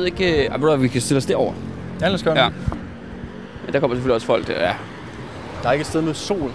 ved 0.00 0.06
ikke... 0.06 0.48
Øh, 0.48 0.60
hvad, 0.60 0.76
vi 0.76 0.88
kan 0.88 1.00
stille 1.00 1.18
os 1.18 1.26
derover. 1.26 1.52
Ja, 2.00 2.06
lad 2.06 2.14
os 2.14 2.22
gøre 2.22 2.34
det. 2.34 2.40
Ja. 2.40 2.48
Men 3.64 3.72
der 3.72 3.80
kommer 3.80 3.96
selvfølgelig 3.96 4.14
også 4.14 4.26
folk. 4.26 4.46
Der. 4.46 4.52
Ja. 4.52 4.74
Der 5.62 5.68
er 5.68 5.72
ikke 5.72 5.80
et 5.80 5.86
sted 5.86 6.02
med 6.02 6.14
sol. 6.14 6.38
Nej. 6.38 6.52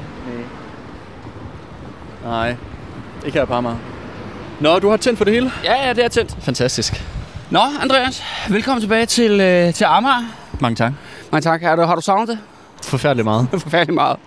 Nej. 2.24 2.56
Ikke 3.26 3.38
her 3.38 3.46
på 3.46 3.54
Amager. 3.54 3.78
Nå, 4.60 4.80
du 4.80 4.90
har 4.90 4.98
tændt 4.98 5.18
for 5.18 5.26
det 5.26 5.34
hele? 5.34 5.52
ja, 5.64 5.88
ja, 5.88 5.94
det 5.94 6.06
er 6.06 6.08
tændt. 6.08 6.38
Fantastisk. 6.40 7.04
Nå, 7.52 7.60
Andreas. 7.82 8.24
Velkommen 8.50 8.82
tilbage 8.82 9.06
til, 9.06 9.42
øh, 9.42 9.74
til 9.74 9.84
Amager. 9.86 10.24
Mange 10.60 10.76
tak. 10.76 10.94
Mange 11.32 11.42
tak. 11.42 11.62
Har 11.62 11.76
du, 11.76 11.82
har 11.82 11.96
du 11.96 12.02
savnet 12.02 12.28
det? 12.28 12.40
Forfærdeligt 12.84 13.26
meget. 13.26 13.48
Forfærdeligt 13.64 13.96
meget. 13.96 14.18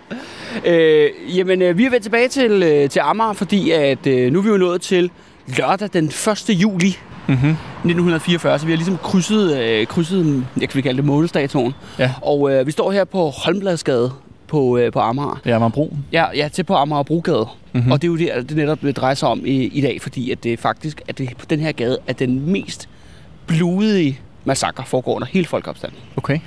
Øh, 0.65 1.09
jamen, 1.37 1.61
øh, 1.61 1.77
vi 1.77 1.85
er 1.85 1.89
vendt 1.89 2.03
tilbage 2.03 2.27
til, 2.27 2.63
øh, 2.63 2.89
til 2.89 2.99
Amager, 2.99 3.33
fordi 3.33 3.71
at, 3.71 4.07
øh, 4.07 4.31
nu 4.33 4.39
er 4.39 4.43
vi 4.43 4.49
jo 4.49 4.57
nået 4.57 4.81
til 4.81 5.11
lørdag 5.47 5.89
den 5.93 6.05
1. 6.05 6.49
juli 6.49 6.97
Mm-hmm. 7.29 7.49
1944, 7.49 8.59
så 8.59 8.65
vi 8.65 8.71
har 8.71 8.77
ligesom 8.77 8.97
krydset, 8.97 9.57
øh, 9.57 9.87
krydset 9.87 10.45
jeg 10.61 10.69
kan 10.69 10.83
kalde 10.83 10.97
det 10.97 11.05
månedsdatoen. 11.05 11.73
Ja. 11.99 12.13
Og 12.21 12.51
øh, 12.51 12.67
vi 12.67 12.71
står 12.71 12.91
her 12.91 13.03
på 13.03 13.29
Holmbladsgade 13.29 14.11
på, 14.47 14.77
øh, 14.77 14.91
på 14.91 14.99
Amager. 14.99 15.41
Ja, 15.45 15.59
man 15.59 15.71
bro. 15.71 15.93
Ja, 16.11 16.25
ja, 16.35 16.47
til 16.47 16.63
på 16.63 16.75
Amager 16.75 17.03
Brogade. 17.03 17.45
Mhm. 17.45 17.79
Mm-hmm. 17.79 17.91
Og 17.91 18.01
det 18.01 18.07
er 18.07 18.11
jo 18.11 18.17
det, 18.17 18.49
det 18.49 18.57
netop 18.57 18.81
det 18.81 18.97
drejer 18.97 19.13
sig 19.15 19.29
om 19.29 19.41
i, 19.45 19.51
i 19.51 19.81
dag, 19.81 20.01
fordi 20.01 20.31
at 20.31 20.43
det 20.43 20.59
faktisk 20.59 21.01
at 21.07 21.17
det 21.17 21.29
på 21.37 21.45
den 21.49 21.59
her 21.59 21.71
gade 21.71 21.97
er 22.07 22.13
den 22.13 22.51
mest 22.51 22.89
blodige 23.47 24.19
massakre 24.45 24.83
foregår 24.85 25.15
under 25.15 25.27
hele 25.27 25.45
folkeopstanden. 25.45 25.99
Okay. 26.17 26.39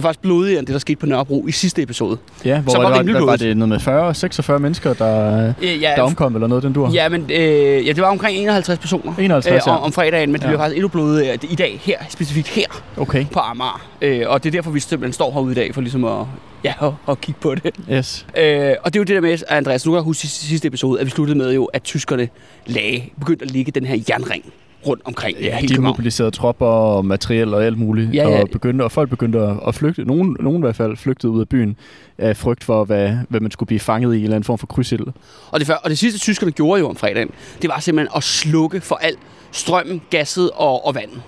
Det 0.00 0.04
er 0.06 0.08
faktisk 0.08 0.22
blodigere 0.22 0.58
end 0.58 0.66
det, 0.66 0.72
der 0.72 0.78
skete 0.78 0.96
på 0.96 1.06
Nørrebro 1.06 1.46
i 1.46 1.52
sidste 1.52 1.82
episode. 1.82 2.18
Ja, 2.44 2.60
hvor 2.60 2.72
Så 2.72 2.78
var, 2.78 2.90
var 2.90 3.02
det, 3.02 3.14
var, 3.14 3.20
var 3.24 3.36
det 3.36 3.56
noget 3.56 3.68
med 3.68 3.80
40, 3.80 4.14
46 4.14 4.58
mennesker, 4.58 4.92
der, 4.94 5.52
Øh, 5.62 5.82
ja, 5.82 5.92
der 5.96 6.02
omkom 6.02 6.34
eller 6.34 6.46
noget, 6.48 6.62
den 6.64 6.72
dur? 6.72 6.90
Ja, 6.90 7.08
men 7.08 7.30
øh, 7.30 7.38
ja, 7.86 7.92
det 7.92 8.00
var 8.00 8.08
omkring 8.08 8.38
51 8.38 8.78
personer 8.78 9.14
51, 9.18 9.66
øh, 9.66 9.72
om, 9.74 9.82
om 9.82 9.92
fredagen, 9.92 10.32
men 10.32 10.34
det 10.40 10.42
Ja. 10.44 10.48
bliver 10.48 10.58
faktisk 10.58 10.76
endnu 10.76 10.88
blodigere 10.88 11.38
i 11.50 11.54
dag, 11.54 11.78
her, 11.82 11.96
specifikt 12.08 12.48
her 12.48 12.82
Okay. 12.96 13.26
på 13.32 13.38
Amager. 13.38 13.86
Øh, 14.02 14.22
og 14.28 14.44
det 14.44 14.48
er 14.50 14.58
derfor, 14.58 14.70
vi 14.70 14.80
simpelthen 14.80 15.12
står 15.12 15.32
herude 15.32 15.52
i 15.52 15.54
dag, 15.54 15.74
for 15.74 15.80
ligesom 15.80 16.04
at, 16.04 16.24
ja, 16.64 16.72
at, 16.82 16.92
at 17.08 17.20
kigge 17.20 17.40
på 17.40 17.54
det. 17.54 17.74
Yes. 17.92 18.26
Øh, 18.38 18.74
og 18.82 18.92
det 18.94 18.98
er 18.98 19.00
jo 19.00 19.04
det 19.04 19.08
der 19.14 19.20
med, 19.20 19.38
Andreas, 19.48 19.86
nu 19.86 19.92
kan 19.92 19.96
jeg 19.96 20.02
huske 20.04 20.26
sidste 20.26 20.68
episode, 20.68 21.00
at 21.00 21.06
vi 21.06 21.10
sluttede 21.10 21.38
med 21.38 21.54
jo, 21.54 21.64
at 21.64 21.82
tyskerne 21.82 22.28
lagde, 22.66 23.02
begyndte 23.18 23.44
at 23.44 23.50
lægge 23.50 23.72
den 23.72 23.84
her 23.86 23.98
jernring 24.08 24.44
rundt 24.86 25.02
omkring 25.04 25.38
Ja, 25.38 25.56
hele 25.56 25.68
de 25.68 25.74
København. 25.74 25.92
mobiliserede 25.92 26.30
tropper 26.30 26.66
og 26.66 27.04
materiel 27.04 27.54
og 27.54 27.64
alt 27.64 27.78
muligt. 27.78 28.14
Ja, 28.14 28.28
ja. 28.28 28.40
Og, 28.42 28.48
begyndte, 28.52 28.82
og 28.82 28.92
folk 28.92 29.10
begyndte 29.10 29.56
at, 29.66 29.74
flygte. 29.74 30.04
Nogen, 30.04 30.36
nogen 30.40 30.58
i 30.58 30.60
hvert 30.60 30.76
fald 30.76 30.96
flygtede 30.96 31.32
ud 31.32 31.40
af 31.40 31.48
byen 31.48 31.76
af 32.18 32.36
frygt 32.36 32.64
for, 32.64 32.84
hvad, 32.84 33.12
hvad 33.28 33.40
man 33.40 33.50
skulle 33.50 33.66
blive 33.66 33.80
fanget 33.80 34.14
i 34.14 34.18
en 34.18 34.22
eller 34.24 34.36
anden 34.36 34.44
form 34.46 34.58
for 34.58 34.66
krydsild. 34.66 35.06
Og 35.50 35.60
det, 35.60 35.66
før, 35.66 35.74
og 35.74 35.90
det 35.90 35.98
sidste, 35.98 36.18
tyskerne 36.20 36.52
gjorde 36.52 36.80
jo 36.80 36.88
om 36.88 36.96
fredagen, 36.96 37.30
det 37.62 37.70
var 37.70 37.80
simpelthen 37.80 38.16
at 38.16 38.22
slukke 38.22 38.80
for 38.80 38.94
alt 38.96 39.18
strømmen, 39.52 40.02
gasset 40.10 40.50
og, 40.54 40.86
og 40.86 40.94
vandet. 40.94 41.22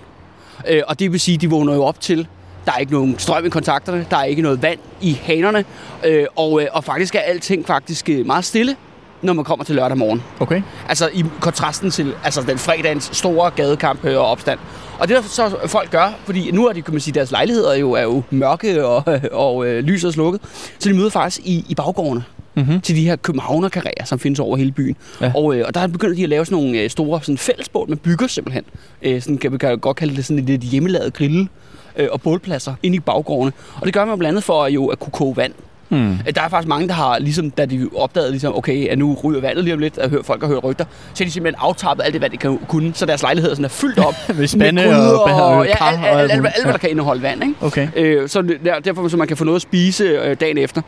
Øh, 0.69 0.81
og 0.87 0.99
det 0.99 1.11
vil 1.11 1.19
sige, 1.19 1.35
at 1.35 1.41
de 1.41 1.49
vågner 1.49 1.73
jo 1.73 1.83
op 1.83 2.01
til, 2.01 2.27
der 2.65 2.71
er 2.71 2.77
ikke 2.77 2.91
nogen 2.93 3.19
strøm 3.19 3.45
i 3.45 3.49
kontakterne, 3.49 4.05
der 4.09 4.17
er 4.17 4.23
ikke 4.23 4.41
noget 4.41 4.61
vand 4.61 4.79
i 5.01 5.13
hanerne, 5.23 5.65
øh, 6.05 6.25
og, 6.35 6.61
øh, 6.61 6.67
og 6.73 6.83
faktisk 6.83 7.15
er 7.15 7.19
alting 7.19 7.65
faktisk 7.67 8.09
øh, 8.09 8.25
meget 8.25 8.45
stille, 8.45 8.75
når 9.23 9.33
man 9.33 9.45
kommer 9.45 9.65
til 9.65 9.75
lørdag 9.75 9.97
morgen. 9.97 10.23
Okay. 10.39 10.61
Altså 10.89 11.09
i 11.13 11.25
kontrasten 11.39 11.91
til 11.91 12.13
altså 12.23 12.41
den 12.41 12.57
fredagens 12.57 13.09
store 13.13 13.51
gadekamp 13.51 14.05
øh, 14.05 14.17
og 14.17 14.25
opstand. 14.25 14.59
Og 14.99 15.07
det 15.07 15.15
der 15.17 15.21
så 15.21 15.57
folk 15.67 15.91
gør, 15.91 16.13
fordi 16.25 16.51
nu 16.51 16.67
er 16.67 16.73
de, 16.73 16.81
kan 16.81 16.93
man 16.93 17.01
sige, 17.01 17.13
deres 17.13 17.31
lejligheder 17.31 17.75
jo, 17.75 17.91
er 17.91 18.01
jo 18.01 18.23
mørke 18.29 18.85
og, 18.85 19.03
og 19.45 19.67
øh, 19.67 19.83
lyset 19.83 20.07
er 20.07 20.11
slukket, 20.11 20.41
så 20.79 20.89
de 20.89 20.93
møder 20.93 21.09
faktisk 21.09 21.47
i, 21.47 21.65
i 21.69 21.75
baggårdene 21.75 22.23
Mm-hmm. 22.55 22.81
til 22.81 22.95
de 22.95 23.03
her 23.05 23.15
københavnerkarrierer, 23.15 24.05
som 24.05 24.19
findes 24.19 24.39
over 24.39 24.57
hele 24.57 24.71
byen. 24.71 24.95
Ja. 25.21 25.31
Og, 25.35 25.55
øh, 25.55 25.63
og 25.67 25.73
der 25.73 25.87
begynder 25.87 26.15
de 26.15 26.23
at 26.23 26.29
lave 26.29 26.45
sådan 26.45 26.63
nogle 26.63 26.79
øh, 26.79 26.89
store 26.89 27.21
sådan 27.21 27.37
fællesbål, 27.37 27.89
man 27.89 27.97
bygger 27.97 28.27
simpelthen. 28.27 28.63
Øh, 29.01 29.21
sådan 29.21 29.37
kan 29.37 29.51
vi 29.51 29.57
godt 29.57 29.97
kalde 29.97 30.15
det 30.15 30.25
sådan 30.25 30.39
et 30.39 30.45
lidt 30.45 30.61
hjemmelavet 30.61 31.13
grille 31.13 31.47
øh, 31.95 32.07
og 32.11 32.21
bålpladser 32.21 32.75
inde 32.83 32.97
i 32.97 32.99
baggårdene. 32.99 33.51
Og 33.75 33.85
det 33.85 33.93
gør 33.93 34.05
man 34.05 34.17
blandt 34.17 34.31
andet 34.31 34.43
for 34.43 34.67
jo 34.67 34.87
at 34.87 34.99
kunne 34.99 35.11
koge 35.11 35.37
vand. 35.37 35.53
Øh, 35.93 36.33
Der 36.35 36.41
er 36.41 36.49
faktisk 36.49 36.67
mange, 36.67 36.87
der 36.87 36.93
har, 36.93 37.19
ligesom, 37.19 37.49
da 37.51 37.65
de 37.65 37.89
opdagede, 37.95 38.31
ligesom, 38.31 38.57
okay, 38.57 38.87
at 38.87 38.97
nu 38.97 39.17
ryger 39.23 39.41
vandet 39.41 39.63
lige 39.63 39.73
om 39.73 39.79
lidt, 39.79 39.97
at 39.97 40.09
høre, 40.09 40.23
folk 40.23 40.41
har 40.41 40.47
hørt 40.47 40.63
rygter, 40.63 40.85
så 41.13 41.23
har 41.23 41.25
de 41.25 41.31
simpelthen 41.31 41.59
aftappet 41.67 42.03
alt 42.03 42.13
det 42.13 42.21
vand, 42.21 42.31
de 42.31 42.37
kan 42.37 42.59
kunne, 42.67 42.93
så 42.93 43.05
deres 43.05 43.21
lejligheder 43.21 43.55
sådan 43.55 43.65
er 43.65 43.69
fyldt 43.69 43.99
op 43.99 44.15
Med 44.37 44.47
spande 44.47 44.83
gryder 44.83 45.17
og, 45.17 45.23
og, 45.23 45.57
og 45.57 45.65
ja, 45.65 45.75
kar 45.77 45.85
alt, 45.85 45.99
og 45.99 46.07
alt, 46.21 46.31
alt 46.31 46.45
alt, 46.45 46.63
hvad 46.63 46.73
der 46.73 46.79
kan 46.79 46.89
indeholde 46.89 47.21
vand, 47.21 47.43
ikke? 47.43 47.55
Okay. 47.61 47.87
Øh, 47.95 48.29
så 48.29 48.41
der, 48.41 48.79
derfor, 48.79 49.07
så 49.07 49.17
man 49.17 49.27
kan 49.27 49.37
få 49.37 49.43
noget 49.43 49.55
at 49.55 49.61
spise 49.61 50.03
øh, 50.03 50.37
dagen 50.39 50.57
efter. 50.57 50.81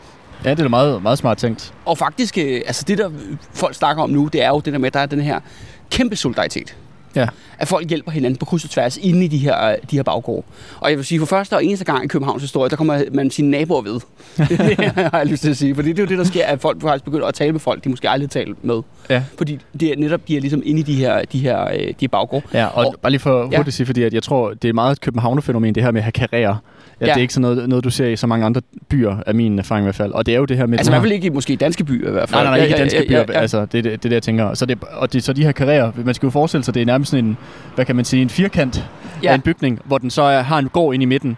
Ja, 0.45 0.49
det 0.51 0.59
er 0.59 0.67
meget, 0.67 1.03
meget 1.03 1.17
smart 1.17 1.37
tænkt. 1.37 1.73
Og 1.85 1.97
faktisk, 1.97 2.37
øh, 2.37 2.61
altså 2.66 2.83
det 2.87 2.97
der 2.97 3.09
folk 3.53 3.75
snakker 3.75 4.03
om 4.03 4.09
nu, 4.09 4.29
det 4.33 4.43
er 4.43 4.49
jo 4.49 4.59
det 4.59 4.73
der 4.73 4.79
med, 4.79 4.87
at 4.87 4.93
der 4.93 4.99
er 4.99 5.05
den 5.05 5.22
her 5.22 5.39
kæmpe 5.91 6.16
solidaritet. 6.16 6.75
Ja. 7.16 7.28
At 7.59 7.68
folk 7.68 7.90
hjælper 7.90 8.12
hinanden 8.12 8.38
på 8.38 8.46
kryds 8.46 8.64
og 8.64 8.70
tværs 8.70 8.98
inde 8.98 9.26
i 9.26 9.28
de 9.28 9.38
her, 9.38 9.66
øh, 9.66 9.76
de 9.92 9.96
her 9.96 10.03
baggårde. 10.03 10.44
Og 10.80 10.90
jeg 10.90 10.98
vil 10.98 11.06
sige, 11.06 11.20
for 11.20 11.26
første 11.26 11.53
og 11.53 11.66
eneste 11.66 11.86
gang 11.86 12.03
i 12.03 12.08
Københavns 12.08 12.42
historie, 12.42 12.70
der 12.70 12.76
kommer 12.76 13.02
man 13.14 13.31
sine 13.31 13.50
naboer 13.52 13.81
ved. 13.81 14.00
det 14.78 14.90
har 14.96 15.18
jeg 15.18 15.26
lyst 15.28 15.42
til 15.44 15.50
at 15.50 15.58
sige. 15.58 15.76
Fordi 15.76 15.90
det 15.90 16.00
er 16.00 16.03
jo 16.03 16.09
det, 16.09 16.18
der 16.18 16.24
sker, 16.24 16.46
at 16.46 16.62
folk 16.62 16.81
faktisk 16.81 17.06
begynder 17.06 17.28
at 17.28 17.34
tale 17.34 17.52
med 17.52 17.59
folk, 17.59 17.84
de 17.84 17.90
måske 17.90 18.09
aldrig 18.09 18.30
talt 18.30 18.64
med. 18.66 18.81
Ja. 19.09 19.24
Fordi 19.38 19.59
det 19.80 19.92
er 19.92 19.96
netop, 19.98 20.28
de 20.28 20.38
er 20.38 20.42
ligesom 20.42 20.62
inde 20.66 20.80
i 20.80 20.84
de 20.84 20.96
her, 20.96 21.26
de 21.26 21.40
her, 21.40 21.66
øh, 21.66 21.74
de 21.80 21.94
her 22.02 22.08
baggårde. 22.08 22.46
Ja, 22.53 22.66
og, 22.66 22.86
Og- 22.86 22.96
bare 23.02 23.12
lige 23.12 23.20
for 23.22 23.44
hurtigt 23.44 23.66
Ja. 23.66 23.72
sige, 23.72 23.86
fordi 23.86 24.03
at 24.03 24.14
jeg 24.14 24.24
tror, 24.24 24.53
det 24.53 24.70
er 24.70 24.74
meget 24.74 24.92
et 24.92 25.02
københavnerfænomen, 25.02 25.76
det 25.76 25.84
her 25.84 25.92
med 25.92 26.00
at 26.02 26.03
have 26.03 26.12
karriere. 26.12 26.58
Ja, 27.01 27.06
Ja. 27.06 27.11
Det 27.11 27.17
er 27.17 27.22
ikke 27.22 27.33
sådan 27.33 27.56
noget, 27.56 27.69
noget, 27.69 27.83
du 27.83 27.89
ser 27.89 28.07
i 28.07 28.16
så 28.16 28.28
mange 28.28 28.45
andre 28.45 28.61
byer, 28.89 29.17
af 29.25 29.35
min 29.35 29.59
erfaring 29.59 29.83
i 29.83 29.85
hvert 29.85 29.95
fald. 29.95 30.11
Og 30.11 30.25
det 30.25 30.33
er 30.33 30.38
jo 30.38 30.45
det 30.45 30.57
her 30.57 30.66
med... 30.66 30.78
Altså 30.78 30.91
i 30.91 30.94
hvert 30.94 31.01
fald 31.01 31.11
ikke 31.11 31.28
i 31.28 31.29
måske 31.29 31.56
danske 31.56 31.83
byer 31.83 32.09
i 32.09 32.11
hvert 32.11 32.29
fald. 32.29 32.44
Nej, 32.44 32.44
nej, 32.44 32.57
nej, 32.57 32.66
ikke 32.66 32.75
i 32.75 32.79
danske 32.79 33.06
byer. 33.07 33.17
Ja, 33.17 33.25
ja, 33.29 33.39
Altså, 33.39 33.66
det 33.66 33.78
er 33.78 33.81
det, 33.81 34.03
det, 34.03 34.11
er 34.11 34.16
jeg 34.16 34.23
tænker. 34.23 34.53
Så 34.53 34.66
det, 34.66 34.78
og 34.91 35.13
det, 35.13 35.23
så 35.23 35.34
de 35.34 35.44
her 35.44 35.51
karrierer, 35.51 35.91
man 36.05 36.13
skal 36.13 36.28
jo 36.28 36.31
forestille 36.31 36.63
sig, 36.63 36.73
det 36.73 36.81
er 36.81 36.85
nærmest 36.85 37.11
sådan 37.11 37.25
en, 37.25 37.38
hvad 37.75 37.85
kan 37.85 37.95
man 37.95 38.05
sige, 38.05 38.22
en 38.22 38.29
firkant 38.29 38.78
ja. 38.78 38.84
Ja. 39.23 39.31
af 39.31 39.35
en 39.35 39.41
bygning, 39.41 39.79
hvor 39.85 39.97
den 39.97 40.09
så 40.09 40.22
er, 40.22 40.41
har 40.41 40.59
en 40.59 40.69
gård 40.69 40.94
ind 40.94 41.03
i 41.03 41.05
midten. 41.05 41.38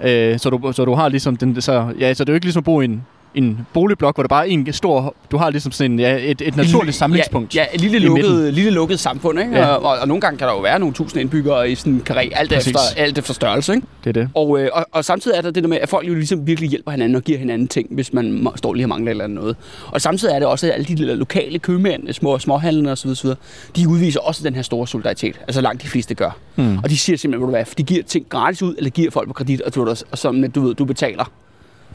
Øh, 0.00 0.38
så, 0.38 0.50
du, 0.50 0.72
så 0.72 0.84
du 0.84 0.94
har 0.94 1.08
ligesom 1.08 1.36
den, 1.36 1.60
så, 1.60 1.92
ja, 2.00 2.14
så 2.14 2.24
det 2.24 2.28
er 2.28 2.32
jo 2.32 2.34
ikke 2.34 2.46
ligesom 2.46 2.60
at 2.60 2.64
bo 2.64 2.80
i 2.80 2.84
en, 2.84 3.04
en 3.34 3.66
boligblok, 3.72 4.16
hvor 4.16 4.22
der 4.22 4.28
bare 4.28 4.48
er 4.48 4.52
en 4.52 4.72
stor, 4.72 5.14
du 5.30 5.36
har 5.36 5.50
ligesom 5.50 5.72
sådan 5.72 5.92
en, 5.92 5.98
ja, 5.98 6.16
et, 6.30 6.40
et 6.40 6.56
naturligt 6.56 6.96
samlingspunkt. 6.96 7.54
Ja, 7.56 7.60
ja 7.60 7.66
et 7.74 7.80
lille 7.80 7.98
lukket, 7.98 8.54
lille 8.54 8.70
lukket 8.70 9.00
samfund, 9.00 9.40
ikke? 9.40 9.58
Ja. 9.58 9.66
Og, 9.66 9.82
og, 9.82 9.98
og, 9.98 10.08
nogle 10.08 10.20
gange 10.20 10.38
kan 10.38 10.48
der 10.48 10.54
jo 10.54 10.60
være 10.60 10.78
nogle 10.78 10.94
tusind 10.94 11.20
indbyggere 11.20 11.70
i 11.70 11.74
sådan 11.74 11.92
en 11.92 12.02
karré, 12.10 12.38
alt 12.38 12.52
Præcis. 12.52 12.66
efter, 12.66 12.80
alt 12.96 13.18
efter 13.18 13.34
størrelse, 13.34 13.74
ikke? 13.74 13.86
Det 14.04 14.16
er 14.16 14.22
det. 14.22 14.30
Og, 14.34 14.60
øh, 14.60 14.68
og, 14.72 14.86
og 14.92 15.04
samtidig 15.04 15.36
er 15.36 15.42
der 15.42 15.50
det 15.50 15.62
der 15.62 15.68
med, 15.68 15.78
at 15.78 15.88
folk 15.88 16.08
jo 16.08 16.14
ligesom 16.14 16.46
virkelig 16.46 16.70
hjælper 16.70 16.90
hinanden 16.90 17.16
og 17.16 17.22
giver 17.22 17.38
hinanden 17.38 17.68
ting, 17.68 17.88
hvis 17.90 18.12
man 18.12 18.48
står 18.56 18.74
lige 18.74 18.84
og 18.84 18.88
mangler 18.88 19.10
eller 19.10 19.26
noget. 19.26 19.56
Og 19.86 20.00
samtidig 20.00 20.34
er 20.34 20.38
det 20.38 20.48
også, 20.48 20.66
at 20.66 20.72
alle 20.72 20.84
de 20.84 21.06
der 21.06 21.14
lokale 21.14 21.58
købmænd, 21.58 22.12
små 22.12 22.38
småhandlere 22.38 22.92
osv., 22.92 23.10
osv., 23.10 23.30
de 23.76 23.88
udviser 23.88 24.20
også 24.20 24.44
den 24.44 24.54
her 24.54 24.62
store 24.62 24.86
solidaritet. 24.86 25.40
Altså 25.40 25.60
langt 25.60 25.82
de 25.82 25.88
fleste 25.88 26.14
gør. 26.14 26.36
Hmm. 26.54 26.78
Og 26.78 26.90
de 26.90 26.98
siger 26.98 27.16
simpelthen, 27.16 27.50
hvad, 27.50 27.64
de 27.78 27.82
giver 27.82 28.02
ting 28.02 28.26
gratis 28.28 28.62
ud, 28.62 28.74
eller 28.78 28.90
giver 28.90 29.10
folk 29.10 29.28
på 29.28 29.32
kredit, 29.32 29.60
og, 29.60 29.74
du, 29.74 29.94
og 30.10 30.18
som 30.18 30.50
du 30.52 30.60
ved, 30.60 30.74
du 30.74 30.84
betaler. 30.84 31.30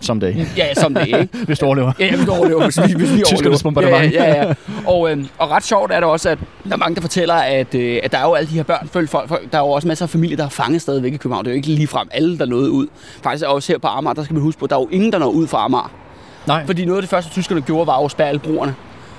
Someday. 0.01 0.35
Ja, 0.35 0.43
ja, 0.57 0.73
som 0.73 0.93
det, 0.93 1.07
ikke? 1.07 1.29
Hvis 1.45 1.59
du 1.59 1.65
overlever. 1.65 1.91
Ja, 1.99 2.09
hvis 2.09 2.25
vi 2.25 2.29
overlever, 2.29 2.63
hvis 2.63 2.77
vi, 2.87 2.93
hvis 2.93 3.13
vi 3.13 3.23
overlever. 3.33 3.59
bombardement. 3.63 4.13
Ja, 4.13 4.23
ja, 4.23 4.45
ja. 4.47 4.53
Og, 4.85 5.11
øh, 5.11 5.25
og 5.37 5.51
ret 5.51 5.63
sjovt 5.63 5.91
er 5.91 5.95
det 5.99 6.03
også, 6.09 6.29
at 6.29 6.37
der 6.63 6.73
er 6.73 6.77
mange, 6.77 6.95
der 6.95 7.01
fortæller, 7.01 7.33
at, 7.33 7.75
øh, 7.75 7.99
at 8.03 8.11
der 8.11 8.17
er 8.17 8.23
jo 8.23 8.33
alle 8.33 8.49
de 8.49 8.55
her 8.55 8.63
børn, 8.63 8.89
følge 8.93 9.07
folk, 9.07 9.29
folk, 9.29 9.51
der 9.51 9.57
er 9.57 9.61
jo 9.61 9.69
også 9.69 9.87
masser 9.87 10.05
af 10.05 10.09
familier, 10.09 10.37
der 10.37 10.45
er 10.45 10.49
fanget 10.49 10.81
stadigvæk 10.81 11.13
i 11.13 11.17
København. 11.17 11.45
Det 11.45 11.51
er 11.51 11.53
jo 11.53 11.57
ikke 11.57 11.67
lige 11.67 11.87
frem 11.87 12.07
alle, 12.11 12.37
der 12.37 12.45
nåede 12.45 12.71
ud. 12.71 12.87
Faktisk 13.23 13.43
er 13.43 13.47
også 13.47 13.73
her 13.73 13.77
på 13.79 13.87
Amager, 13.87 14.13
der 14.13 14.23
skal 14.23 14.33
man 14.33 14.43
huske 14.43 14.59
på, 14.59 14.65
at 14.65 14.69
der 14.69 14.75
er 14.75 14.81
jo 14.81 14.87
ingen, 14.91 15.11
der 15.11 15.19
når 15.19 15.27
ud 15.29 15.47
fra 15.47 15.65
Amager. 15.65 15.91
Nej. 16.47 16.65
Fordi 16.65 16.85
noget 16.85 16.97
af 16.97 17.01
det 17.01 17.09
første, 17.09 17.31
tyskerne 17.31 17.61
gjorde, 17.61 17.87
var 17.87 18.05
at 18.05 18.11
spærre 18.11 18.27
alle 18.29 18.39
broerne. 18.39 18.75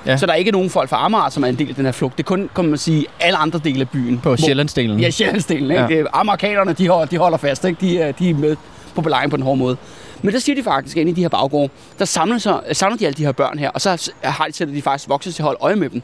Ja. 0.06 0.10
Ja. 0.10 0.16
Så 0.16 0.26
der 0.26 0.32
er 0.32 0.36
ikke 0.36 0.50
nogen 0.50 0.70
folk 0.70 0.88
fra 0.90 1.04
Amager, 1.04 1.28
som 1.28 1.42
er 1.44 1.48
en 1.48 1.54
del 1.54 1.68
af 1.68 1.74
den 1.74 1.84
her 1.84 1.92
flugt. 1.92 2.16
Det 2.18 2.22
er 2.24 2.26
kun, 2.26 2.50
kan 2.56 2.64
man 2.64 2.78
sige, 2.78 3.06
alle 3.20 3.36
andre 3.36 3.60
dele 3.64 3.80
af 3.80 3.88
byen. 3.88 4.18
På 4.18 4.36
Sjællandsdelen. 4.36 5.00
Ja, 5.00 5.10
Sjællandsdelen. 5.10 5.70
Ikke? 5.70 5.82
Ja. 5.82 5.94
Ja. 5.94 6.04
Amerikanerne, 6.12 6.72
de 6.72 6.88
holder, 6.88 7.06
de 7.06 7.18
holder 7.18 7.38
fast. 7.38 7.64
Ikke? 7.64 7.80
De, 7.80 7.98
er, 8.00 8.12
de 8.12 8.30
er 8.30 8.34
med 8.34 8.56
på 8.94 9.00
belejring 9.00 9.30
på 9.30 9.36
den 9.36 9.44
hårde 9.44 9.56
måde. 9.58 9.76
Men 10.22 10.32
der 10.34 10.40
siger 10.40 10.56
de 10.56 10.62
faktisk, 10.62 10.96
inde 10.96 11.10
i 11.10 11.14
de 11.14 11.20
her 11.20 11.28
baggårde, 11.28 11.68
der 11.98 12.04
samler, 12.04 12.38
sig, 12.38 12.60
samler 12.72 12.98
de 12.98 13.06
alle 13.06 13.14
de 13.16 13.24
her 13.24 13.32
børn 13.32 13.58
her, 13.58 13.70
og 13.70 13.80
så 13.80 14.10
har 14.22 14.46
de, 14.46 14.52
sætter 14.52 14.74
de 14.74 14.82
faktisk 14.82 15.08
voksne 15.08 15.32
til 15.32 15.42
at 15.42 15.44
holde 15.44 15.58
øje 15.60 15.76
med 15.76 15.90
dem. 15.90 16.02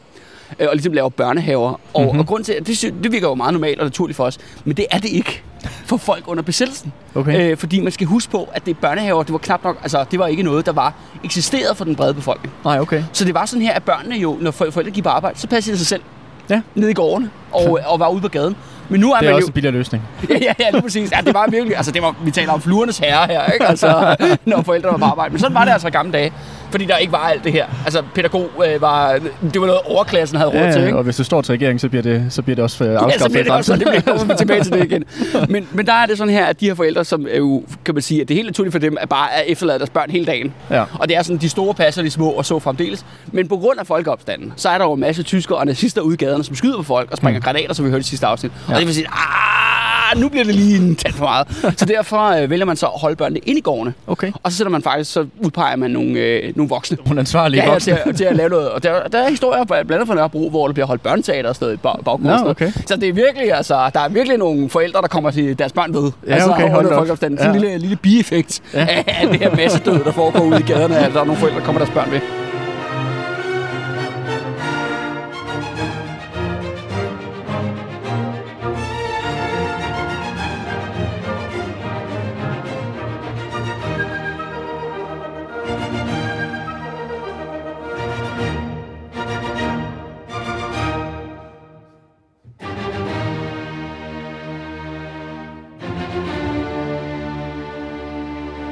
øh, 0.59 0.67
Og 0.69 0.75
ligesom 0.75 0.93
laver 0.93 1.09
børnehaver. 1.09 1.69
Og, 1.69 1.79
Mhm. 1.95 2.03
mm-hmm. 2.03 2.19
og 2.19 2.27
grund 2.27 2.43
til, 2.43 2.53
at 2.53 2.67
det, 2.67 2.81
det 3.03 3.11
virker 3.11 3.27
jo 3.27 3.35
meget 3.35 3.53
normalt 3.53 3.79
og 3.79 3.85
naturligt 3.85 4.17
for 4.17 4.23
os, 4.25 4.37
men 4.65 4.77
det 4.77 4.85
er 4.91 4.97
det 4.97 5.09
ikke 5.09 5.41
for 5.85 5.97
folk 5.97 6.23
under 6.27 6.43
besættelsen. 6.43 6.93
Okay. 7.15 7.51
Øh, 7.51 7.57
fordi 7.57 7.79
man 7.79 7.91
skal 7.91 8.07
huske 8.07 8.31
på, 8.31 8.49
at 8.53 8.65
det 8.65 8.71
er 8.71 8.75
børnehaver, 8.81 9.23
det 9.23 9.31
var 9.33 9.37
knap 9.39 9.63
nok, 9.63 9.77
altså 9.81 10.05
det 10.11 10.19
var 10.19 10.27
ikke 10.27 10.43
noget, 10.43 10.65
der 10.65 10.71
var 10.71 10.93
eksisteret 11.23 11.77
for 11.77 11.85
den 11.85 11.95
brede 11.95 12.13
befolkning. 12.13 12.53
Nej, 12.63 12.79
okay. 12.79 13.03
Så 13.13 13.25
det 13.25 13.33
var 13.33 13.45
sådan 13.45 13.61
her, 13.61 13.73
at 13.73 13.83
børnene 13.83 14.15
jo, 14.15 14.37
når 14.41 14.51
for- 14.51 14.71
forældre 14.71 14.91
gik 14.91 15.03
på 15.03 15.09
arbejde, 15.09 15.39
så 15.39 15.47
passede 15.47 15.73
de 15.73 15.77
sig 15.79 15.87
selv 15.87 16.01
Ja. 16.49 16.61
ned 16.75 16.89
i 16.89 16.93
gårdene 16.93 17.29
og, 17.51 17.79
og 17.85 17.99
var 17.99 18.09
ude 18.09 18.21
på 18.21 18.27
gaden. 18.27 18.55
Men 18.89 18.99
nu 18.99 19.11
er 19.13 19.17
Det 19.19 19.25
er 19.25 19.29
man 19.29 19.35
også 19.35 19.45
jo... 19.45 19.47
en 19.47 19.53
billigere 19.53 19.75
løsning. 19.75 20.03
ja, 20.29 20.35
ja, 20.47 20.53
ja, 20.59 20.69
lige 20.71 20.81
præcis. 20.81 21.11
Ja, 21.11 21.17
det 21.25 21.33
var 21.33 21.47
virkelig... 21.51 21.77
Altså, 21.77 21.91
det 21.91 22.01
var, 22.01 22.15
vi 22.23 22.31
taler 22.31 22.53
om 22.53 22.61
fluernes 22.61 22.97
herre 22.97 23.27
her, 23.27 23.45
ikke? 23.45 23.65
Altså, 23.65 24.15
når 24.45 24.61
forældre 24.61 24.89
var 24.91 24.97
på 24.97 25.05
arbejde. 25.05 25.31
Men 25.31 25.39
sådan 25.39 25.55
var 25.55 25.65
det 25.65 25.71
altså 25.71 25.87
i 25.87 25.91
gamle 25.91 26.11
dage. 26.11 26.31
Fordi 26.71 26.85
der 26.85 26.97
ikke 26.97 27.11
var 27.11 27.17
alt 27.19 27.43
det 27.43 27.51
her. 27.51 27.65
Altså, 27.85 28.03
pædagog 28.15 28.49
øh, 28.67 28.81
var... 28.81 29.13
Det 29.53 29.61
var 29.61 29.67
noget, 29.67 29.81
overklassen 29.85 30.37
havde 30.37 30.51
råd 30.51 30.57
Ja, 30.59 30.71
til, 30.71 30.83
ikke? 30.85 30.97
og 30.97 31.03
hvis 31.03 31.15
du 31.17 31.23
står 31.23 31.41
til 31.41 31.51
regeringen, 31.51 31.79
så 31.79 31.89
bliver 31.89 32.03
det, 32.03 32.25
så 32.29 32.41
bliver 32.41 32.55
det 32.55 32.63
også 32.63 32.83
øh, 32.83 32.89
Ja, 32.91 32.97
så 32.99 33.03
afskaffet. 33.05 33.31
bliver 33.31 33.43
det 33.43 33.51
også, 33.51 33.71
fremtiden. 33.75 33.93
det 33.95 34.25
bliver 34.25 34.35
tilbage 34.37 34.63
til 34.63 34.71
det 34.73 34.83
igen. 34.83 35.03
Men, 35.53 35.67
men 35.71 35.85
der 35.85 35.93
er 35.93 36.05
det 36.05 36.17
sådan 36.17 36.33
her, 36.33 36.45
at 36.45 36.59
de 36.59 36.65
her 36.65 36.75
forældre, 36.75 37.05
som 37.05 37.27
er 37.31 37.37
jo, 37.37 37.63
kan 37.85 37.93
man 37.95 38.01
sige, 38.03 38.21
at 38.21 38.27
det 38.27 38.33
er 38.33 38.37
helt 38.37 38.47
naturligt 38.47 38.71
for 38.71 38.79
dem, 38.79 38.97
at 39.01 39.09
bare 39.09 39.33
at 39.33 39.43
efterlade 39.47 39.79
deres 39.79 39.89
børn 39.89 40.09
hele 40.11 40.25
dagen. 40.25 40.53
Ja. 40.69 40.83
Og 40.99 41.09
det 41.09 41.17
er 41.17 41.23
sådan, 41.23 41.37
de 41.37 41.49
store 41.49 41.73
passer 41.73 42.01
de 42.01 42.09
små 42.09 42.29
og 42.29 42.45
så 42.45 42.59
fremdeles. 42.59 43.05
Men 43.31 43.47
på 43.47 43.57
grund 43.57 43.79
af 43.79 43.87
folkeopstanden, 43.87 44.53
så 44.55 44.69
er 44.69 44.77
der 44.77 44.85
jo 44.85 44.93
en 44.93 44.99
masse 44.99 45.23
tyskere 45.23 45.57
og 45.57 45.65
nazister 45.65 46.01
ude 46.01 46.13
i 46.13 46.17
gaderne, 46.17 46.43
som 46.43 46.55
skyder 46.55 46.77
på 46.77 46.83
folk 46.83 47.11
og 47.11 47.17
springer 47.17 47.39
mm. 47.39 47.43
granater, 47.43 47.73
som 47.73 47.85
vi 47.85 47.89
hørte 47.89 48.01
i 48.01 48.03
sidste 48.03 48.25
afsnit. 48.25 48.51
Ja. 48.69 48.73
Og 48.73 48.79
det 48.79 48.87
vil 48.87 48.95
sige, 48.95 49.07
ah, 49.07 50.19
nu 50.21 50.29
bliver 50.29 50.43
det 50.45 50.55
lige 50.55 50.77
en 50.77 50.95
tand 50.95 51.13
for 51.13 51.25
meget. 51.25 51.47
så 51.79 51.85
derfor 51.85 52.41
øh, 52.41 52.49
vælger 52.49 52.65
man 52.65 52.75
så 52.77 52.85
at 52.85 52.99
holde 53.01 53.15
børnene 53.15 53.39
ind 53.39 53.57
i 53.57 53.61
gårdene. 53.61 53.93
Okay. 54.07 54.31
Og 54.43 54.51
så 54.51 54.57
sætter 54.57 54.71
man 54.71 54.81
faktisk, 54.81 55.11
så 55.11 55.25
udpeger 55.39 55.75
man 55.75 55.91
nogle, 55.91 56.19
øh, 56.19 56.56
nogle 56.57 56.69
voksne. 56.69 56.97
Hun 57.05 57.17
er 57.17 57.21
ansvarlig 57.21 57.57
Ja, 57.57 57.63
ja, 57.65 57.71
voksne. 57.71 57.97
til, 58.05 58.15
til 58.15 58.23
at 58.23 58.35
lave 58.35 58.49
noget. 58.49 58.69
Og 58.69 58.83
der, 58.83 59.07
der 59.11 59.17
er 59.19 59.29
historier 59.29 59.63
blandt 59.65 59.91
andet 59.91 60.07
fra 60.07 60.15
Nørrebro, 60.15 60.49
hvor 60.49 60.65
der 60.67 60.73
bliver 60.73 60.85
holdt 60.87 61.03
børneteater 61.03 61.49
og 61.49 61.55
sådan 61.55 61.65
noget 61.65 61.77
i 61.77 61.79
bag- 61.83 61.91
baggrunden. 62.05 62.27
Noget. 62.27 62.47
okay. 62.49 62.71
Så 62.85 62.95
det 62.95 63.09
er 63.09 63.13
virkelig, 63.13 63.53
altså, 63.53 63.89
der 63.93 63.99
er 63.99 64.09
virkelig 64.09 64.37
nogle 64.37 64.69
forældre, 64.69 65.01
der 65.01 65.07
kommer 65.07 65.31
til 65.31 65.59
deres 65.59 65.71
børn 65.73 65.93
ved. 65.93 66.11
Ja, 66.27 66.33
altså, 66.33 66.49
okay, 66.51 66.69
hold 66.69 66.85
op. 67.11 67.17
Sådan 67.17 67.31
en 67.31 67.37
Ja. 67.39 67.51
lille, 67.51 67.77
lille 67.77 67.95
bieffekt 67.95 68.61
ja. 68.73 68.87
af 69.07 69.27
det 69.31 69.39
her 69.39 69.55
masse 69.55 69.79
død, 69.79 70.03
der 70.03 70.11
foregår 70.11 70.39
ude 70.39 70.59
i 70.59 70.63
gaderne. 70.63 70.97
Altså, 70.97 71.13
der 71.13 71.21
er 71.21 71.25
nogle 71.25 71.39
forældre, 71.39 71.59
der 71.59 71.65
kommer 71.65 71.79
deres 71.81 71.93
børn 71.93 72.11
ved. 72.11 72.19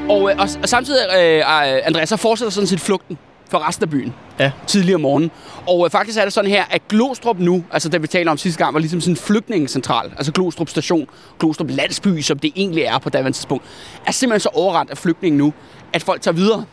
Og, 0.10 0.32
øh, 0.32 0.38
og, 0.38 0.50
og 0.62 0.70
samtidig, 0.70 1.00
øh, 1.18 1.38
øh, 1.38 1.82
Andreas, 1.84 2.10
så 2.10 2.18
fortsætter 2.18 2.52
sådan 2.52 2.68
set 2.68 2.80
flugten 2.80 3.18
for 3.50 3.68
resten 3.68 3.84
af 3.84 3.90
byen. 3.90 4.14
Ja. 4.40 4.52
Tidligere 4.68 4.96
om 4.96 5.02
morgenen. 5.02 5.32
Og 5.68 5.86
øh, 5.86 5.92
faktisk 5.92 6.20
er 6.20 6.24
det 6.24 6.34
sådan 6.34 6.52
her, 6.52 6.64
at 6.72 6.88
Glostrup 6.88 7.40
nu, 7.40 7.64
altså 7.72 7.90
det 7.90 8.02
vi 8.02 8.08
taler 8.08 8.32
om 8.32 8.38
sidste 8.38 8.64
gang, 8.64 8.74
var 8.74 8.80
ligesom 8.80 9.02
sådan 9.02 9.14
en 9.14 9.18
flygtningecentral. 9.18 10.12
Altså 10.18 10.32
Glostrup 10.32 10.70
station, 10.70 11.08
Glostrup 11.40 11.70
landsby, 11.70 12.22
som 12.22 12.40
det 12.40 12.52
egentlig 12.56 12.84
er 12.84 12.98
på 12.98 13.10
daværende 13.10 13.38
tidspunkt, 13.38 13.64
er 14.08 14.12
simpelthen 14.12 14.40
så 14.40 14.50
overrendt 14.54 14.92
af 14.92 14.98
flygtninge 14.98 15.38
nu, 15.38 15.54
at 15.94 16.04
folk 16.04 16.22
tager 16.22 16.36
videre. 16.36 16.66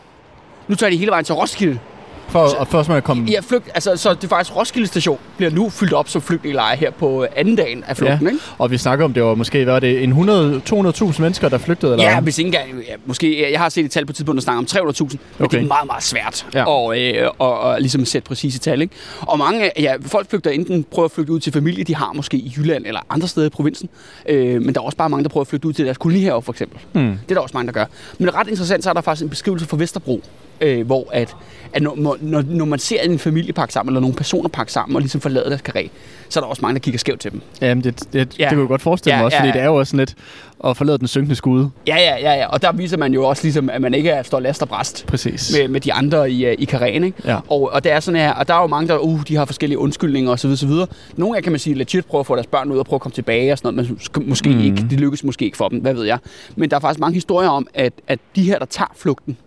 Nu 0.67 0.75
tager 0.75 0.89
de 0.89 0.97
hele 0.97 1.11
vejen 1.11 1.25
til 1.25 1.35
Roskilde. 1.35 1.79
For, 2.27 2.39
og 2.39 2.67
først 2.67 2.89
jeg 2.89 3.03
komme... 3.03 3.25
Ja, 3.29 3.39
flygt, 3.39 3.69
altså, 3.73 3.95
så 3.95 4.13
det 4.13 4.23
er 4.23 4.27
faktisk 4.27 4.55
Roskilde 4.55 4.87
station 4.87 5.17
bliver 5.37 5.51
nu 5.51 5.69
fyldt 5.69 5.93
op 5.93 6.09
som 6.09 6.21
flygtningelejre 6.21 6.75
her 6.75 6.91
på 6.91 7.23
øh, 7.23 7.29
anden 7.35 7.55
dagen 7.55 7.83
af 7.87 7.97
flugten, 7.97 8.27
ikke? 8.27 8.39
Og 8.57 8.71
vi 8.71 8.77
snakker 8.77 9.05
om, 9.05 9.13
det 9.13 9.23
var 9.23 9.35
måske, 9.35 9.63
hvad 9.63 9.73
var 9.73 9.79
det, 9.79 10.03
en 10.03 10.09
100 10.09 10.61
200.000 10.69 11.21
mennesker, 11.21 11.49
der 11.49 11.57
flygtede, 11.57 11.91
eller 11.91 12.05
Ja, 12.05 12.19
hvis 12.19 12.37
ikke 12.37 12.47
engang, 12.47 12.67
ja, 12.89 12.93
måske, 13.05 13.51
jeg 13.51 13.59
har 13.59 13.69
set 13.69 13.85
et 13.85 13.91
tal 13.91 14.05
på 14.05 14.13
tidspunkt, 14.13 14.37
der 14.37 14.41
snakker 14.43 14.81
om 14.81 14.89
300.000, 14.89 15.03
men 15.03 15.19
Okay. 15.45 15.57
det 15.57 15.63
er 15.63 15.67
meget, 15.67 15.87
meget 15.87 16.03
svært 16.03 16.45
Ja. 16.53 16.59
ja. 16.59 16.65
og, 16.65 16.99
øh, 16.99 17.29
og, 17.39 17.59
og 17.59 17.81
ligesom 17.81 18.05
sætte 18.05 18.27
præcise 18.27 18.59
tal. 18.59 18.81
Ikke? 18.81 18.95
Og 19.21 19.37
mange, 19.37 19.71
ja, 19.79 19.95
folk 20.05 20.29
flygter 20.29 20.51
enten 20.51 20.83
prøver 20.83 21.05
at 21.05 21.11
flygte 21.11 21.33
ud 21.33 21.39
til 21.39 21.53
familie, 21.53 21.83
de 21.83 21.95
har 21.95 22.13
måske 22.13 22.37
i 22.37 22.53
Jylland 22.57 22.85
eller 22.85 22.99
andre 23.09 23.27
steder 23.27 23.47
i 23.47 23.49
provinsen, 23.49 23.89
øh, 24.29 24.61
men 24.61 24.75
der 24.75 24.81
er 24.81 24.85
også 24.85 24.97
bare 24.97 25.09
mange, 25.09 25.23
der 25.23 25.29
prøver 25.29 25.41
at 25.43 25.47
flygte 25.47 25.67
ud 25.67 25.73
til 25.73 25.85
deres 25.85 25.97
kolonihaver 25.97 26.41
for 26.41 26.51
eksempel. 26.51 26.79
Hmm. 26.93 27.03
Det 27.03 27.31
er 27.31 27.35
der 27.35 27.41
også 27.41 27.53
mange, 27.57 27.67
der 27.67 27.73
gør. 27.73 27.85
Men 28.19 28.35
ret 28.35 28.47
interessant, 28.47 28.83
så 28.83 28.89
er 28.89 28.93
der 28.93 29.01
faktisk 29.01 29.23
en 29.23 29.29
beskrivelse 29.29 29.65
fra 29.67 29.77
Vesterbro, 29.77 30.23
øh, 30.61 30.85
hvor 30.85 31.09
at, 31.11 31.35
at 31.73 31.81
når, 31.81 32.17
når, 32.21 32.43
når 32.47 32.65
man 32.65 32.79
ser 32.79 33.01
en 33.01 33.19
familie 33.19 33.53
pakke 33.53 33.73
sammen, 33.73 33.91
eller 33.91 34.01
nogle 34.01 34.15
personer 34.15 34.49
pakke 34.49 34.71
sammen, 34.71 34.95
og 34.95 35.01
ligesom 35.01 35.21
forlader 35.21 35.49
deres 35.49 35.61
karé, 35.69 35.89
så 36.29 36.39
er 36.39 36.41
der 36.43 36.49
også 36.49 36.61
mange, 36.61 36.73
der 36.73 36.79
kigger 36.79 36.97
skævt 36.97 37.19
til 37.19 37.31
dem. 37.31 37.41
Jamen, 37.61 37.83
det, 37.83 37.99
det, 37.99 38.13
ja. 38.13 38.23
Det 38.43 38.49
kunne 38.49 38.59
jeg 38.59 38.67
godt 38.67 38.81
forestille 38.81 39.13
Ja, 39.13 39.19
mig 39.19 39.25
også, 39.25 39.35
ja, 39.35 39.41
fordi 39.41 39.47
ja. 39.47 39.53
det 39.53 39.61
er 39.61 39.65
jo 39.65 39.75
også 39.75 39.91
sådan 39.91 39.99
lidt 39.99 40.15
at 40.63 40.77
forlade 40.77 40.97
den 40.97 41.07
synkende 41.07 41.35
skude. 41.35 41.69
Ja, 41.87 41.95
ja, 41.95 42.17
ja, 42.17 42.33
ja. 42.33 42.47
Og 42.47 42.61
der 42.61 42.71
viser 42.71 42.97
man 42.97 43.13
jo 43.13 43.23
også 43.23 43.43
ligesom, 43.43 43.69
at 43.69 43.81
man 43.81 43.93
ikke 43.93 44.09
er 44.09 44.23
står 44.23 44.39
last 44.39 44.61
og 44.61 44.67
bræst. 44.67 45.05
Præcis. 45.07 45.55
med, 45.57 45.67
med 45.67 45.81
de 45.81 45.93
andre 45.93 46.31
i, 46.31 46.45
øh, 46.45 46.55
i 46.59 46.65
karren, 46.65 47.03
ikke? 47.03 47.17
Ja. 47.25 47.37
Og, 47.49 47.71
og 47.73 47.83
det 47.83 47.91
er 47.91 47.99
sådan 47.99 48.19
her, 48.19 48.33
og 48.33 48.47
der 48.47 48.53
er 48.53 48.61
jo 48.61 48.67
mange, 48.67 48.87
der 48.87 48.97
uh, 48.97 49.21
de 49.27 49.35
har 49.35 49.45
forskellige 49.45 49.77
undskyldninger 49.77 50.31
osv. 50.31 50.49
osv. 50.49 50.71
Nogle 51.17 51.37
af 51.37 51.43
kan 51.43 51.51
man 51.51 51.59
sige 51.59 51.75
legit 51.75 52.05
prøve 52.05 52.19
at 52.19 52.25
få 52.25 52.35
deres 52.35 52.47
børn 52.47 52.71
ud 52.71 52.77
og 52.77 52.85
prøve 52.85 52.97
at 52.97 53.01
komme 53.01 53.13
tilbage 53.13 53.51
og 53.51 53.57
sådan 53.57 53.73
noget, 53.73 53.89
men 53.91 53.99
sk- 54.01 54.29
måske 54.29 54.49
mm. 54.49 54.59
ikke. 54.59 54.85
Det 54.89 54.99
lykkes 54.99 55.23
måske 55.23 55.45
ikke 55.45 55.57
for 55.57 55.69
dem, 55.69 55.79
hvad 55.79 55.93
ved 55.93 56.03
jeg. 56.03 56.17
Men 56.55 56.69
der 56.69 56.75
er 56.75 56.79
faktisk 56.79 56.99
mange 56.99 57.13
historier 57.13 57.49
om, 57.49 57.67
at, 57.73 57.93
at 58.07 58.19
de 58.35 58.43
her, 58.43 58.59
der 58.59 58.65
tager 58.65 58.91
flugten 58.95 59.37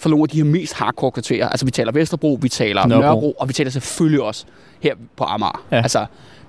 fra 0.00 0.10
nogle 0.10 0.22
af 0.22 0.28
de 0.28 0.36
her 0.36 0.44
mest 0.44 0.74
hardcore 0.74 1.10
kvarterer, 1.10 1.48
altså 1.48 1.66
vi 1.66 1.70
taler 1.70 1.92
Vesterbro, 1.92 2.38
vi 2.42 2.48
taler 2.48 2.86
Nørrebro. 2.86 3.00
Nørrebro, 3.00 3.20
Nørrebro 3.20 3.36
og 3.40 3.48
vi 3.48 3.52
taler 3.52 3.70
selvfølgelig 3.70 4.22
også 4.22 4.44
her 4.80 4.94
på 5.16 5.24
Amager. 5.24 5.62
Ja. 5.72 5.76
Altså, 5.76 6.06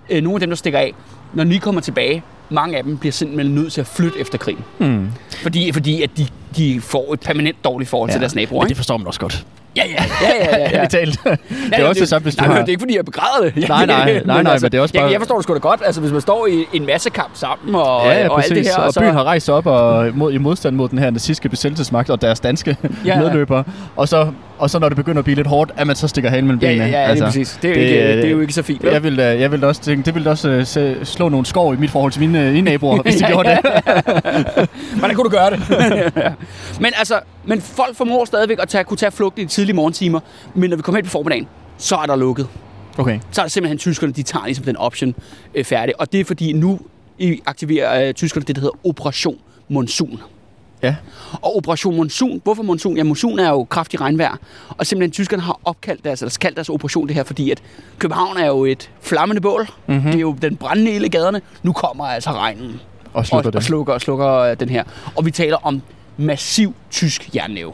øh, 0.10 0.24
nogle 0.24 0.36
af 0.36 0.40
dem, 0.40 0.50
der 0.50 0.56
stikker 0.56 0.80
af, 0.80 0.94
når 1.34 1.44
de 1.44 1.60
kommer 1.60 1.82
tilbage, 1.82 2.24
mange 2.50 2.78
af 2.78 2.84
dem 2.84 2.98
bliver 2.98 3.14
simpelthen 3.14 3.56
nødt 3.56 3.74
til 3.74 3.82
at 3.82 3.88
flytte 3.88 4.20
efter 4.20 4.38
krigen. 4.38 4.64
Mm. 4.80 5.08
Fordi, 5.42 5.72
fordi 5.72 6.02
at 6.04 6.10
de, 6.18 6.28
de 6.58 6.82
får 6.82 7.14
et 7.14 7.20
permanent 7.20 7.58
dårligt 7.64 7.90
forhold 7.90 8.10
ja. 8.10 8.14
til 8.14 8.22
deres 8.22 8.36
naboer. 8.36 8.62
Men 8.62 8.70
det 8.70 8.78
forstår 8.78 8.98
man 8.98 9.08
også 9.08 9.20
godt. 9.20 9.46
Ja, 9.76 9.82
ja, 9.88 10.04
ja, 10.22 10.58
ja, 10.58 10.58
ja, 10.72 10.80
ja. 10.82 10.86
Talt. 10.86 11.20
det 11.70 11.80
er 11.80 11.86
også 11.88 12.00
det 12.02 12.10
samme, 12.10 12.24
hvis 12.24 12.36
du 12.36 12.42
nej, 12.42 12.48
har... 12.48 12.54
men 12.56 12.62
det 12.62 12.68
er 12.70 12.72
ikke, 12.72 12.80
fordi 12.82 12.96
jeg 12.96 13.06
begræder 13.06 13.52
det. 13.56 13.70
Nej, 13.70 13.86
nej, 13.86 14.22
nej, 14.26 14.44
nej, 14.44 14.54
men 14.62 14.72
det 14.72 14.74
er 14.74 14.82
også 14.82 14.92
jeg, 14.96 15.02
bare- 15.02 15.12
jeg 15.12 15.20
forstår 15.20 15.36
det 15.36 15.44
sgu 15.44 15.54
da 15.54 15.60
godt. 15.60 15.82
Altså, 15.86 16.02
hvis 16.02 16.12
man 16.12 16.22
står 16.22 16.48
i 16.48 16.64
en 16.74 16.86
masse 16.86 17.10
kamp 17.10 17.30
sammen 17.34 17.76
og, 17.76 18.02
Ja, 18.06 18.20
ja, 18.22 18.30
og 18.30 18.44
alt 18.44 18.56
det 18.56 18.66
her. 18.68 18.76
og 18.78 18.94
så, 18.94 19.00
byen 19.00 19.14
har 19.14 19.24
rejst 19.24 19.50
op 19.50 19.66
og 19.66 20.08
mod, 20.14 20.34
i 20.34 20.38
modstand 20.38 20.76
mod 20.76 20.90
den 20.90 21.00
her 21.00 21.10
nazistiske 21.10 21.50
besættelsesmagt 21.50 22.10
og 22.10 22.22
deres 22.22 22.40
danske 22.40 22.78
Ja, 22.84 22.88
ja, 23.06 23.14
ja. 23.20 23.24
medløbere. 23.24 23.64
Og 23.96 24.08
så, 24.08 24.28
og 24.58 24.70
så 24.70 24.80
når 24.80 24.88
det 24.90 24.96
begynder 24.98 25.20
at 25.20 25.24
blive 25.26 25.36
lidt 25.36 25.48
hårdt, 25.48 25.72
at 25.78 25.88
man 25.88 25.96
så 25.96 26.08
stikker 26.08 26.30
halen 26.30 26.46
mellem 26.48 26.62
Ja, 26.62 26.68
benene. 26.68 26.86
ja, 26.86 27.02
ja, 27.02 27.08
altså, 27.08 27.16
det 27.16 27.22
er 27.22 27.26
præcis. 27.26 27.60
Det 27.62 27.70
er, 27.72 27.74
jo 27.76 27.80
det- 27.82 27.88
ikke, 27.88 28.18
det 28.18 28.26
er 28.26 28.30
jo 28.32 28.40
ikke 28.40 28.54
så 28.54 28.64
fint. 28.64 28.84
Jeg 28.84 29.04
vil, 29.04 29.18
da- 29.18 29.40
jeg 29.40 29.52
vil 29.52 29.64
også 29.64 29.82
tænke, 29.82 30.06
det 30.06 30.16
ville 30.16 30.30
også 30.30 30.50
øh, 30.50 31.06
slå 31.06 31.30
nogle 31.30 31.46
skår 31.46 31.74
i 31.74 31.76
mit 31.76 31.92
forhold 31.92 32.12
til 32.12 32.22
mine, 32.22 32.48
øh, 32.48 32.64
naboer, 32.64 33.02
hvis 33.02 33.16
de 33.16 33.26
Ja, 33.26 33.32
gjorde 33.32 33.50
ja. 33.50 33.58
det. 33.58 34.70
Hvordan 34.98 35.16
kunne 35.16 35.26
du 35.26 35.30
gøre 35.32 35.50
det? 35.52 35.60
men 36.84 36.94
altså, 36.98 37.20
men 37.46 37.62
folk 37.62 37.96
formår 37.96 38.26
stadigvæk 38.26 38.58
at 38.62 38.70
tage, 38.70 38.84
kunne 38.84 38.98
tage 38.98 39.12
flugt 39.12 39.40
i 39.40 39.42
de 39.44 39.48
tidlige 39.48 39.76
morgentimer, 39.76 40.20
men 40.56 40.70
når 40.70 40.78
vi 40.78 40.84
kommer 40.84 40.98
hen 40.98 41.06
på 41.06 41.12
formiddagen, 41.12 41.48
så 41.78 41.96
er 41.96 42.06
der 42.06 42.16
lukket. 42.16 42.48
Okay. 42.98 43.20
Så 43.32 43.42
er 43.42 43.46
det 43.46 43.52
simpelthen 43.52 43.78
tyskerne, 43.78 44.14
de 44.14 44.24
tager 44.24 44.46
ligesom 44.46 44.66
den 44.66 44.78
option 44.78 45.16
øh, 45.56 45.66
færdig. 45.66 46.00
Og 46.00 46.12
det 46.12 46.20
er 46.20 46.26
fordi, 46.26 46.54
nu 46.54 46.80
i- 47.20 47.42
aktiverer 47.46 48.08
øh, 48.08 48.14
tyskerne 48.14 48.46
det, 48.46 48.56
der 48.56 48.62
hedder 48.62 48.88
Operation 48.88 49.38
Monsun. 49.70 50.20
Ja. 50.84 50.96
Og 51.42 51.58
Operation 51.58 51.96
Monsun, 51.98 52.42
hvorfor 52.44 52.64
Monsun? 52.64 52.98
Ja, 52.98 53.04
Monsun 53.04 53.40
er 53.40 53.50
jo 53.50 53.64
kraftig 53.64 54.02
regnvejr. 54.02 54.36
Og 54.70 54.86
simpelthen 54.88 55.12
tyskerne 55.12 55.44
har 55.44 55.60
opkaldt 55.66 56.04
deres, 56.06 56.22
eller 56.22 56.38
kaldt 56.42 56.56
deres 56.58 56.70
operation 56.70 57.08
det 57.08 57.16
her, 57.16 57.24
fordi 57.24 57.52
at 57.52 57.62
København 58.00 58.38
er 58.38 58.46
jo 58.48 58.66
et 58.66 58.90
flammende 59.02 59.42
bål. 59.42 59.62
Mhm. 59.88 59.96
Mm-hmm. 59.96 60.12
Det 60.12 60.18
er 60.18 60.22
jo 60.22 60.36
den 60.42 60.56
brændende 60.56 60.92
ild 60.92 61.06
i 61.06 61.08
gaderne. 61.10 61.42
Nu 61.64 61.74
kommer 61.74 62.06
altså 62.06 62.32
regnen 62.32 62.80
Og 63.14 63.26
slutter 63.26 63.50
og, 63.50 63.54
og 63.54 63.54
det. 63.54 63.64
slukker, 63.64 63.94
og 63.94 64.02
slukker 64.02 64.28
øh, 64.28 64.60
den 64.60 64.70
her. 64.70 64.84
Og 65.16 65.26
vi 65.26 65.32
taler 65.32 65.58
om 65.64 65.82
massiv 66.18 66.76
tysk 66.92 67.36
jernnæve. 67.36 67.74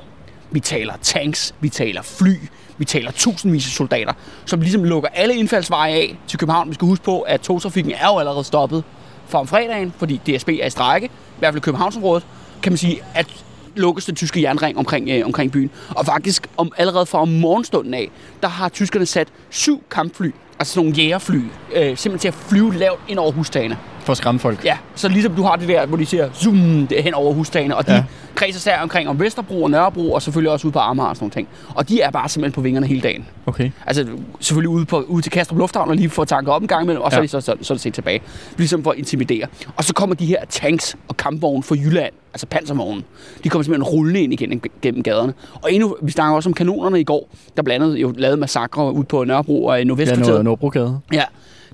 Vi 0.52 0.60
taler 0.60 0.94
tanks, 1.02 1.56
vi 1.60 1.70
taler 1.70 2.02
fly, 2.02 2.36
vi 2.78 2.86
taler 2.86 3.12
tusindvis 3.12 3.66
af 3.66 3.72
soldater, 3.72 4.14
som 4.46 4.62
ligesom 4.62 4.84
lukker 4.84 5.10
alle 5.14 5.36
indfaldsveje 5.36 5.94
af 5.94 6.18
til 6.28 6.40
København. 6.40 6.70
Vi 6.70 6.74
skal 6.74 6.88
huske 6.88 7.06
på, 7.06 7.22
at 7.22 7.42
togtrafikken 7.42 7.94
er 7.94 8.08
jo 8.08 8.20
allerede 8.20 8.44
stoppet 8.44 8.84
fra 9.28 9.40
om 9.40 9.48
fredagen, 9.48 9.94
fordi 9.98 10.18
DSB 10.18 10.50
er 10.50 10.66
i 10.66 10.70
strække, 10.70 11.08
i 11.08 11.40
hvert 11.40 11.54
fald 11.54 11.62
i 11.62 11.66
Københavnsområdet, 11.66 12.26
kan 12.62 12.72
man 12.72 12.78
sige, 12.78 13.00
at 13.16 13.28
lukkes 13.76 14.06
den 14.06 14.16
tyske 14.16 14.42
jernring 14.42 14.78
omkring, 14.78 15.10
øh, 15.10 15.26
omkring 15.26 15.52
byen. 15.52 15.72
Og 15.90 16.06
faktisk 16.06 16.48
om, 16.58 16.72
allerede 16.78 17.06
fra 17.06 17.22
om 17.22 17.28
morgenstunden 17.28 17.94
af, 17.94 18.10
der 18.42 18.48
har 18.48 18.70
tyskerne 18.70 19.06
sat 19.06 19.28
syv 19.50 19.84
kampfly, 19.92 20.32
altså 20.60 20.74
sådan 20.74 20.86
nogle 20.86 21.02
jægerfly, 21.02 21.42
øh, 21.76 21.98
simpelthen 21.98 22.20
til 22.20 22.28
at 22.28 22.34
flyve 22.34 22.74
lavt 22.74 23.00
ind 23.08 23.20
over 23.20 23.32
hustagene. 23.32 23.78
For 24.08 24.12
at 24.12 24.18
skræmme 24.18 24.40
folk. 24.40 24.66
Ja, 24.66 24.78
så 24.96 25.10
ligesom 25.10 25.36
du 25.36 25.44
har 25.44 25.56
det 25.56 25.68
der, 25.68 25.86
hvor 25.86 25.98
de 25.98 26.06
ser 26.06 26.30
zoom 26.34 26.88
det 26.88 27.04
hen 27.04 27.14
over 27.14 27.34
hustagene, 27.34 27.76
og 27.76 27.88
de 27.88 27.92
Ja. 27.92 27.98
ja. 27.98 28.04
kredser 28.36 28.60
sig 28.60 28.82
omkring 28.82 29.10
om 29.10 29.20
Vesterbro 29.20 29.64
og 29.64 29.72
Nørrebro, 29.72 30.12
og 30.12 30.22
selvfølgelig 30.22 30.52
også 30.52 30.68
ude 30.68 30.72
på 30.74 30.80
Amager 30.80 31.10
og 31.10 31.16
sådan 31.16 31.24
nogle 31.24 31.32
ting. 31.34 31.48
Og 31.76 31.90
de 31.90 32.02
er 32.02 32.12
bare 32.12 32.30
simpelthen 32.30 32.56
på 32.56 32.62
vingerne 32.62 32.88
hele 32.88 33.02
dagen. 33.02 33.26
Okay. 33.46 33.72
Altså 33.86 34.06
selvfølgelig 34.40 34.70
ude, 34.70 34.86
på, 34.86 35.02
ude 35.02 35.22
til 35.22 35.32
Kastrup 35.32 35.58
Lufthavn 35.60 35.90
og 35.90 35.96
lige 35.96 36.10
få 36.10 36.26
tanket 36.26 36.54
op 36.54 36.62
en 36.62 36.68
gang 36.68 36.84
imellem, 36.84 37.02
og 37.02 37.12
så 37.12 37.16
Ja. 37.16 37.20
er 37.20 37.22
de 37.24 37.28
så, 37.28 37.42
så, 37.42 37.56
så 37.62 37.74
er 37.74 37.76
det 37.76 37.82
set 37.82 37.94
tilbage. 37.94 38.22
Ligesom 38.58 38.84
for 38.84 38.92
at 38.92 38.98
intimidere. 38.98 39.48
Og 39.76 39.84
så 39.84 39.94
kommer 39.94 40.16
de 40.16 40.26
her 40.26 40.46
tanks 40.50 40.96
og 41.08 41.18
kampvogne 41.18 41.64
fra 41.64 41.76
Jylland, 41.76 42.14
altså 42.34 42.48
panservognen. 42.48 43.04
De 43.44 43.50
kommer 43.50 43.64
simpelthen 43.64 43.84
rullende 43.94 44.22
ind 44.22 44.34
igennem 44.34 44.62
gennem 44.82 45.04
gaderne. 45.04 45.34
Og 45.62 45.74
endnu, 45.74 45.96
vi 46.02 46.12
snakker 46.12 46.36
også 46.36 46.50
om 46.50 46.54
kanonerne 46.54 47.00
i 47.00 47.04
går, 47.04 47.30
der 47.58 47.64
blandt 47.64 47.86
andet 47.86 47.98
jo 48.02 48.14
lavede 48.18 48.38
massakre 48.38 48.94
ud 48.94 49.04
på 49.04 49.24
Nørrebro 49.24 49.66
og 49.66 49.76
i 49.76 49.78
Ja, 49.78 49.84
Nordvestkvarteret. 49.84 50.28
noget 50.30 50.46
Nordbrogade. 50.46 51.00
Ja, 51.14 51.24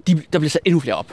de, 0.07 0.21
der 0.33 0.39
bliver 0.39 0.49
sat 0.49 0.61
endnu 0.65 0.79
flere 0.79 0.95
op 0.95 1.05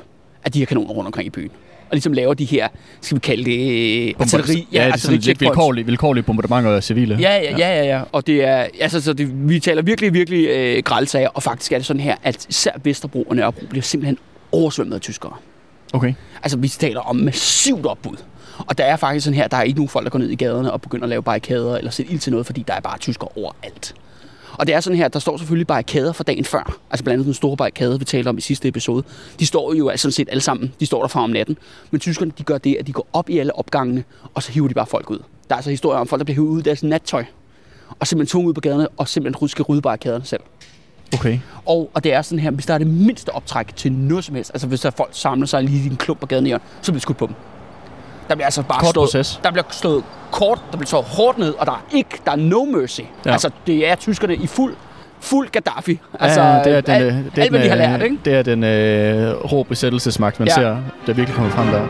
af 0.44 0.52
de 0.52 0.58
her 0.58 0.66
kanoner 0.66 0.94
rundt 0.94 1.06
omkring 1.06 1.26
i 1.26 1.30
byen. 1.30 1.50
Og 1.90 1.94
ligesom 1.94 2.12
laver 2.12 2.34
de 2.34 2.44
her, 2.44 2.68
skal 3.00 3.14
vi 3.14 3.20
kalde 3.20 3.44
det, 3.44 4.08
øh, 4.08 4.14
artilleri. 4.18 4.68
Ja, 4.72 4.86
det 4.86 4.92
er 4.92 4.96
sådan 4.96 5.18
lidt 5.18 5.40
vilkårlige, 5.40 5.86
vilkårlige 5.86 6.22
bombardementer 6.22 6.70
af 6.76 6.84
civile. 6.84 7.16
Ja, 7.20 7.36
ja, 7.36 7.56
ja, 7.58 7.68
ja, 7.68 7.84
ja. 7.84 8.02
Og 8.12 8.26
det 8.26 8.44
er, 8.44 8.66
altså, 8.80 9.00
så 9.00 9.12
det, 9.12 9.48
vi 9.48 9.60
taler 9.60 9.82
virkelig, 9.82 10.14
virkelig 10.14 10.46
øh, 10.48 10.82
grælsager, 10.82 11.28
og 11.28 11.42
faktisk 11.42 11.72
er 11.72 11.76
det 11.76 11.86
sådan 11.86 12.00
her, 12.00 12.16
at 12.22 12.46
især 12.48 12.70
Vesterbro 12.84 13.22
og 13.22 13.36
Nørrebro 13.36 13.66
bliver 13.66 13.82
simpelthen 13.82 14.18
oversvømmet 14.52 14.94
af 14.94 15.00
tyskere. 15.00 15.32
Okay. 15.92 16.14
Altså, 16.42 16.58
vi 16.58 16.68
taler 16.68 17.00
om 17.00 17.16
massivt 17.16 17.86
opbud. 17.86 18.16
Og 18.58 18.78
der 18.78 18.84
er 18.84 18.96
faktisk 18.96 19.24
sådan 19.24 19.36
her, 19.36 19.48
der 19.48 19.56
er 19.56 19.62
ikke 19.62 19.78
nogen 19.78 19.88
folk, 19.88 20.04
der 20.04 20.10
går 20.10 20.18
ned 20.18 20.28
i 20.28 20.34
gaderne 20.34 20.72
og 20.72 20.80
begynder 20.80 21.04
at 21.04 21.10
lave 21.10 21.22
barrikader 21.22 21.76
eller 21.76 21.90
sætte 21.90 22.12
ild 22.12 22.20
til 22.20 22.32
noget, 22.32 22.46
fordi 22.46 22.64
der 22.68 22.74
er 22.74 22.80
bare 22.80 22.98
tysker 22.98 23.38
overalt. 23.38 23.94
Og 24.52 24.66
det 24.66 24.74
er 24.74 24.80
sådan 24.80 24.96
her, 24.96 25.08
der 25.08 25.18
står 25.18 25.36
selvfølgelig 25.36 25.66
barrikader 25.66 26.12
for 26.12 26.24
dagen 26.24 26.44
før. 26.44 26.78
Altså 26.90 27.04
blandt 27.04 27.14
andet 27.14 27.26
den 27.26 27.34
store 27.34 27.56
barrikade, 27.56 27.98
vi 27.98 28.04
talte 28.04 28.28
om 28.28 28.38
i 28.38 28.40
sidste 28.40 28.68
episode. 28.68 29.04
De 29.38 29.46
står 29.46 29.74
jo 29.74 29.88
altså 29.88 30.02
sådan 30.02 30.12
set 30.12 30.28
alle 30.30 30.40
sammen. 30.40 30.72
De 30.80 30.86
står 30.86 31.00
der 31.00 31.08
fra 31.08 31.22
om 31.22 31.30
natten. 31.30 31.58
Men 31.90 32.00
tyskerne, 32.00 32.32
de 32.38 32.42
gør 32.42 32.58
det, 32.58 32.76
at 32.80 32.86
de 32.86 32.92
går 32.92 33.06
op 33.12 33.30
i 33.30 33.38
alle 33.38 33.56
opgangene, 33.56 34.04
og 34.34 34.42
så 34.42 34.52
hiver 34.52 34.68
de 34.68 34.74
bare 34.74 34.86
folk 34.86 35.10
ud. 35.10 35.18
Der 35.18 35.54
er 35.54 35.56
altså 35.56 35.70
historier 35.70 35.98
om 36.00 36.06
folk, 36.06 36.20
der 36.20 36.24
bliver 36.24 36.34
hivet 36.34 36.48
ud 36.48 36.58
af 36.58 36.64
deres 36.64 36.82
nattøj. 36.82 37.24
Og 37.98 38.06
simpelthen 38.06 38.32
tog 38.32 38.44
ud 38.44 38.54
på 38.54 38.60
gaderne, 38.60 38.88
og 38.88 39.08
simpelthen 39.08 39.48
skal 39.48 39.62
rydde 39.62 39.82
barrikaderne 39.82 40.24
selv. 40.24 40.40
Okay. 41.14 41.38
Og, 41.66 41.90
og 41.94 42.04
det 42.04 42.12
er 42.12 42.22
sådan 42.22 42.38
her, 42.38 42.50
hvis 42.50 42.66
der 42.66 42.74
er 42.74 42.78
det 42.78 42.86
mindste 42.86 43.30
optræk 43.30 43.76
til 43.76 43.92
noget 43.92 44.24
som 44.24 44.34
helst, 44.34 44.50
altså 44.54 44.66
hvis 44.66 44.80
der 44.80 44.86
er 44.86 44.94
folk 44.96 45.10
samler 45.12 45.46
sig 45.46 45.62
lige 45.62 45.84
i 45.84 45.86
en 45.86 45.96
klump 45.96 46.20
på 46.20 46.26
gaden 46.26 46.46
i 46.46 46.50
så 46.50 46.58
bliver 46.82 46.92
det 46.92 47.02
skudt 47.02 47.18
på 47.18 47.26
dem. 47.26 47.34
Der 48.30 48.36
bliver 48.36 48.46
altså 48.46 48.62
bare 48.62 48.80
Kort 48.80 48.92
slået, 48.92 49.06
proces. 49.06 49.40
der 49.44 49.50
bliver 49.50 49.64
slået 49.70 50.04
kort, 50.30 50.58
der 50.70 50.76
bliver 50.76 50.86
slået 50.86 51.04
hårdt 51.04 51.38
ned, 51.38 51.54
og 51.58 51.66
der 51.66 51.72
er 51.72 51.84
ikke, 51.96 52.10
der 52.24 52.32
er 52.32 52.36
no 52.36 52.64
mercy. 52.64 53.00
Ja. 53.26 53.32
Altså, 53.32 53.50
det 53.66 53.88
er 53.88 53.94
tyskerne 53.94 54.34
i 54.34 54.46
fuld, 54.46 54.74
fuld 55.20 55.48
Gaddafi. 55.48 55.98
Altså, 56.20 56.40
ja, 56.42 56.62
det 56.64 56.74
er 56.76 56.80
den, 56.80 57.02
øh, 57.02 57.08
det 57.08 57.38
er 57.38 57.42
alt, 57.42 57.50
hvad 57.50 57.60
den, 57.60 57.70
de 57.70 57.76
har 57.76 57.76
øh, 57.76 57.90
lært, 57.92 58.02
ikke? 58.02 58.18
Det 58.24 58.34
er 58.34 58.42
den 58.42 58.64
øh, 58.64 59.52
rå 59.52 59.62
besættelsesmagt, 59.62 60.38
man 60.38 60.48
Ja. 60.48 60.54
ser, 60.54 60.76
der 61.06 61.12
virkelig 61.12 61.34
kommer 61.34 61.50
frem 61.50 61.66
der. 61.66 61.86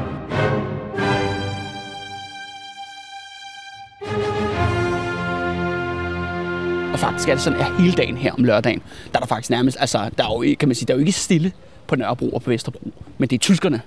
Og 6.92 6.98
faktisk 6.98 7.28
er 7.28 7.32
det 7.34 7.42
sådan, 7.42 7.60
at 7.60 7.66
hele 7.78 7.92
dagen 7.92 8.16
her 8.16 8.32
om 8.32 8.44
lørdagen, 8.44 8.82
der 9.12 9.18
er 9.18 9.20
der 9.20 9.26
faktisk 9.26 9.50
nærmest, 9.50 9.76
altså, 9.80 10.10
der 10.18 10.24
er 10.24 10.34
jo, 10.34 10.42
ikke- 10.42 10.56
kan 10.58 10.68
man 10.68 10.74
sige, 10.74 10.86
der 10.86 10.94
er 10.94 10.96
jo 10.96 11.00
ikke 11.00 11.12
stille 11.12 11.52
på 11.86 11.96
Nørrebro 11.96 12.28
og 12.30 12.42
på 12.42 12.50
Vesterbro, 12.50 12.92
men 13.18 13.28
det 13.28 13.36
er 13.36 13.40
tyskerne, 13.40 13.80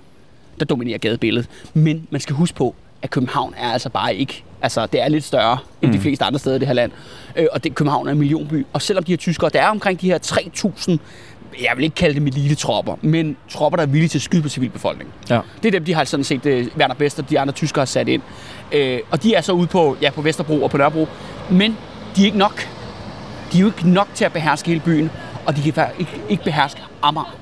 der 0.59 0.65
dominerer 0.65 0.97
gadebilledet. 0.97 1.49
Men 1.73 2.07
man 2.09 2.21
skal 2.21 2.35
huske 2.35 2.55
på, 2.55 2.75
at 3.01 3.09
København 3.09 3.53
er 3.57 3.71
altså 3.71 3.89
bare 3.89 4.15
ikke, 4.15 4.43
altså 4.61 4.85
det 4.85 5.01
er 5.01 5.07
lidt 5.07 5.23
større 5.23 5.57
end 5.81 5.91
mm. 5.91 5.97
de 5.97 6.01
fleste 6.01 6.25
andre 6.25 6.39
steder 6.39 6.55
i 6.55 6.59
det 6.59 6.67
her 6.67 6.73
land. 6.73 6.91
Øh, 7.35 7.47
og 7.51 7.63
det, 7.63 7.75
København 7.75 8.07
er 8.07 8.11
en 8.11 8.19
millionby, 8.19 8.65
og 8.73 8.81
selvom 8.81 9.03
de 9.03 9.11
her 9.11 9.17
tyskere, 9.17 9.49
der 9.53 9.61
er 9.61 9.67
omkring 9.67 10.01
de 10.01 10.07
her 10.07 10.19
3.000, 10.25 10.97
jeg 11.61 11.71
vil 11.75 11.83
ikke 11.83 11.95
kalde 11.95 12.15
dem 12.15 12.27
elite-tropper, 12.27 12.95
men 13.01 13.37
tropper, 13.49 13.77
der 13.77 13.83
er 13.83 13.87
villige 13.87 14.09
til 14.09 14.17
at 14.17 14.21
skyde 14.21 14.41
på 14.41 14.49
civilbefolkningen. 14.49 15.13
Ja. 15.29 15.39
Det 15.63 15.67
er 15.67 15.71
dem, 15.71 15.85
de 15.85 15.93
har 15.93 16.03
sådan 16.03 16.23
set 16.23 16.45
øh, 16.45 16.67
Werner 16.77 16.95
Best 16.95 17.19
og 17.19 17.29
de 17.29 17.39
andre 17.39 17.53
tyskere 17.53 17.81
har 17.81 17.85
sat 17.85 18.07
ind. 18.07 18.21
Øh, 18.71 18.99
og 19.11 19.23
de 19.23 19.33
er 19.33 19.41
så 19.41 19.51
ude 19.51 19.67
på, 19.67 19.97
ja, 20.01 20.09
på 20.09 20.21
Vesterbro 20.21 20.63
og 20.63 20.69
på 20.69 20.77
Nørrebro. 20.77 21.07
Men 21.51 21.77
de 22.15 22.21
er 22.21 22.25
ikke 22.25 22.37
nok. 22.37 22.67
De 23.51 23.57
er 23.57 23.61
jo 23.61 23.67
ikke 23.67 23.89
nok 23.89 24.07
til 24.13 24.25
at 24.25 24.33
beherske 24.33 24.67
hele 24.67 24.81
byen, 24.85 25.09
og 25.45 25.55
de 25.55 25.61
kan 25.61 25.73
faktisk 25.73 25.99
ikke, 25.99 26.21
ikke 26.29 26.43
beherske 26.43 26.81
Amager. 27.01 27.35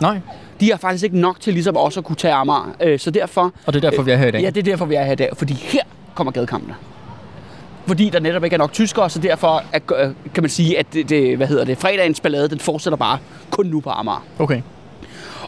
Nej. 0.00 0.20
De 0.60 0.70
er 0.70 0.76
faktisk 0.76 1.04
ikke 1.04 1.18
nok 1.18 1.40
til 1.40 1.52
ligesom 1.52 1.76
også 1.76 2.00
at 2.00 2.04
kunne 2.06 2.16
tage 2.16 2.34
Amager. 2.34 2.76
Øh, 2.80 2.98
så 2.98 3.10
derfor... 3.10 3.52
Og 3.66 3.72
det 3.72 3.84
er 3.84 3.90
derfor, 3.90 4.02
vi 4.02 4.10
er 4.10 4.16
her 4.16 4.26
i 4.26 4.30
dag. 4.30 4.40
Ja, 4.40 4.50
det 4.50 4.56
er 4.56 4.62
derfor, 4.62 4.84
vi 4.84 4.94
er 4.94 5.04
her 5.04 5.12
i 5.12 5.16
dag. 5.16 5.30
Fordi 5.36 5.52
her 5.54 5.82
kommer 6.14 6.30
gadekampene. 6.30 6.74
Fordi 7.86 8.10
der 8.10 8.20
netop 8.20 8.44
ikke 8.44 8.54
er 8.54 8.58
nok 8.58 8.72
tyskere, 8.72 9.10
så 9.10 9.18
derfor 9.18 9.62
er, 9.72 9.80
øh, 9.96 10.10
kan 10.34 10.42
man 10.42 10.50
sige, 10.50 10.78
at 10.78 10.86
det, 10.92 11.08
det, 11.08 11.36
hvad 11.36 11.46
hedder 11.46 11.64
det, 11.64 11.78
fredagens 11.78 12.20
ballade, 12.20 12.48
den 12.48 12.58
fortsætter 12.58 12.96
bare 12.96 13.18
kun 13.50 13.66
nu 13.66 13.80
på 13.80 13.90
Amager. 13.90 14.24
Okay. 14.38 14.62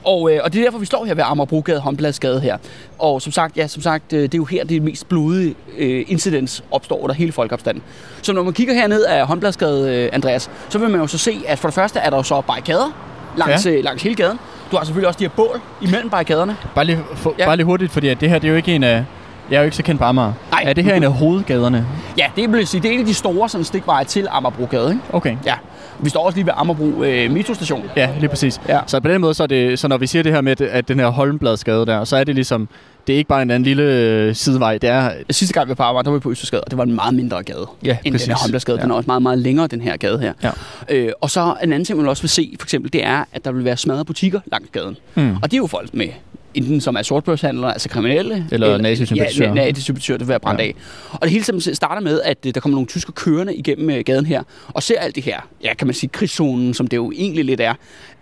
Og, 0.05 0.33
øh, 0.33 0.41
og 0.45 0.53
det 0.53 0.59
er 0.61 0.65
derfor, 0.65 0.79
vi 0.79 0.87
står 0.87 1.05
her 1.05 1.15
ved 1.15 1.25
Amagerbrogade, 1.27 1.81
Håndbladsgade 1.81 2.41
her. 2.41 2.57
Og 2.99 3.23
som 3.23 3.33
sagt, 3.33 3.57
ja, 3.57 3.67
som 3.67 3.83
sagt, 3.83 4.11
det 4.11 4.35
er 4.35 4.39
jo 4.39 4.45
her, 4.45 4.65
det 4.65 4.83
mest 4.83 5.09
blodige 5.09 5.55
øh, 5.79 6.05
incidents 6.09 6.65
opstår 6.71 7.03
under 7.03 7.15
hele 7.15 7.33
folkeopstanden. 7.33 7.83
Så 8.23 8.33
når 8.33 8.43
man 8.43 8.53
kigger 8.53 8.75
herned 8.75 9.05
af 9.05 9.27
Håndbladsgade, 9.27 9.95
øh, 9.95 10.11
Andreas, 10.13 10.51
så 10.69 10.79
vil 10.79 10.91
man 10.91 11.01
jo 11.01 11.07
så 11.07 11.19
se, 11.19 11.41
at 11.47 11.59
for 11.59 11.69
det 11.69 11.75
første 11.75 11.99
er 11.99 12.11
der 12.11 12.17
jo 12.17 12.23
så 12.23 12.41
barrikader 12.41 13.06
langs, 13.37 13.67
Ja. 13.67 13.71
øh, 13.71 13.85
langs 13.85 14.03
hele 14.03 14.15
gaden. 14.15 14.39
Du 14.71 14.77
har 14.77 14.85
selvfølgelig 14.85 15.09
også 15.09 15.19
de 15.19 15.25
her 15.25 15.31
bål 15.37 15.61
imellem 15.81 16.11
barrikaderne. 16.11 16.57
Bare 16.75 16.85
lige, 16.85 16.99
for, 17.15 17.35
Ja. 17.39 17.45
bare 17.47 17.57
lige 17.57 17.67
hurtigt, 17.67 17.93
fordi 17.93 18.09
at 18.09 18.21
det 18.21 18.29
her 18.31 18.39
det 18.39 18.47
er 18.49 18.51
jo 18.51 18.57
ikke 18.57 18.75
en 18.75 18.83
af... 18.85 19.05
Jeg 19.51 19.57
er 19.57 19.61
jo 19.61 19.65
ikke 19.65 19.77
så 19.77 19.83
kendt 19.83 20.01
på 20.01 20.05
Amager. 20.05 20.33
Nej. 20.51 20.63
Er 20.67 20.73
det 20.73 20.85
her 20.85 20.95
en 20.95 21.03
af 21.03 21.13
hovedgaderne? 21.13 21.87
Ja, 22.19 22.27
det 22.37 22.53
vil 22.53 22.67
sige, 22.67 22.81
det 22.83 22.89
er 22.89 22.93
en 22.95 23.01
af 23.01 23.07
de 23.07 23.15
store 23.15 23.49
sådan, 23.49 23.65
stikveje 23.65 24.05
til 24.05 24.27
Amagerbrogade. 24.31 24.89
Ikke? 24.91 25.03
Okay. 25.13 25.37
Ja, 25.47 25.55
vi 25.99 26.09
står 26.11 26.27
også 26.27 26.37
lige 26.39 26.47
ved 26.47 26.53
Amagerbro 26.57 27.03
øh, 27.03 27.31
metrostation. 27.31 27.85
Ja, 27.97 28.09
lige 28.19 28.29
præcis. 28.29 28.61
Ja. 28.69 28.81
Så 28.87 29.01
på 29.01 29.09
den 29.09 29.21
måde, 29.21 29.35
så, 29.35 29.43
er 29.43 29.47
det, 29.47 29.79
så 29.79 29.89
når 29.89 29.97
vi 29.99 30.07
siger 30.07 30.23
det 30.23 30.33
her 30.33 30.41
med, 30.41 30.53
at- 30.53 30.61
at 30.61 30.89
den 30.89 31.01
her 31.01 31.07
Holmbladsgade 31.09 31.87
der, 31.87 32.05
så 32.05 32.17
er 32.17 32.25
det 32.25 32.35
ligesom, 32.35 32.69
det 33.07 33.13
er 33.13 33.17
ikke 33.17 33.29
bare 33.29 33.43
en 33.43 33.51
anden 33.51 33.65
lille 33.65 33.83
øh, 33.83 34.35
sidevej, 34.35 34.79
det 34.79 34.91
er... 34.91 35.13
Sidste 35.31 35.55
gang 35.55 35.67
vi 35.67 35.69
var 35.69 35.75
på 35.75 35.83
Amager, 35.83 36.03
der 36.03 36.11
var 36.11 36.19
vi 36.19 36.23
på 36.23 36.31
Østersgade, 36.31 36.65
og 36.65 36.71
det 36.71 36.79
var 36.79 36.85
en 36.85 36.95
meget 36.95 37.15
mindre 37.15 37.43
gade 37.43 37.67
Ja, 37.85 37.97
end 38.05 38.19
den 38.19 38.29
her 38.29 38.37
Håndbladsgade. 38.37 38.79
Ja. 38.79 38.83
Den 38.83 38.91
er 38.91 38.95
også 38.95 39.07
meget, 39.07 39.23
meget 39.23 39.39
længere, 39.39 39.67
den 39.67 39.81
her 39.81 39.97
gade 39.97 40.19
her. 40.19 40.33
Ja. 40.43 40.51
Øh, 40.89 41.13
og 41.21 41.31
så 41.31 41.57
en 41.63 41.73
anden 41.73 41.85
ting, 41.85 41.99
man 41.99 42.09
også 42.09 42.23
vil 42.23 42.31
se, 42.31 42.55
for 42.61 42.67
eksempel, 42.67 42.93
det 42.93 43.05
er, 43.05 43.25
at 43.33 43.45
der 43.45 43.53
vil 43.53 43.65
være 43.65 43.77
smadrede 43.77 44.05
butikker 44.05 44.41
langs 44.47 44.69
gaden. 44.73 44.97
Mm. 45.15 45.37
Og 45.37 45.43
det 45.43 45.53
er 45.53 45.59
jo 45.59 45.67
folk 45.67 45.95
med 45.95 46.09
enten 46.55 46.81
som 46.81 46.97
er 46.97 47.03
sortbørshandlere, 47.03 47.73
altså 47.73 47.89
kriminelle. 47.89 48.47
Eller 48.53 48.79
nazisympatisører. 48.79 49.49
Ja, 49.49 49.55
nazisympatisører, 49.55 50.19
det 50.19 50.27
vil 50.27 50.31
være 50.31 50.41
brændt 50.41 50.61
ja. 50.61 50.67
af. 50.67 50.75
Og 51.13 51.21
det 51.23 51.31
hele 51.31 51.45
tiden 51.45 51.75
starter 51.75 52.01
med, 52.03 52.21
at 52.25 52.39
øh, 52.47 52.55
der 52.55 52.61
kommer 52.61 52.77
nogle 52.77 52.87
tysker 52.87 53.13
kørende 53.13 53.55
igennem 53.55 53.91
øh, 53.91 54.05
gaden 54.05 54.27
her, 54.27 54.43
og 54.69 54.83
ser 54.83 55.01
alt 55.01 55.15
det 55.15 55.23
her, 55.23 55.41
ja, 55.63 55.75
kan 55.75 55.87
man 55.87 55.95
sige, 55.95 56.11
krigszonen, 56.11 56.75
som 56.75 56.87
det 56.87 56.97
jo 56.97 57.13
egentlig 57.13 57.45
lidt 57.45 57.61
er. 57.61 57.75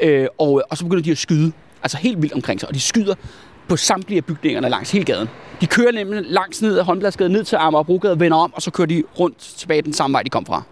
Øh, 0.03 0.27
og, 0.39 0.63
og 0.71 0.79
så 0.79 0.85
begynder 0.85 1.03
de 1.03 1.11
at 1.11 1.19
skyde, 1.19 1.53
altså 1.83 1.97
helt 1.97 2.23
vildt 2.23 2.35
omkring 2.35 2.61
sig, 2.61 2.69
og 2.69 2.75
de 2.75 2.81
skyder 2.81 3.15
på 3.69 3.77
samtlige 3.77 4.17
af 4.19 4.25
bygningerne 4.25 4.69
langs 4.69 4.91
hele 4.91 5.05
gaden. 5.05 5.29
De 5.61 5.67
kører 5.67 5.93
nemlig 5.93 6.23
langs 6.27 6.63
ned 6.63 6.79
ad 6.79 6.85
Håndbladsgade, 6.85 7.29
ned 7.29 7.45
til 7.45 7.57
Amagerbrogade, 7.57 8.21
vender 8.21 8.37
om, 8.39 8.53
og 8.55 8.63
så 8.63 8.71
kører 8.71 8.87
de 8.87 9.03
rundt 9.21 9.39
tilbage 9.39 9.83
den 9.83 9.93
samme 9.93 10.15
vej, 10.15 10.23
de 10.23 10.31
kom 10.31 10.47
fra. 10.47 10.63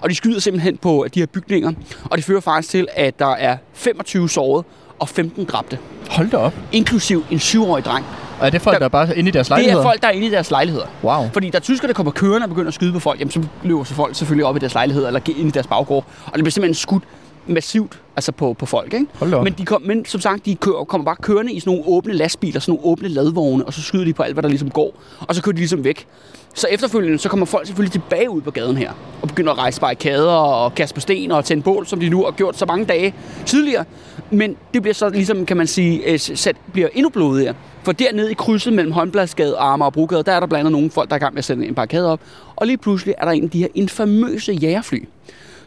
Og 0.00 0.10
de 0.10 0.14
skyder 0.14 0.40
simpelthen 0.40 0.76
på 0.76 1.06
de 1.14 1.20
her 1.20 1.26
bygninger, 1.26 1.72
og 2.04 2.16
det 2.18 2.24
fører 2.24 2.40
faktisk 2.40 2.70
til, 2.70 2.88
at 2.94 3.18
der 3.18 3.30
er 3.34 3.56
25 3.74 4.28
sårede 4.28 4.64
og 4.98 5.08
15 5.08 5.44
dræbte, 5.44 5.78
Hold 6.10 6.30
da 6.30 6.36
op. 6.36 6.52
inklusiv 6.72 7.24
en 7.30 7.38
syvårig 7.38 7.84
dreng. 7.84 8.06
Og 8.40 8.46
er 8.46 8.50
det 8.50 8.62
folk, 8.62 8.74
Der- 8.74 8.78
der, 8.78 8.84
er 8.84 8.88
bare 8.88 9.16
inde 9.18 9.28
i 9.28 9.32
deres 9.32 9.46
Det 9.46 9.50
lejligheder? 9.50 9.78
er 9.78 9.82
folk, 9.88 10.00
der 10.02 10.08
er 10.08 10.12
inde 10.12 10.26
i 10.26 10.30
deres 10.30 10.50
lejligheder. 10.50 10.86
Wow. 11.04 11.28
Fordi 11.32 11.50
der 11.50 11.56
er 11.58 11.60
tysker, 11.60 11.86
der 11.86 11.94
kommer 11.94 12.12
kørende 12.12 12.44
og 12.44 12.48
begynder 12.48 12.68
at 12.68 12.74
skyde 12.74 12.92
på 12.92 12.98
folk, 12.98 13.20
jamen 13.20 13.30
så 13.30 13.42
løber 13.62 13.84
så 13.84 13.94
folk 13.94 14.16
selvfølgelig 14.16 14.46
op 14.46 14.56
i 14.56 14.58
deres 14.58 14.74
lejligheder 14.74 15.06
eller 15.06 15.20
ind 15.38 15.48
i 15.48 15.50
deres 15.50 15.66
baggård. 15.66 16.04
Og 16.26 16.32
det 16.32 16.38
bliver 16.44 16.50
simpelthen 16.50 16.74
skudt 16.74 17.02
massivt 17.46 18.00
altså 18.16 18.32
på, 18.32 18.52
på 18.52 18.66
folk. 18.66 18.94
Ikke? 18.94 19.06
Men, 19.44 19.52
de 19.52 19.64
kom, 19.64 19.82
men 19.82 20.04
som 20.04 20.20
sagt, 20.20 20.46
de 20.46 20.54
kører, 20.54 20.84
kommer 20.84 21.04
bare 21.04 21.16
kørende 21.16 21.52
i 21.52 21.60
sådan 21.60 21.70
nogle 21.70 21.96
åbne 21.96 22.12
lastbiler, 22.12 22.60
sådan 22.60 22.74
nogle 22.74 22.92
åbne 22.92 23.08
ladvogne, 23.08 23.64
og 23.64 23.74
så 23.74 23.82
skyder 23.82 24.04
de 24.04 24.12
på 24.12 24.22
alt, 24.22 24.32
hvad 24.32 24.42
der 24.42 24.48
ligesom 24.48 24.70
går. 24.70 25.02
Og 25.20 25.34
så 25.34 25.42
kører 25.42 25.52
de 25.52 25.58
ligesom 25.58 25.84
væk. 25.84 26.06
Så 26.54 26.66
efterfølgende, 26.70 27.18
så 27.18 27.28
kommer 27.28 27.46
folk 27.46 27.66
selvfølgelig 27.66 27.92
tilbage 27.92 28.30
ud 28.30 28.40
på 28.40 28.50
gaden 28.50 28.76
her, 28.76 28.92
og 29.22 29.28
begynder 29.28 29.52
at 29.52 29.58
rejse 29.58 29.80
barrikader 29.80 30.32
og 30.32 30.74
kaste 30.74 30.94
på 30.94 31.00
sten 31.00 31.30
og 31.30 31.44
tænde 31.44 31.62
bål, 31.62 31.86
som 31.86 32.00
de 32.00 32.08
nu 32.08 32.24
har 32.24 32.30
gjort 32.30 32.58
så 32.58 32.66
mange 32.66 32.84
dage 32.84 33.14
tidligere. 33.46 33.84
Men 34.30 34.56
det 34.74 34.82
bliver 34.82 34.94
så 34.94 35.08
ligesom, 35.08 35.46
kan 35.46 35.56
man 35.56 35.66
sige, 35.66 36.12
øh, 36.12 36.18
sat, 36.18 36.56
bliver 36.72 36.88
endnu 36.94 37.08
blodigere. 37.08 37.54
For 37.82 37.92
dernede 37.92 38.30
i 38.30 38.34
krydset 38.34 38.72
mellem 38.72 38.92
Håndbladsgade 38.92 39.58
og 39.58 39.72
Amagerbrogade, 39.72 40.22
der 40.22 40.32
er 40.32 40.40
der 40.40 40.46
blandt 40.46 40.60
andet 40.60 40.72
nogle 40.72 40.90
folk, 40.90 41.08
der 41.08 41.14
er 41.14 41.18
i 41.18 41.20
gang 41.20 41.34
med 41.34 41.38
at 41.38 41.44
sætte 41.44 41.66
en 41.66 41.74
barrikade 41.74 42.12
op. 42.12 42.20
Og 42.56 42.66
lige 42.66 42.78
pludselig 42.78 43.14
er 43.18 43.24
der 43.24 43.32
en 43.32 43.44
af 43.44 43.50
de 43.50 43.58
her 43.58 43.68
infamøse 43.74 44.52
jægerfly, 44.52 45.04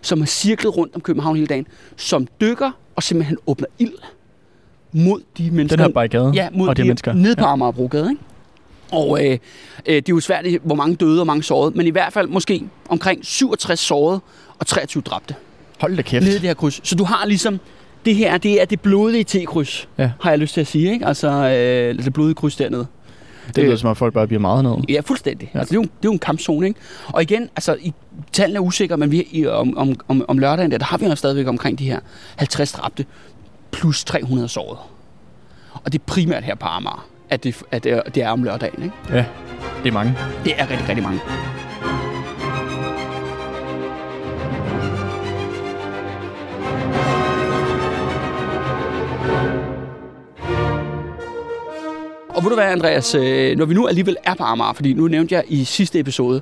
som 0.06 0.20
har 0.22 0.26
cirklet 0.26 0.78
rundt 0.78 0.96
om 0.96 1.02
København 1.02 1.36
hele 1.36 1.48
dagen, 1.48 1.68
som 1.98 2.28
dykker 2.42 2.72
og 2.96 3.04
simpelthen 3.04 3.38
åbner 3.48 3.68
ild 3.80 3.92
mod 4.92 5.22
de 5.38 5.52
mennesker. 5.52 5.78
Den 5.78 5.86
her 5.86 5.94
barrikade 5.94 6.32
Ja, 6.36 6.48
mod 6.54 6.68
og 6.68 6.78
de 6.78 6.82
de, 6.82 6.88
mennesker. 6.88 7.14
nede 7.14 7.36
på 7.36 7.46
ja. 7.46 7.52
Amagerbrogade, 7.52 8.10
ikke? 8.10 8.22
Og 8.92 9.26
øh, 9.26 9.32
øh, 9.32 9.38
det 9.86 9.98
er 9.98 10.04
jo 10.10 10.20
svært, 10.20 10.46
hvor 10.64 10.76
mange 10.76 10.96
døde 10.96 11.20
og 11.20 11.28
mange 11.28 11.44
sårede, 11.44 11.78
men 11.78 11.88
i 11.88 11.90
hvert 11.90 12.14
fald 12.14 12.28
måske 12.28 12.64
omkring 12.90 13.26
67 13.26 13.80
sårede 13.80 14.20
og 14.60 14.68
23 14.68 15.02
dræbte 15.02 15.36
Hold 15.80 15.96
da 15.96 16.02
kæft. 16.02 16.24
nede 16.24 16.36
i 16.36 16.40
det 16.40 16.48
her 16.48 16.54
kryds. 16.54 16.88
Så 16.90 16.96
du 16.96 17.04
har 17.04 17.26
ligesom, 17.26 17.60
det 18.06 18.16
her, 18.16 18.38
det 18.38 18.62
er 18.62 18.66
det 18.66 18.82
blodige 18.82 19.24
T-kryds, 19.24 19.88
Ja. 19.98 20.12
har 20.22 20.30
jeg 20.30 20.40
lyst 20.40 20.54
til 20.54 20.62
at 20.62 20.68
sige, 20.68 20.94
ikke? 20.94 21.06
Altså, 21.06 21.28
øh, 21.32 22.04
det 22.06 22.14
blodige 22.14 22.36
kryds 22.36 22.56
dernede. 22.56 22.88
Det 23.48 23.58
lyder 23.58 23.72
Øh, 23.72 23.78
som 23.78 23.90
om 23.90 23.96
folk 23.96 24.14
bare 24.14 24.28
bliver 24.28 24.40
meget 24.40 24.64
ned. 24.64 24.74
Ja, 24.90 25.00
fuldstændig. 25.06 25.52
Ja. 25.54 25.60
Altså, 25.60 25.72
det, 25.72 25.78
er 25.78 25.82
jo, 25.82 25.84
det 25.84 25.90
er 25.90 26.10
jo 26.10 26.12
en 26.12 26.20
kampzone, 26.20 26.68
ikke? 26.68 26.80
Og 27.08 27.22
igen, 27.22 27.50
altså, 27.56 27.78
i, 27.82 27.94
tallene 28.32 28.58
er 28.58 28.62
usikre, 28.62 28.98
men 28.98 29.12
vi, 29.12 29.28
i, 29.32 29.46
om, 29.48 29.78
om, 29.78 29.96
om, 30.08 30.26
om 30.28 30.38
lørdagen 30.38 30.72
der, 30.72 30.78
der 30.78 30.86
har 30.86 30.98
vi 30.98 31.06
jo 31.06 31.16
stadigvæk 31.16 31.48
omkring 31.48 31.80
de 31.80 31.86
her 31.86 32.00
50 32.36 32.72
dræbte 32.72 33.06
plus 33.72 34.04
300 34.04 34.48
sårede. 34.50 34.80
Og 35.74 35.92
det 35.92 36.00
er 36.00 36.04
primært 36.06 36.44
her 36.44 36.56
på 36.56 36.66
Amager, 36.66 37.08
at 37.30 37.44
det, 37.44 37.64
at 37.72 37.86
er, 37.86 38.02
det 38.02 38.24
er 38.24 38.30
om 38.30 38.44
lørdagen, 38.44 38.84
ikke? 38.84 38.96
Ja, 39.10 39.26
det 39.84 39.90
er 39.90 39.94
mange. 39.94 40.16
Det 40.44 40.54
er 40.58 40.70
rigtig, 40.70 40.90
rigtig 40.90 41.04
mange. 41.04 41.20
Og 52.36 52.44
ved 52.44 52.50
du 52.50 52.56
hvad, 52.56 52.66
Andreas, 52.66 53.16
øh, 53.16 53.58
når 53.58 53.66
vi 53.66 53.74
nu 53.74 53.88
alligevel 53.88 54.18
er 54.24 54.34
på 54.36 54.44
Amager, 54.44 54.74
fordi 54.74 54.94
nu 54.94 55.08
nævnte 55.08 55.36
jeg 55.36 55.44
i 55.48 55.64
sidste 55.64 56.00
episode, 56.00 56.42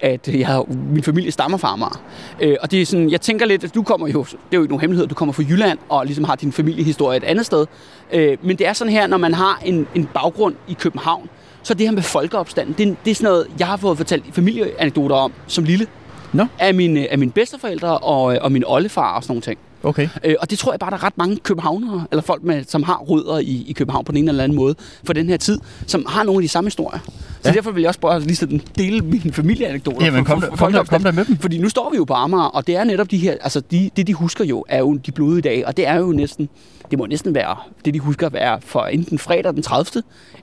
at 0.00 0.28
jeg 0.28 0.46
har, 0.46 0.64
min 0.92 1.02
familie 1.02 1.30
stammer 1.32 1.58
fra 1.58 1.72
Amager. 1.72 2.02
Øh, 2.40 2.56
Og 2.62 2.70
det 2.70 2.82
er 2.82 2.86
sådan, 2.86 3.10
jeg 3.10 3.20
tænker 3.20 3.46
lidt, 3.46 3.64
at 3.64 3.74
du 3.74 3.82
kommer 3.82 4.08
jo, 4.08 4.22
det 4.24 4.32
er 4.34 4.36
jo 4.56 4.62
ikke 4.62 4.72
nogen 4.72 4.80
hemmelighed, 4.80 5.06
du 5.06 5.14
kommer 5.14 5.32
fra 5.32 5.42
Jylland 5.48 5.78
og 5.88 6.04
ligesom 6.06 6.24
har 6.24 6.34
din 6.34 6.52
familiehistorie 6.52 7.16
et 7.16 7.24
andet 7.24 7.46
sted. 7.46 7.66
Øh, 8.12 8.36
Men 8.42 8.56
det 8.58 8.66
er 8.66 8.72
sådan 8.72 8.92
her, 8.92 9.06
når 9.06 9.16
man 9.16 9.34
har 9.34 9.60
en, 9.64 9.86
en 9.94 10.08
baggrund 10.14 10.54
i 10.68 10.72
København, 10.72 11.28
så 11.62 11.74
det 11.74 11.86
her 11.86 11.92
med 11.94 12.02
folkeopstanden, 12.02 12.74
det, 12.78 12.88
er- 12.88 12.94
det 13.04 13.10
er 13.10 13.14
sådan 13.14 13.24
noget, 13.30 13.46
jeg 13.58 13.66
har 13.66 13.76
fået 13.76 13.96
fortalt 13.96 14.24
familieanekdoter 14.32 15.16
om 15.16 15.32
som 15.46 15.64
lille. 15.64 15.86
Nå. 16.32 16.46
Af 16.58 16.74
mine, 16.74 17.12
af 17.12 17.18
mine 17.18 17.32
bedsteforældre 17.32 17.98
og, 17.98 18.22
og 18.24 18.52
min 18.52 18.64
oldefar 18.66 19.16
og 19.16 19.22
sådan 19.22 19.32
nogle 19.32 19.42
ting. 19.42 19.58
Okay. 19.84 20.08
Øh, 20.24 20.34
og 20.40 20.50
det 20.50 20.58
tror 20.58 20.72
jeg 20.72 20.78
bare, 20.80 20.90
der 20.90 20.96
er 20.96 21.04
ret 21.04 21.18
mange 21.18 21.36
københavnere, 21.36 22.06
eller 22.10 22.22
folk, 22.22 22.42
med, 22.42 22.64
som 22.64 22.82
har 22.82 22.96
rødder 22.96 23.38
i, 23.38 23.64
i 23.68 23.72
København 23.72 24.04
på 24.04 24.12
den 24.12 24.18
ene 24.18 24.28
eller 24.28 24.44
anden 24.44 24.56
måde, 24.56 24.74
for 25.04 25.12
den 25.12 25.28
her 25.28 25.36
tid, 25.36 25.58
som 25.86 26.06
har 26.08 26.22
nogle 26.22 26.38
af 26.38 26.42
de 26.42 26.48
samme 26.48 26.66
historier. 26.68 26.98
Så 27.06 27.10
Ja. 27.44 27.52
derfor 27.52 27.70
vil 27.70 27.80
jeg 27.80 27.88
også 27.88 28.00
bare 28.00 28.20
lige 28.20 28.36
sådan 28.36 28.60
dele 28.78 29.00
mine 29.00 29.32
familieanekdoter. 29.32 30.06
Jamen, 30.06 30.24
kom 30.24 30.40
for- 30.40 30.48
for 30.50 30.56
kom 30.56 30.72
der- 30.72 30.84
kom 30.84 31.02
der 31.02 31.12
med 31.12 31.24
dem. 31.24 31.36
Fordi 31.36 31.58
nu 31.58 31.68
står 31.68 31.90
vi 31.90 31.96
jo 31.96 32.04
på 32.04 32.12
Amager, 32.14 32.42
og 32.44 32.66
det 32.66 32.76
er 32.76 32.84
netop 32.84 33.10
de 33.10 33.18
her, 33.18 33.32
altså 33.40 33.60
de, 33.60 33.90
det 33.96 34.06
de 34.06 34.14
husker 34.14 34.44
jo, 34.44 34.64
er 34.68 34.78
jo 34.78 34.94
de 34.96 35.12
blodige 35.12 35.42
dage, 35.42 35.66
og 35.66 35.76
det 35.76 35.86
er 35.86 35.94
jo 35.94 36.12
næsten, 36.12 36.48
det 36.90 36.98
må 36.98 37.06
næsten 37.06 37.34
være, 37.34 37.56
det 37.84 37.94
de 37.94 37.98
husker 38.00 38.28
være 38.28 38.60
for 38.60 38.80
enten 38.84 39.18
fredag 39.18 39.54
den 39.54 39.62
30. 39.62 40.02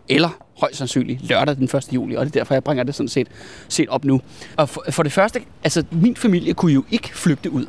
eller 0.10 0.29
højst 0.60 0.77
sandsynligt 0.77 1.27
lørdag 1.29 1.55
den 1.55 1.63
1. 1.63 1.88
juli, 1.93 2.15
og 2.15 2.25
det 2.25 2.36
er 2.36 2.39
derfor, 2.39 2.53
jeg 2.55 2.63
bringer 2.63 2.83
det 2.83 2.95
sådan 2.95 3.07
set, 3.07 3.27
set 3.69 3.89
op 3.89 4.05
nu. 4.05 4.21
Og 4.57 4.69
for, 4.69 4.83
for 4.89 5.03
det 5.03 5.12
første, 5.12 5.39
altså 5.63 5.83
min 5.91 6.15
familie 6.15 6.53
kunne 6.53 6.74
jo 6.74 6.83
ikke 6.91 7.10
flygte 7.17 7.51
ud 7.51 7.65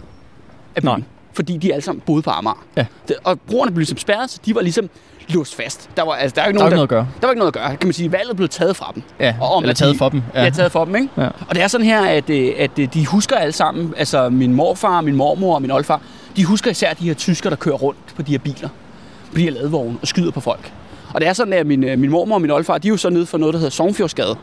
af 0.77 0.83
byen, 0.83 0.89
Nej. 0.91 1.03
Fordi 1.35 1.57
de 1.57 1.73
alle 1.73 1.83
sammen 1.83 2.03
boede 2.07 2.23
på 2.23 2.31
Amager. 2.31 2.65
Ja. 2.77 2.87
Det, 3.09 3.17
og 3.25 3.41
broerne 3.41 3.71
blev 3.71 3.79
ligesom 3.81 3.99
spærret, 3.99 4.31
så 4.31 4.39
de 4.47 4.55
var 4.55 4.61
ligesom 4.61 4.91
låst 5.29 5.55
fast. 5.55 5.91
Der 5.97 6.03
var, 6.05 6.13
altså, 6.13 6.35
der 6.35 6.41
er 6.43 6.47
jo 6.47 6.49
ikke 6.49 6.59
Der 6.59 6.65
nogen, 6.65 6.73
ikke 6.73 6.77
noget 6.77 6.83
at 6.87 6.89
gøre. 6.89 7.07
Der 7.21 7.27
var 7.27 7.33
ikke 7.33 7.39
noget 7.39 7.57
at 7.57 7.61
gøre. 7.61 7.77
Kan 7.77 7.87
man 7.87 7.93
sige, 7.93 8.13
valget 8.13 8.37
blev 8.37 8.49
taget 8.49 8.77
fra 8.77 8.93
dem. 8.95 9.03
Ja, 9.21 9.35
Og 9.41 9.55
om, 9.55 9.63
eller 9.63 9.75
taget 9.75 9.93
de- 9.95 9.99
for 9.99 10.09
dem. 10.09 10.23
Ja. 10.35 10.51
taget 10.51 10.73
for 10.73 10.85
dem, 10.85 10.95
ikke? 10.97 11.09
Ja. 11.17 11.27
Og 11.49 11.55
det 11.55 11.63
er 11.63 11.69
sådan 11.69 11.87
her, 11.87 12.03
at, 12.07 12.31
øh, 12.31 12.53
at 12.59 12.79
øh, 12.79 12.95
de 12.95 13.07
husker 13.07 13.37
alle 13.37 13.53
sammen, 13.53 13.95
altså 13.97 14.29
min 14.29 14.55
morfar, 14.55 15.01
min 15.01 15.17
mormor 15.17 15.55
og 15.55 15.63
min 15.63 15.71
oldfar, 15.71 16.01
de 16.37 16.45
husker 16.45 16.71
især 16.71 16.93
de 16.95 17.05
her 17.05 17.15
tysker, 17.15 17.51
der 17.51 17.57
kører 17.57 17.77
rundt 17.77 17.99
på 18.17 18.23
de 18.23 18.31
her 18.31 18.39
biler, 18.39 18.69
på 19.33 19.39
de 19.39 19.43
her 19.43 19.51
ladvogne 19.51 19.99
og 20.03 20.09
skyder 20.09 20.31
på 20.31 20.41
folk. 20.41 20.73
Og 21.15 21.21
det 21.21 21.29
er 21.29 21.33
sådan, 21.33 21.53
at 21.53 21.67
min, 21.67 21.85
øh, 21.85 21.99
min 21.99 22.11
mormor 22.11 22.35
og 22.35 22.41
min 22.41 22.51
oldfar, 22.51 22.79
de 22.79 22.89
er 22.89 22.91
jo 22.91 22.97
så 22.97 23.11
nede 23.11 23.27
for 23.27 23.39
noget, 23.39 23.53
der 23.53 23.59
hedder 23.59 23.71
Sovnfjordsgade 23.71 24.37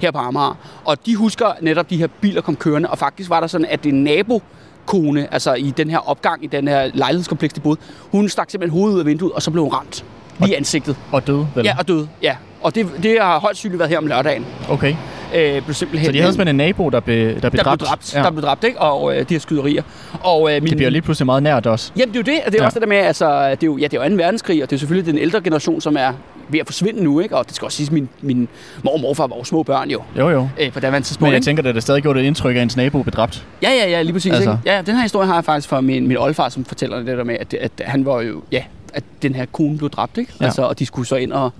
her 0.00 0.10
på 0.10 0.18
Amager. 0.18 0.54
Og 0.84 1.06
de 1.06 1.16
husker 1.16 1.46
netop 1.60 1.90
de 1.90 1.96
her 1.96 2.06
biler 2.20 2.40
kom 2.40 2.56
kørende, 2.56 2.90
og 2.90 2.98
faktisk 2.98 3.30
var 3.30 3.40
der 3.40 3.46
sådan, 3.46 3.66
at 3.70 3.86
en 3.86 4.04
nabo 4.04 4.42
kone, 4.86 5.34
altså 5.34 5.54
i 5.54 5.70
den 5.76 5.90
her 5.90 6.08
opgang, 6.10 6.44
i 6.44 6.46
den 6.46 6.68
her 6.68 6.90
lejlighedskompleks, 6.94 7.54
de 7.54 7.60
boede, 7.60 7.80
hun 8.12 8.28
stak 8.28 8.50
simpelthen 8.50 8.78
hovedet 8.80 8.94
ud 8.94 9.00
af 9.00 9.06
vinduet, 9.06 9.32
og 9.32 9.42
så 9.42 9.50
blev 9.50 9.62
hun 9.64 9.72
ramt 9.72 10.04
lige 10.40 10.50
i 10.50 10.54
ansigtet. 10.54 10.96
Og 11.12 11.26
døde, 11.26 11.46
vel? 11.54 11.64
Ja, 11.64 11.76
og 11.78 11.88
døde. 11.88 12.08
Ja. 12.22 12.36
Og 12.62 12.74
det, 12.74 12.86
det 13.02 13.18
har 13.20 13.38
højst 13.40 13.58
synligt 13.58 13.78
været 13.78 13.90
her 13.90 13.98
om 13.98 14.06
lørdagen. 14.06 14.46
Okay. 14.70 14.94
Øh, 15.34 15.62
blev 15.62 15.74
simpelthen 15.74 16.06
Så 16.06 16.12
de 16.12 16.18
havde 16.20 16.32
simpelthen 16.32 16.60
en 16.60 16.66
nabo, 16.66 16.88
der 16.90 17.00
blev, 17.00 17.34
der 17.42 17.50
blev 17.50 17.50
der 17.52 17.62
dræbt? 17.62 17.78
blev 17.78 17.88
dræbt, 17.88 18.14
Ja. 18.14 18.22
der 18.22 18.30
blev 18.30 18.42
dræbt, 18.42 18.64
ikke? 18.64 18.80
Og 18.80 19.16
øh, 19.16 19.28
de 19.28 19.34
her 19.34 19.38
skyderier. 19.38 19.82
Og, 20.20 20.54
øh, 20.56 20.62
min, 20.62 20.68
Det 20.70 20.76
bliver 20.76 20.90
lige 20.90 21.02
pludselig 21.02 21.26
meget 21.26 21.42
nært 21.42 21.66
også. 21.66 21.92
Jamen, 21.96 22.14
det 22.14 22.28
er 22.28 22.32
jo 22.32 22.36
det, 22.36 22.44
og 22.46 22.52
det 22.52 22.58
er 22.58 22.58
Ja. 22.58 22.62
ja. 22.62 22.66
også 22.66 22.74
det 22.74 22.82
der 22.82 22.88
med, 22.88 22.96
altså, 22.96 23.50
det 23.50 23.62
er 23.62 23.66
jo, 23.66 23.76
ja, 23.76 23.84
det 23.84 23.94
er 23.98 24.04
jo 24.04 24.10
2. 24.10 24.14
verdenskrig, 24.16 24.62
og 24.62 24.70
det 24.70 24.76
er 24.76 24.78
selvfølgelig 24.78 25.12
den 25.12 25.22
ældre 25.22 25.40
generation, 25.40 25.80
som 25.80 25.96
er 25.98 26.12
ved 26.52 26.60
at 26.60 26.66
forsvinde 26.66 27.04
nu, 27.04 27.20
ikke? 27.20 27.36
Og 27.36 27.46
det 27.46 27.54
skal 27.56 27.64
også 27.66 27.76
siges, 27.76 27.90
min, 27.90 28.08
min 28.22 28.48
mor 28.84 28.92
og 28.92 29.00
morfar 29.00 29.26
var 29.26 29.36
jo 29.36 29.44
små 29.44 29.62
børn 29.62 29.90
jo, 29.90 30.02
Jo, 30.18 30.28
jo. 30.30 30.48
øh, 30.60 30.72
på 30.72 30.80
daværende 30.80 31.08
tidspunkt, 31.08 31.22
Men 31.22 31.32
jeg 31.32 31.36
ikke? 31.36 31.44
tænker, 31.44 31.68
at 31.68 31.74
det 31.74 31.82
stadig 31.82 32.02
gjorde 32.02 32.20
et 32.20 32.24
indtryk 32.24 32.56
af, 32.56 32.62
ens 32.62 32.76
nabo 32.76 33.02
blev 33.02 33.12
dræbt. 33.12 33.46
Ja, 33.62 33.70
ja, 33.70 33.90
ja, 33.90 34.02
lige 34.02 34.12
præcis, 34.12 34.32
Altså. 34.32 34.50
ikke? 34.50 34.62
Ja, 34.74 34.82
den 34.82 34.94
her 34.94 35.02
historie 35.02 35.26
har 35.26 35.34
jeg 35.34 35.44
faktisk 35.44 35.68
fra 35.68 35.80
min, 35.80 36.08
min 36.08 36.16
oldfar, 36.16 36.48
som 36.48 36.64
fortæller 36.64 36.96
det 36.98 37.06
der 37.18 37.24
med, 37.24 37.36
at, 37.40 37.54
at 37.54 37.72
han 37.80 38.04
var 38.06 38.20
jo, 38.22 38.42
ja, 38.52 38.64
at 38.94 39.04
den 39.22 39.34
her 39.34 39.46
kone 39.52 39.78
blev 39.78 39.90
dræbt, 39.90 40.18
ikke? 40.18 40.32
Ja. 40.40 40.44
Altså, 40.44 40.62
og 40.62 40.78
de 40.78 40.86
skulle 40.86 41.08
så 41.08 41.16
ind 41.16 41.32
og, 41.32 41.50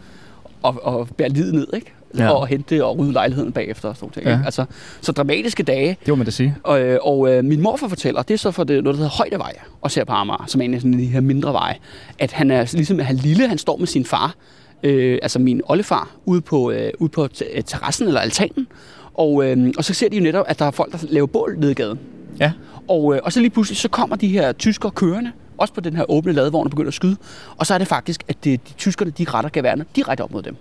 og, 0.63 0.81
og 0.87 1.09
bære 1.17 1.29
livet 1.29 1.55
ned, 1.55 1.67
ikke? 1.75 1.93
Ja. 2.19 2.31
Og 2.31 2.47
hente 2.47 2.85
og 2.85 2.99
rydde 2.99 3.13
lejligheden 3.13 3.53
bagefter 3.53 3.89
og 3.89 3.97
sådan 3.97 4.11
ting, 4.11 4.27
Ja. 4.27 4.33
ikke? 4.33 4.45
Altså, 4.45 4.65
så 5.01 5.13
dramatiske 5.13 5.63
dage, 5.63 5.89
Det 6.01 6.09
må 6.09 6.15
man 6.15 6.25
da 6.25 6.31
sige. 6.31 6.55
Og, 6.63 6.81
øh, 6.81 6.99
og 7.03 7.33
øh, 7.33 7.45
min 7.45 7.61
morfar 7.61 7.89
fortæller, 7.89 8.23
det 8.23 8.35
er 8.35 8.39
så 8.39 8.51
for 8.51 8.65
det, 8.65 8.85
noget, 8.85 8.99
der 8.99 9.03
hedder 9.05 9.17
Højdevej, 9.17 9.53
også 9.83 10.01
her 10.01 10.05
på 10.05 10.13
Amager, 10.13 10.45
som 10.47 10.61
er 10.61 10.65
en 10.65 10.75
af 10.75 10.81
sådan 10.81 10.99
de 10.99 11.07
her 11.07 11.21
mindre 11.21 11.53
veje, 11.53 11.75
at 12.19 12.33
han 12.33 12.51
er 12.51 12.71
ligesom, 12.73 12.99
han 12.99 13.17
lille, 13.17 13.49
han 13.49 13.59
står 13.59 13.77
med 13.77 13.87
sin 13.87 14.05
far, 14.05 14.35
øh, 14.83 15.19
altså 15.23 15.39
min 15.39 15.61
oldefar, 15.65 16.11
ude 16.25 16.41
på, 16.41 16.71
øh, 16.71 16.91
ude 16.99 17.11
på 17.11 17.25
øh, 17.25 17.63
terrassen 17.67 18.07
eller 18.09 18.21
altanen, 18.21 18.67
og, 19.15 19.45
øh, 19.45 19.73
og 19.79 19.85
så 19.85 19.95
ser 19.95 20.09
de 20.09 20.17
jo 20.17 20.23
netop, 20.23 20.45
at 20.49 20.59
der 20.59 20.65
er 20.65 20.71
folk, 20.71 20.93
der 20.93 20.99
laver 21.11 21.27
bål 21.27 21.57
ned 21.59 21.71
i 21.71 21.75
gaden. 21.75 21.99
Ja. 22.41 22.53
Og, 22.89 23.15
øh, 23.15 23.21
og 23.25 23.33
så 23.33 23.41
lige 23.41 23.51
pludselig, 23.51 23.77
så 23.79 23.89
kommer 23.89 24.17
de 24.17 24.29
her 24.29 24.53
tyskere 24.53 24.91
kørende, 24.91 25.33
også 25.59 25.75
på 25.75 25.81
den 25.81 25.97
her 25.97 26.11
åbne 26.11 26.33
ladevogn 26.33 26.67
og 26.67 26.71
begynder 26.71 26.89
at 26.89 26.95
skyde. 26.95 27.17
Og 27.57 27.67
så 27.67 27.75
er 27.75 27.79
det 27.79 27.89
faktisk, 27.89 28.23
at 28.29 28.45
det, 28.45 28.69
de 28.69 28.73
tyskerne, 28.73 29.11
de 29.11 29.25
retter 29.29 29.51
geværene 29.53 29.85
direkte 29.97 30.23
op 30.23 30.33
mod 30.33 30.43
dem. 30.43 30.57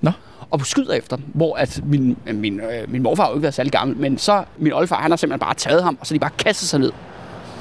Nå. 0.00 0.10
Og 0.50 0.66
skyder 0.66 0.92
efter 0.94 1.16
dem, 1.16 1.24
hvor 1.34 1.56
at 1.56 1.80
min, 1.84 2.16
øh, 2.26 2.34
min, 2.36 2.60
øh, 2.60 2.92
min 2.92 3.02
morfar 3.02 3.22
har 3.22 3.30
jo 3.30 3.36
ikke 3.36 3.42
været 3.42 3.54
særlig 3.54 3.72
gammel, 3.72 3.96
men 3.96 4.18
så 4.18 4.44
min 4.58 4.72
oldefar, 4.72 4.96
han 4.96 5.10
har 5.10 5.16
simpelthen 5.16 5.40
bare 5.46 5.54
taget 5.54 5.82
ham, 5.82 5.98
og 6.00 6.06
så 6.06 6.14
de 6.14 6.18
bare 6.18 6.30
kastet 6.38 6.68
sig 6.68 6.80
ned 6.80 6.92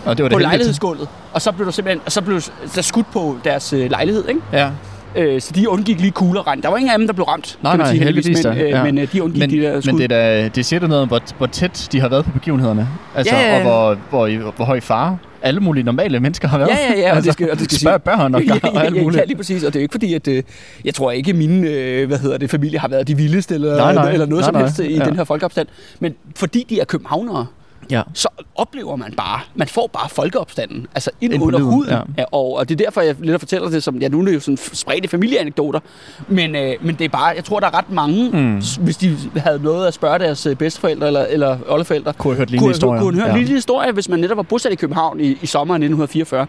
Og 0.05 0.17
det 0.17 0.23
var 0.23 0.29
på 0.29 0.29
det 0.29 0.31
heldigt. 0.31 0.41
lejlighedsgulvet. 0.41 1.09
Og 1.33 1.41
så 1.41 1.51
blev 1.51 1.65
der 1.65 1.71
simpelthen 1.71 2.01
og 2.05 2.11
så 2.11 2.21
blev 2.21 2.41
der 2.75 2.81
skudt 2.81 3.11
på 3.11 3.37
deres 3.43 3.73
øh, 3.73 3.89
lejlighed, 3.89 4.27
ikke? 4.27 4.41
Ja. 4.51 4.71
Øh, 5.15 5.41
så 5.41 5.51
de 5.55 5.69
undgik 5.69 5.99
lige 5.99 6.11
kuglerregn. 6.11 6.61
Der 6.61 6.69
var 6.69 6.77
ingen 6.77 6.91
af 6.91 6.97
dem, 6.97 7.07
der 7.07 7.13
blev 7.13 7.23
ramt, 7.25 7.57
Nej, 7.63 7.71
kan 7.71 7.77
man 7.77 7.85
nej, 7.85 7.93
sige, 7.93 8.03
heldigvis 8.03 8.43
men, 8.45 8.53
da. 8.55 8.63
øh, 8.63 8.69
Ja. 8.69 8.83
men 8.83 8.97
øh, 8.97 9.11
de 9.13 9.23
undgik 9.23 9.39
Men, 9.39 9.49
de 9.49 9.57
der 9.61 9.81
skud. 9.81 9.91
men 9.91 9.97
det, 10.01 10.03
er 10.11 10.41
da, 10.41 10.47
det 10.47 10.65
siger 10.65 10.79
da 10.79 10.87
noget 10.87 11.01
om, 11.01 11.07
hvor, 11.07 11.21
hvor 11.37 11.47
tæt 11.47 11.87
de 11.91 11.99
har 11.99 12.07
været 12.09 12.25
på 12.25 12.31
begivenhederne. 12.31 12.87
Altså, 13.15 13.35
Ja, 13.35 13.41
ja, 13.41 13.49
ja. 13.51 13.55
og 13.57 13.95
hvor, 14.09 14.27
hvor, 14.37 14.51
hvor 14.55 14.65
høj 14.65 14.79
fare 14.79 15.17
alle 15.41 15.59
mulige 15.59 15.83
normale 15.83 16.19
mennesker 16.19 16.47
har 16.47 16.57
været. 16.57 16.69
Ja, 16.69 16.93
ja, 16.93 16.99
ja, 16.99 17.17
og 17.17 17.23
det 17.23 17.33
skal, 17.33 17.51
og 17.51 17.59
det 17.59 17.65
skal 17.65 17.79
Spørg 17.87 18.03
børn 18.03 18.35
og, 18.35 18.41
og 18.75 18.85
alt 18.85 19.01
muligt. 19.03 19.19
Ja, 19.21 19.25
lige 19.25 19.37
præcis. 19.37 19.63
Og 19.63 19.73
det 19.73 19.79
er 19.79 19.81
jo 19.81 19.83
ikke 19.83 19.91
fordi, 19.91 20.13
at 20.13 20.27
øh, 20.27 20.43
jeg 20.85 20.93
tror 20.93 21.11
ikke, 21.11 21.29
at 21.29 21.35
mine 21.35 21.67
øh, 21.67 22.07
hvad 22.07 22.17
hedder 22.19 22.37
det, 22.37 22.49
familie 22.49 22.79
har 22.79 22.87
været 22.87 23.07
de 23.07 23.17
vildeste 23.17 23.55
eller, 23.55 23.77
Nej, 23.77 23.93
nej. 23.93 24.11
eller 24.11 24.25
noget 24.25 24.41
Nej, 24.41 24.47
som 24.47 24.53
nej. 24.53 24.61
helst 24.63 24.79
i 24.79 24.97
Ja. 24.97 25.05
den 25.05 25.15
her 25.15 25.23
folkeopstand. 25.23 25.67
Men 25.99 26.13
fordi 26.35 26.65
de 26.69 26.79
er 26.79 26.85
københavnere, 26.85 27.45
Ja. 27.91 28.01
så 28.13 28.27
oplever 28.55 28.95
man 28.95 29.13
bare, 29.17 29.39
man 29.55 29.67
får 29.67 29.87
bare 29.93 30.09
folkeopstanden, 30.09 30.87
altså 30.95 31.11
ind, 31.21 31.33
under 31.43 31.59
livet, 31.59 31.73
huden. 31.73 31.89
ja. 32.17 32.23
Og, 32.31 32.55
og 32.57 32.69
det 32.69 32.81
er 32.81 32.85
derfor, 32.85 33.01
jeg 33.01 33.15
lidt 33.19 33.39
fortæller 33.41 33.69
det 33.69 33.83
som, 33.83 33.95
ja, 33.97 34.07
nu 34.07 34.19
er 34.21 34.25
det 34.25 34.33
jo 34.33 34.39
sådan 34.39 34.57
spredte 34.57 35.07
familieanekdoter, 35.07 35.79
men, 36.27 36.55
øh, 36.55 36.73
men 36.81 36.95
det 36.95 37.05
er 37.05 37.09
bare, 37.09 37.25
jeg 37.35 37.43
tror, 37.43 37.59
der 37.59 37.67
er 37.67 37.77
ret 37.77 37.91
mange, 37.91 38.29
Mm. 38.33 38.61
hvis 38.79 38.97
de 38.97 39.17
havde 39.37 39.59
noget 39.63 39.87
at 39.87 39.93
spørge 39.93 40.19
deres 40.19 40.45
øh, 40.45 40.55
bedsteforældre 40.55 41.07
eller, 41.07 41.25
eller 41.25 41.57
oldeforældre, 41.69 42.13
Kunne 42.13 42.33
have 42.33 42.37
hørt 42.37 42.49
lignende 42.49 42.63
kunne, 42.65 42.73
historier. 42.73 43.01
kunne 43.01 43.15
høre 43.19 43.27
Ja. 43.27 43.33
en 43.33 43.39
lille 43.39 43.53
historie, 43.55 43.91
hvis 43.91 44.09
man 44.09 44.19
netop 44.19 44.37
var 44.37 44.43
bosat 44.43 44.71
i 44.71 44.75
København 44.75 45.19
i, 45.19 45.37
i 45.41 45.45
sommeren 45.45 45.83
1944. 45.83 46.47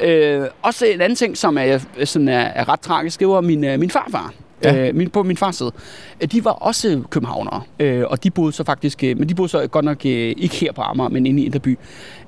Øh, 0.00 0.46
også 0.62 0.86
en 0.86 1.00
anden 1.00 1.16
ting, 1.16 1.36
som 1.38 1.58
er, 1.58 1.78
sådan 2.04 2.28
er, 2.28 2.38
er 2.40 2.68
ret 2.68 2.80
tragisk, 2.80 3.20
det 3.20 3.28
var 3.28 3.40
min, 3.40 3.64
øh, 3.64 3.78
min 3.80 3.90
farfar. 3.90 4.32
Ja. 4.64 4.88
Øh, 4.88 4.94
min, 4.94 5.10
på 5.10 5.22
min 5.22 5.36
fars 5.36 5.56
side. 5.56 5.72
Øh, 6.20 6.28
De 6.32 6.44
var 6.44 6.50
også 6.50 7.02
københavnere, 7.10 7.62
øh, 7.80 8.04
og 8.08 8.24
de 8.24 8.30
boede 8.30 8.52
så 8.52 8.64
faktisk, 8.64 9.04
øh, 9.04 9.18
men 9.18 9.28
de 9.28 9.34
boede 9.34 9.48
så 9.48 9.66
godt 9.66 9.84
nok 9.84 10.06
øh, 10.06 10.34
ikke 10.36 10.56
her 10.56 10.72
på 10.72 10.82
Amager, 10.82 11.08
men 11.08 11.26
inde 11.26 11.42
i 11.42 11.44
Inderby. 11.46 11.78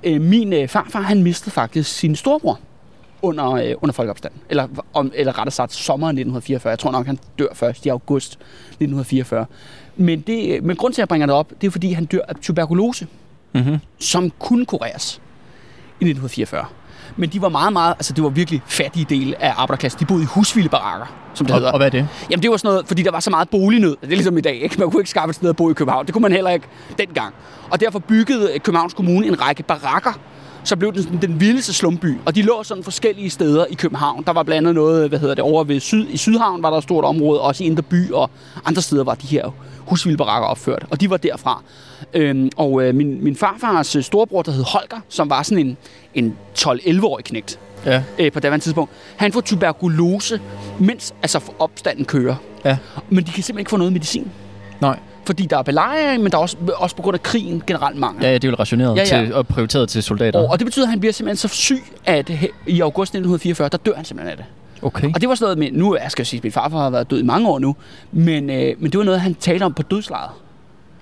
Øh, 0.04 0.20
min 0.20 0.52
øh, 0.52 0.68
farfar, 0.68 1.00
han 1.00 1.22
mistede 1.22 1.50
faktisk 1.50 1.90
sin 1.90 2.16
storebror 2.16 2.60
under, 3.22 3.50
øh, 3.52 3.74
under 3.82 3.92
folkeopstanden. 3.92 4.40
Eller, 4.50 4.68
om, 4.94 5.12
eller 5.14 5.38
rettere 5.38 5.50
sagt 5.52 5.72
sommeren 5.72 6.10
1944. 6.16 6.70
Jeg 6.70 6.78
tror 6.78 6.90
nok, 6.90 7.06
han 7.06 7.18
dør 7.38 7.46
først 7.54 7.86
i 7.86 7.88
august 7.88 8.32
1944. 8.32 9.46
Men, 9.96 10.20
det, 10.20 10.62
men 10.64 10.76
grund 10.76 10.92
til, 10.92 11.00
at 11.00 11.02
jeg 11.04 11.08
bringer 11.08 11.26
det 11.26 11.36
op, 11.36 11.52
det 11.60 11.66
er, 11.66 11.70
fordi 11.70 11.92
han 11.92 12.04
dør 12.04 12.20
af 12.28 12.34
tuberkulose 12.42 13.06
Mm-hmm. 13.54 13.78
som 13.98 14.30
kunne 14.38 14.66
kureres 14.66 15.14
i 16.00 16.04
1944. 16.04 16.64
Men 17.16 17.30
de 17.30 17.42
var 17.42 17.48
meget, 17.48 17.72
meget, 17.72 17.94
altså 17.98 18.12
det 18.12 18.24
var 18.24 18.30
virkelig 18.30 18.62
fattige 18.66 19.06
del 19.08 19.34
af 19.40 19.52
arbejderklassen. 19.56 20.00
De 20.00 20.04
boede 20.06 20.22
i 20.22 20.26
husvildebarakker, 20.26 21.06
som 21.34 21.46
det 21.46 21.54
Og, 21.54 21.58
hedder. 21.60 21.72
og 21.72 21.78
hvad 21.78 21.86
er 21.86 21.90
det? 21.90 22.08
Jamen 22.30 22.42
det 22.42 22.50
var 22.50 22.56
sådan 22.56 22.68
noget, 22.68 22.88
fordi 22.88 23.02
der 23.02 23.10
var 23.10 23.20
så 23.20 23.30
meget 23.30 23.48
bolignød. 23.50 23.96
Det 24.00 24.06
er 24.12 24.16
ligesom 24.16 24.38
i 24.38 24.40
dag, 24.40 24.54
ikke? 24.62 24.76
Man 24.78 24.90
kunne 24.90 25.00
ikke 25.00 25.10
skaffe 25.10 25.30
et 25.30 25.34
sted 25.36 25.48
at 25.48 25.56
bo 25.56 25.70
i 25.70 25.72
København. 25.72 26.06
Det 26.06 26.12
kunne 26.12 26.22
man 26.22 26.32
heller 26.32 26.50
ikke 26.50 26.66
dengang. 26.98 27.34
Og 27.70 27.80
derfor 27.80 27.98
byggede 27.98 28.58
Københavns 28.58 28.94
Kommune 28.94 29.26
en 29.26 29.42
række 29.42 29.62
barakker, 29.62 30.12
så 30.64 30.76
blev 30.76 30.92
sådan 30.96 31.22
den 31.22 31.40
vildeste 31.40 31.72
slumby. 31.72 32.18
Og 32.26 32.34
de 32.34 32.42
lå 32.42 32.62
sådan 32.62 32.84
forskellige 32.84 33.30
steder 33.30 33.64
i 33.70 33.74
København. 33.74 34.22
Der 34.26 34.32
var 34.32 34.42
blandt 34.42 34.56
andet 34.58 34.74
noget, 34.74 35.08
hvad 35.08 35.18
hedder 35.18 35.34
det, 35.34 35.44
over 35.44 35.64
ved 35.64 35.80
Syd, 35.80 36.06
i 36.08 36.16
Sydhavn 36.16 36.62
var 36.62 36.70
der 36.70 36.76
et 36.76 36.82
stort 36.82 37.04
område, 37.04 37.40
også 37.40 37.64
i 37.64 37.66
Indre 37.66 37.82
By, 37.82 38.10
og 38.12 38.30
andre 38.64 38.82
steder 38.82 39.04
var 39.04 39.14
de 39.14 39.26
her 39.26 39.50
husvildebarakker 39.86 40.48
opført. 40.48 40.84
Og 40.90 41.00
de 41.00 41.10
var 41.10 41.16
derfra. 41.16 41.62
Øhm, 42.14 42.50
og 42.56 42.82
øh, 42.82 42.94
min, 42.94 43.24
min 43.24 43.36
farfars 43.36 43.96
øh, 43.96 44.02
storebror, 44.02 44.42
der 44.42 44.52
hed 44.52 44.64
Holger, 44.64 45.00
som 45.08 45.30
var 45.30 45.42
sådan 45.42 45.66
en, 45.66 45.76
en 46.14 46.36
12-11-årig 46.58 47.24
knægt, 47.24 47.58
Ja. 47.86 48.02
øh, 48.18 48.32
på 48.32 48.40
daværende 48.40 48.64
tidspunkt. 48.64 48.90
Han 49.16 49.32
får 49.32 49.40
tuberkulose, 49.40 50.40
mens 50.80 51.14
altså 51.22 51.40
opstanden 51.58 52.04
kører. 52.04 52.34
Ja. 52.64 52.76
Men 53.10 53.18
de 53.24 53.30
kan 53.30 53.42
simpelthen 53.42 53.58
ikke 53.58 53.70
få 53.70 53.76
noget 53.76 53.92
medicin. 53.92 54.30
Nej. 54.80 54.98
Fordi 55.26 55.46
der 55.46 55.58
er 55.58 55.62
belejring, 55.62 56.22
men 56.22 56.32
der 56.32 56.38
er 56.38 56.42
også, 56.42 56.56
også 56.76 56.96
på 56.96 57.02
grund 57.02 57.14
af 57.14 57.22
krigen 57.22 57.62
generelt 57.66 57.96
mangel. 57.98 58.22
Ja, 58.24 58.28
ja, 58.30 58.34
det 58.34 58.44
er 58.44 58.48
jo 58.50 58.56
rationeret 58.58 58.96
Ja, 58.96 59.00
ja. 59.18 59.24
Til, 59.24 59.34
og 59.34 59.46
prioriteret 59.46 59.88
til 59.88 60.02
soldater. 60.02 60.38
Og, 60.38 60.46
og 60.46 60.58
det 60.58 60.64
betyder, 60.66 60.84
at 60.86 60.90
han 60.90 61.00
bliver 61.00 61.12
simpelthen 61.12 61.36
så 61.36 61.48
syg, 61.48 61.82
at 62.04 62.30
i 62.66 62.80
august 62.80 63.08
1944, 63.10 63.68
der 63.68 63.78
dør 63.78 63.92
han 63.96 64.04
simpelthen 64.04 64.30
af 64.30 64.36
det. 64.36 64.46
Okay. 64.82 65.10
Og 65.14 65.20
det 65.20 65.28
var 65.28 65.34
sådan 65.34 65.44
noget 65.58 65.72
med, 65.72 65.80
nu 65.80 65.96
jeg 66.02 66.10
skal 66.10 66.22
jeg 66.22 66.26
sige, 66.26 66.38
at 66.38 66.44
min 66.44 66.52
farfar 66.52 66.78
har 66.78 66.90
været 66.90 67.10
død 67.10 67.20
i 67.20 67.24
mange 67.24 67.48
år 67.48 67.58
nu, 67.58 67.76
men, 68.12 68.50
øh, 68.50 68.74
men 68.78 68.90
det 68.92 68.98
var 68.98 69.04
noget, 69.04 69.20
han 69.20 69.34
talte 69.34 69.64
om 69.64 69.74
på 69.74 69.82
dødslaget. 69.82 70.30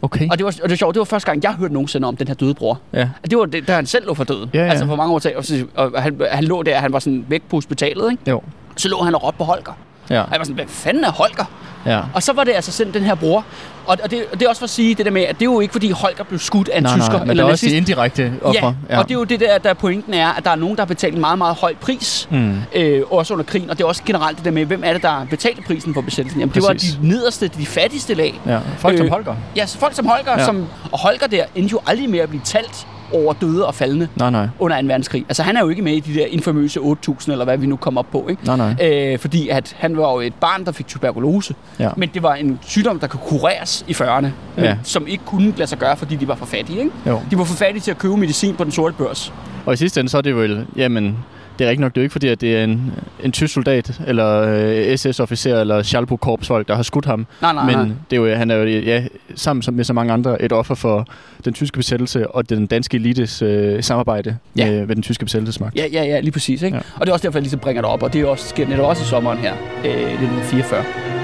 Okay. 0.02 0.28
Og 0.30 0.38
det 0.38 0.44
var, 0.44 0.50
og 0.50 0.62
det 0.62 0.70
var 0.70 0.76
sjovt, 0.76 0.94
det 0.94 0.98
var 1.00 1.04
første 1.04 1.26
gang, 1.30 1.42
jeg 1.42 1.52
hørte 1.52 1.74
nogensinde 1.74 2.08
om 2.08 2.16
den 2.16 2.28
her 2.28 2.34
døde 2.34 2.54
bror. 2.54 2.80
Ja. 2.92 3.08
Det 3.30 3.38
var 3.38 3.44
det, 3.44 3.68
da 3.68 3.74
han 3.74 3.86
selv 3.86 4.06
lå 4.06 4.14
for 4.14 4.24
døden. 4.24 4.50
Ja, 4.54 4.64
ja. 4.64 4.70
Altså 4.70 4.86
for 4.86 4.96
mange 4.96 5.14
år 5.14 5.18
til, 5.18 5.36
og, 5.36 5.44
så- 5.44 5.66
og 5.74 6.02
han, 6.02 6.20
han 6.30 6.44
lå 6.44 6.62
der, 6.62 6.78
han 6.78 6.92
var 6.92 6.98
sådan 6.98 7.24
væk 7.28 7.42
på 7.42 7.56
hospitalet, 7.56 8.10
ikke? 8.10 8.30
Jo. 8.30 8.42
Så 8.76 8.88
lå 8.88 9.02
han 9.02 9.14
og 9.14 9.24
råbte 9.24 9.38
på 9.38 9.44
Holger. 9.44 9.72
Ja. 10.10 10.20
Og 10.22 10.28
jeg 10.30 10.38
var 10.38 10.44
sådan, 10.44 10.54
hvad 10.54 10.66
fanden 10.68 11.04
er 11.04 11.10
Holger? 11.12 11.44
Ja. 11.86 12.00
Og 12.14 12.22
så 12.22 12.32
var 12.32 12.44
det 12.44 12.52
altså 12.52 12.72
sådan 12.72 12.94
den 12.94 13.02
her 13.02 13.14
bror. 13.14 13.44
Og, 13.90 13.96
og, 14.02 14.10
det, 14.10 14.24
og 14.32 14.40
det 14.40 14.46
er 14.46 14.48
også 14.48 14.60
for 14.60 14.64
at 14.66 14.70
sige 14.70 14.94
det 14.94 15.06
der 15.06 15.12
med, 15.12 15.22
at 15.22 15.34
det 15.34 15.42
er 15.42 15.50
jo 15.52 15.60
ikke 15.60 15.72
fordi 15.72 15.90
Holger 15.90 16.24
blev 16.24 16.38
skudt 16.38 16.68
af 16.68 16.76
en 16.78 16.82
Nej, 16.82 16.96
tysker 16.96 17.12
nej, 17.12 17.18
men 17.20 17.30
eller 17.30 17.42
der 17.42 17.48
er 17.48 17.52
også 17.52 17.66
de 17.66 17.72
indirekte 17.76 18.32
ofre. 18.42 18.74
Ja, 18.90 18.98
og 18.98 19.04
det 19.08 19.14
er 19.14 19.18
jo 19.18 19.24
det 19.24 19.40
der, 19.40 19.58
der 19.58 19.74
pointen 19.74 20.14
er, 20.14 20.28
at 20.28 20.44
der 20.44 20.50
er 20.50 20.54
nogen, 20.54 20.76
der 20.76 20.82
har 20.82 20.86
betalt 20.86 21.14
en 21.14 21.20
meget, 21.20 21.38
meget 21.38 21.56
høj 21.56 21.74
pris, 21.80 22.28
Mm. 22.30 22.54
øh, 22.74 23.02
også 23.10 23.32
under 23.34 23.44
krigen. 23.44 23.70
Og 23.70 23.78
det 23.78 23.84
er 23.84 23.88
også 23.88 24.02
generelt 24.06 24.36
det 24.36 24.44
der 24.44 24.50
med, 24.50 24.64
hvem 24.64 24.82
er 24.84 24.92
det, 24.92 25.02
der 25.02 25.26
betalte 25.30 25.62
prisen 25.62 25.94
for 25.94 26.00
besættelsen? 26.00 26.40
Jamen, 26.40 26.54
det 26.54 26.62
var 26.62 26.68
Præcis. 26.68 26.94
de 27.02 27.08
nederste, 27.08 27.48
de 27.48 27.66
fattigste 27.66 28.14
lag. 28.14 28.40
Ja. 28.46 28.58
Folk 28.78 28.96
som 28.96 29.06
Øh, 29.06 29.12
Holger. 29.12 29.34
Ja, 29.56 29.64
folk 29.64 29.94
som 29.94 30.06
Holger, 30.06 30.32
Ja. 30.32 30.38
ja. 30.38 30.44
som, 30.44 30.66
og 30.92 30.98
Holger 30.98 31.26
der 31.26 31.44
endte 31.54 31.72
jo 31.72 31.80
aldrig 31.86 32.10
med 32.10 32.18
at 32.18 32.28
blive 32.28 32.42
talt 32.44 32.86
over 33.12 33.32
døde 33.32 33.66
og 33.66 33.74
faldende 33.74 34.08
Nej, 34.16 34.30
nej. 34.30 34.48
under 34.58 34.80
2. 34.82 34.86
verdenskrig. 34.86 35.24
Altså 35.28 35.42
han 35.42 35.56
er 35.56 35.60
jo 35.60 35.68
ikke 35.68 35.82
med 35.82 35.92
i 35.92 36.00
de 36.00 36.14
der 36.14 36.26
infamøse 36.26 36.80
8.000, 36.80 37.32
eller 37.32 37.44
hvad 37.44 37.58
vi 37.58 37.66
nu 37.66 37.76
kommer 37.76 37.98
op 37.98 38.06
på, 38.12 38.26
ikke? 38.30 38.44
Nej, 38.46 38.56
nej. 38.56 38.88
Øh, 39.12 39.18
fordi 39.18 39.48
at 39.48 39.76
han 39.78 39.96
var 39.96 40.12
jo 40.12 40.20
et 40.20 40.34
barn, 40.34 40.64
der 40.64 40.72
fik 40.72 40.86
tuberkulose. 40.86 41.54
Ja. 41.78 41.88
Men 41.96 42.08
det 42.14 42.22
var 42.22 42.34
en 42.34 42.58
sygdom, 42.62 42.98
der 43.00 43.06
kunne 43.06 43.20
kureres 43.26 43.84
i 43.88 43.92
40'erne, 43.92 44.20
men 44.56 44.64
Ja. 44.64 44.76
som 44.82 45.06
ikke 45.06 45.24
kunne 45.24 45.52
lade 45.56 45.66
sig 45.66 45.78
gøre, 45.78 45.96
fordi 45.96 46.16
de 46.16 46.28
var 46.28 46.34
for 46.34 46.46
fattige. 46.46 46.78
Ikke? 46.78 46.90
Jo. 47.06 47.20
De 47.30 47.38
var 47.38 47.44
for 47.44 47.54
fattige 47.56 47.80
til 47.82 47.90
at 47.90 47.98
købe 47.98 48.16
medicin 48.16 48.56
på 48.56 48.64
den 48.64 48.72
sorte 48.72 48.94
børs. 48.98 49.32
Og 49.66 49.72
i 49.74 49.76
sidste 49.76 50.00
ende, 50.00 50.10
så 50.10 50.18
er 50.18 50.22
det 50.22 50.36
vel, 50.36 50.66
jamen, 50.76 51.16
det 51.58 51.66
er 51.66 51.70
ikke 51.70 51.80
nok, 51.82 51.92
det 51.94 51.98
er 51.98 52.02
jo 52.02 52.04
ikke 52.04 52.12
fordi, 52.12 52.28
at 52.28 52.40
det 52.40 52.56
er 52.56 52.64
en, 52.64 52.92
en 53.24 53.32
tysk 53.32 53.54
soldat, 53.54 54.00
eller 54.06 54.40
øh, 54.42 54.96
SS-officer, 54.98 55.60
eller 55.60 55.82
Schalburg-korpsfolk, 55.82 56.68
der 56.68 56.74
har 56.74 56.82
skudt 56.82 57.04
ham. 57.04 57.26
Nej, 57.42 57.52
nej, 57.52 57.66
Men 57.66 57.74
nej. 57.76 57.84
det 58.10 58.16
er 58.16 58.20
jo, 58.30 58.34
han 58.34 58.50
er 58.50 58.56
jo, 58.56 58.64
ja, 58.66 59.04
sammen 59.34 59.62
som- 59.62 59.74
med 59.74 59.84
så 59.84 59.92
mange 59.92 60.12
andre, 60.12 60.42
et 60.42 60.52
offer 60.52 60.74
for 60.74 61.06
den 61.44 61.52
tyske 61.52 61.76
besættelse 61.76 62.30
og 62.30 62.50
den 62.50 62.66
danske 62.66 62.96
elites 62.96 63.42
øh, 63.42 63.82
samarbejde 63.82 64.36
Ja. 64.56 64.70
med, 64.70 64.86
med 64.86 64.94
den 64.94 65.02
tyske 65.02 65.24
besættelsesmagt. 65.24 65.76
Ja, 65.76 65.86
ja, 65.92 66.02
ja, 66.04 66.20
lige 66.20 66.32
præcis. 66.32 66.62
Ikke? 66.62 66.76
Ja. 66.76 66.82
Og 66.94 67.00
det 67.00 67.08
er 67.08 67.12
også 67.12 67.22
derfor, 67.26 67.38
jeg 67.38 67.42
ligesom 67.42 67.60
bringer 67.60 67.82
det 67.82 67.90
op, 67.90 68.02
og 68.02 68.12
det 68.12 68.20
er 68.20 68.26
også, 68.26 68.48
sker 68.48 68.68
netop 68.68 68.86
også 68.86 69.02
i 69.02 69.06
sommeren 69.06 69.38
her, 69.38 69.52
øh, 69.84 69.90
1944. 69.90 71.19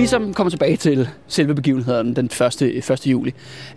ligesom 0.00 0.34
kommer 0.34 0.50
tilbage 0.50 0.76
til 0.76 1.08
selve 1.28 1.54
begivenheden 1.54 2.16
den 2.16 2.26
1. 2.26 2.62
1. 2.90 3.06
juli. 3.06 3.34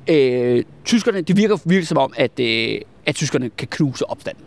Øh, 0.07 0.63
tyskerne, 0.85 1.21
det 1.21 1.37
virker 1.37 1.57
virkelig 1.65 1.87
som 1.87 1.97
om, 1.97 2.13
at, 2.17 2.39
øh, 2.39 2.77
at 3.05 3.15
tyskerne 3.15 3.49
kan 3.57 3.67
knuse 3.71 4.09
opstanden. 4.09 4.43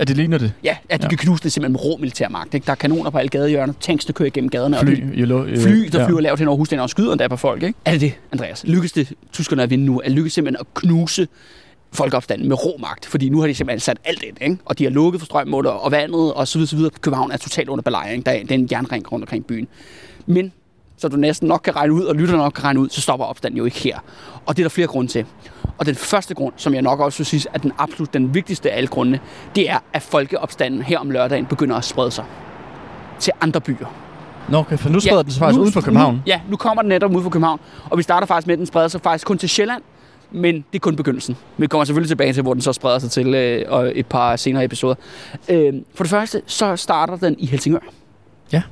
At 0.00 0.08
det 0.08 0.16
ligner 0.16 0.38
det? 0.38 0.52
Ja, 0.64 0.76
at 0.88 1.00
de 1.00 1.04
ja. 1.04 1.08
Kan 1.08 1.18
knuse 1.18 1.42
det 1.42 1.52
simpelthen 1.52 1.72
med 1.72 1.80
rå 1.84 1.96
militærmagt. 1.96 2.54
Ikke? 2.54 2.64
Der 2.66 2.70
er 2.72 2.76
kanoner 2.76 3.10
på 3.10 3.18
alle 3.18 3.28
gadehjørner, 3.28 3.72
tanks, 3.80 4.04
der 4.04 4.12
kører 4.12 4.26
igennem 4.26 4.50
gaderne. 4.50 4.78
og 4.78 4.86
Fly, 4.86 4.90
det- 4.94 5.20
jo, 5.20 5.26
lo- 5.26 5.44
øh, 5.44 5.58
fly 5.58 5.88
der 5.92 6.00
ja. 6.00 6.06
flyver 6.06 6.20
lavt 6.20 6.38
hen 6.38 6.48
over 6.48 6.56
husstanden 6.58 6.82
og 6.82 6.90
skyder 6.90 7.12
endda 7.12 7.28
på 7.28 7.36
folk. 7.36 7.62
Ikke? 7.62 7.78
Er 7.84 7.90
det 7.92 8.00
det, 8.00 8.12
Andreas? 8.32 8.64
Lykkes 8.64 8.92
det 8.92 9.12
tyskerne 9.32 9.62
at 9.62 9.70
vinde 9.70 9.84
nu? 9.84 10.00
Er 10.04 10.08
lykkes 10.10 10.32
simpelthen 10.32 10.60
at 10.60 10.74
knuse 10.74 11.28
folkeopstanden 11.92 12.48
med 12.48 12.64
rå 12.66 12.76
magt? 12.80 13.06
Fordi 13.06 13.28
nu 13.28 13.40
har 13.40 13.46
de 13.46 13.54
simpelthen 13.54 13.80
sat 13.80 13.98
alt 14.04 14.22
ind, 14.22 14.36
ikke? 14.42 14.56
og 14.64 14.78
de 14.78 14.84
har 14.84 14.90
lukket 14.90 15.20
for 15.20 15.26
strømmen 15.26 15.66
og 15.66 15.82
og 15.82 15.90
vandet 15.92 16.32
og 16.34 16.48
så 16.48 16.58
videre, 16.58 16.68
så 16.68 16.76
videre. 16.76 16.90
København 17.00 17.30
er 17.32 17.36
totalt 17.36 17.68
under 17.68 17.82
belejring. 17.82 18.26
Der 18.26 18.32
er, 18.32 18.40
det 18.42 18.50
er 18.50 18.54
en 18.54 18.68
jernring 18.72 19.12
rundt 19.12 19.22
omkring 19.22 19.46
byen. 19.46 19.68
Men 20.26 20.52
så 21.00 21.08
du 21.08 21.16
næsten 21.16 21.48
nok 21.48 21.60
kan 21.64 21.76
regne 21.76 21.92
ud, 21.92 22.02
og 22.04 22.14
lytterne 22.14 22.42
nok 22.42 22.52
kan 22.52 22.64
regne 22.64 22.80
ud, 22.80 22.88
så 22.88 23.00
stopper 23.00 23.26
opstanden 23.26 23.58
jo 23.58 23.64
ikke 23.64 23.78
her. 23.78 23.98
Og 24.46 24.56
det 24.56 24.62
er 24.62 24.64
der 24.64 24.68
flere 24.70 24.86
grunde 24.88 25.10
til. 25.10 25.26
Og 25.78 25.86
den 25.86 25.94
første 25.94 26.34
grund, 26.34 26.52
som 26.56 26.74
jeg 26.74 26.82
nok 26.82 27.00
også 27.00 27.18
vil 27.18 27.26
sige, 27.26 27.46
er 27.54 27.58
den 27.58 27.72
absolut 27.78 28.14
den 28.14 28.34
vigtigste 28.34 28.70
af 28.70 28.76
alle 28.76 28.86
grundene, 28.86 29.20
det 29.56 29.70
er, 29.70 29.78
at 29.92 30.02
folkeopstanden 30.02 30.82
her 30.82 30.98
om 30.98 31.10
lørdagen 31.10 31.46
begynder 31.46 31.76
at 31.76 31.84
sprede 31.84 32.10
sig 32.10 32.24
til 33.18 33.32
andre 33.40 33.60
byer. 33.60 33.86
Nå, 34.48 34.58
okay, 34.58 34.78
for 34.78 34.88
nu 34.88 35.00
spreder 35.00 35.16
ja, 35.16 35.22
den 35.22 35.30
sig 35.30 35.38
faktisk 35.38 35.56
nu- 35.56 35.62
uden 35.62 35.72
for 35.72 35.80
København. 35.80 36.14
Nu, 36.14 36.20
ja, 36.26 36.40
nu 36.48 36.56
kommer 36.56 36.82
den 36.82 36.88
netop 36.88 37.16
ud 37.16 37.22
for 37.22 37.30
København. 37.30 37.60
Og 37.90 37.98
vi 37.98 38.02
starter 38.02 38.26
faktisk 38.26 38.46
med, 38.46 38.52
at 38.54 38.58
den 38.58 38.66
spreder 38.66 38.88
sig 38.88 39.00
faktisk 39.00 39.26
kun 39.26 39.38
til 39.38 39.48
Sjælland. 39.48 39.82
Men 40.30 40.54
det 40.54 40.64
er 40.74 40.78
kun 40.78 40.96
begyndelsen. 40.96 41.36
Vi 41.58 41.66
kommer 41.66 41.84
selvfølgelig 41.84 42.08
tilbage 42.08 42.32
til, 42.32 42.42
hvor 42.42 42.52
den 42.54 42.62
så 42.62 42.72
spreder 42.72 42.98
sig 42.98 43.10
til 43.10 43.34
øh, 43.34 43.64
og 43.68 43.92
et 43.94 44.06
par 44.06 44.36
senere 44.36 44.64
episoder. 44.64 44.94
Øh, 45.48 45.74
for 45.94 46.04
det 46.04 46.10
første, 46.10 46.42
så 46.46 46.76
starter 46.76 47.16
den 47.16 47.36
i 47.38 47.46
Helsingør. 47.46 47.80
Ja. 48.52 48.62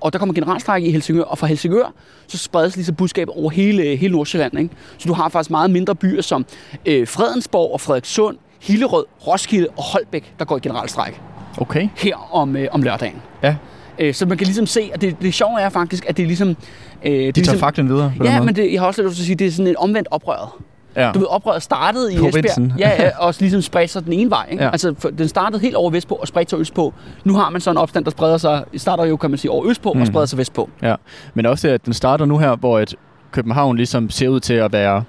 Og 0.00 0.12
der 0.12 0.18
kommer 0.18 0.34
generalstrække 0.34 0.88
i 0.88 0.92
Helsingør, 0.92 1.22
og 1.22 1.38
fra 1.38 1.46
Helsingør, 1.46 1.92
så 2.26 2.38
spredes 2.38 2.76
lige 2.76 2.84
så 2.86 2.92
budskab 2.92 3.28
over 3.30 3.50
hele, 3.50 3.96
hele 3.96 4.12
Nordsjælland. 4.12 4.58
Ikke? 4.58 4.74
Så 4.98 5.08
du 5.08 5.14
har 5.14 5.28
faktisk 5.28 5.50
meget 5.50 5.70
mindre 5.70 5.94
byer 5.94 6.22
som 6.22 6.46
øh, 6.86 7.08
Fredensborg 7.08 7.72
og 7.72 7.80
Frederikssund, 7.80 8.36
Hillerød, 8.62 9.04
Roskilde 9.26 9.68
og 9.76 9.82
Holbæk, 9.82 10.34
der 10.38 10.44
går 10.44 10.56
i 10.56 10.60
generalstrække 10.60 11.18
Okay. 11.58 11.88
her 11.96 12.34
om, 12.34 12.56
øh, 12.56 12.68
om 12.70 12.82
lørdagen. 12.82 13.22
Ja, 13.42 13.56
Øh, 13.98 14.14
så 14.14 14.26
man 14.26 14.38
kan 14.38 14.46
ligesom 14.46 14.66
se, 14.66 14.90
at 14.94 15.00
det, 15.00 15.16
det 15.22 15.34
sjove 15.34 15.60
er 15.60 15.68
faktisk, 15.68 16.04
at 16.08 16.16
det 16.16 16.22
er 16.22 16.26
ligesom... 16.26 16.48
Øh, 16.48 16.56
det 17.02 17.28
er 17.28 17.32
de 17.32 17.32
tager 17.32 17.32
ligesom, 17.34 17.58
faklen 17.58 17.88
videre 17.88 18.12
på 18.18 18.24
Ja, 18.24 18.42
men 18.42 18.56
det, 18.56 18.72
jeg 18.72 18.80
har 18.80 18.86
også 18.86 19.02
lyst 19.02 19.14
til 19.14 19.22
at 19.22 19.26
sige, 19.26 19.32
at 19.32 19.38
det 19.38 19.46
er 19.46 19.50
sådan 19.50 19.66
et 19.66 19.76
omvendt 19.76 20.08
oprøret. 20.10 20.48
Ja. 20.96 21.10
Du 21.12 21.18
ved, 21.18 21.26
oprøret 21.30 21.62
startede 21.62 22.14
i 22.14 22.16
Provinsen. 22.18 22.64
Esbjerg, 22.66 22.78
ja, 22.78 23.02
ja, 23.04 23.10
og 23.18 23.34
ligesom 23.40 23.62
spredte 23.62 23.92
sig 23.92 24.04
den 24.04 24.12
ene 24.12 24.30
vej. 24.30 24.46
Ikke? 24.50 24.62
Ja. 24.62 24.66
Ja. 24.66 24.72
Altså, 24.72 24.94
den 25.18 25.28
startede 25.28 25.60
helt 25.62 25.74
over 25.74 25.90
vestpå 25.90 26.14
og 26.14 26.28
spredte 26.28 26.50
sig 26.50 26.58
østpå. 26.58 26.94
Nu 27.24 27.34
har 27.34 27.50
man 27.50 27.60
så 27.60 27.70
en 27.70 27.76
opstand, 27.76 28.04
der 28.04 28.10
spreder 28.10 28.38
sig, 28.38 28.64
starter 28.76 29.04
jo, 29.04 29.16
kan 29.16 29.30
man 29.30 29.38
sige, 29.38 29.50
over 29.50 29.66
østpå 29.66 29.92
mm. 29.92 30.00
og 30.00 30.06
Mm. 30.06 30.12
spreder 30.12 30.26
sig 30.26 30.38
vestpå. 30.38 30.70
Ja, 30.82 30.94
men 31.34 31.46
også 31.46 31.68
at 31.68 31.84
den 31.86 31.92
starter 31.94 32.24
nu 32.24 32.38
her, 32.38 32.56
hvor 32.56 32.80
et 32.80 32.94
København 33.32 33.76
ligesom 33.76 34.10
ser 34.10 34.28
ud 34.28 34.40
til 34.40 34.54
at 34.54 34.72
være, 34.72 35.02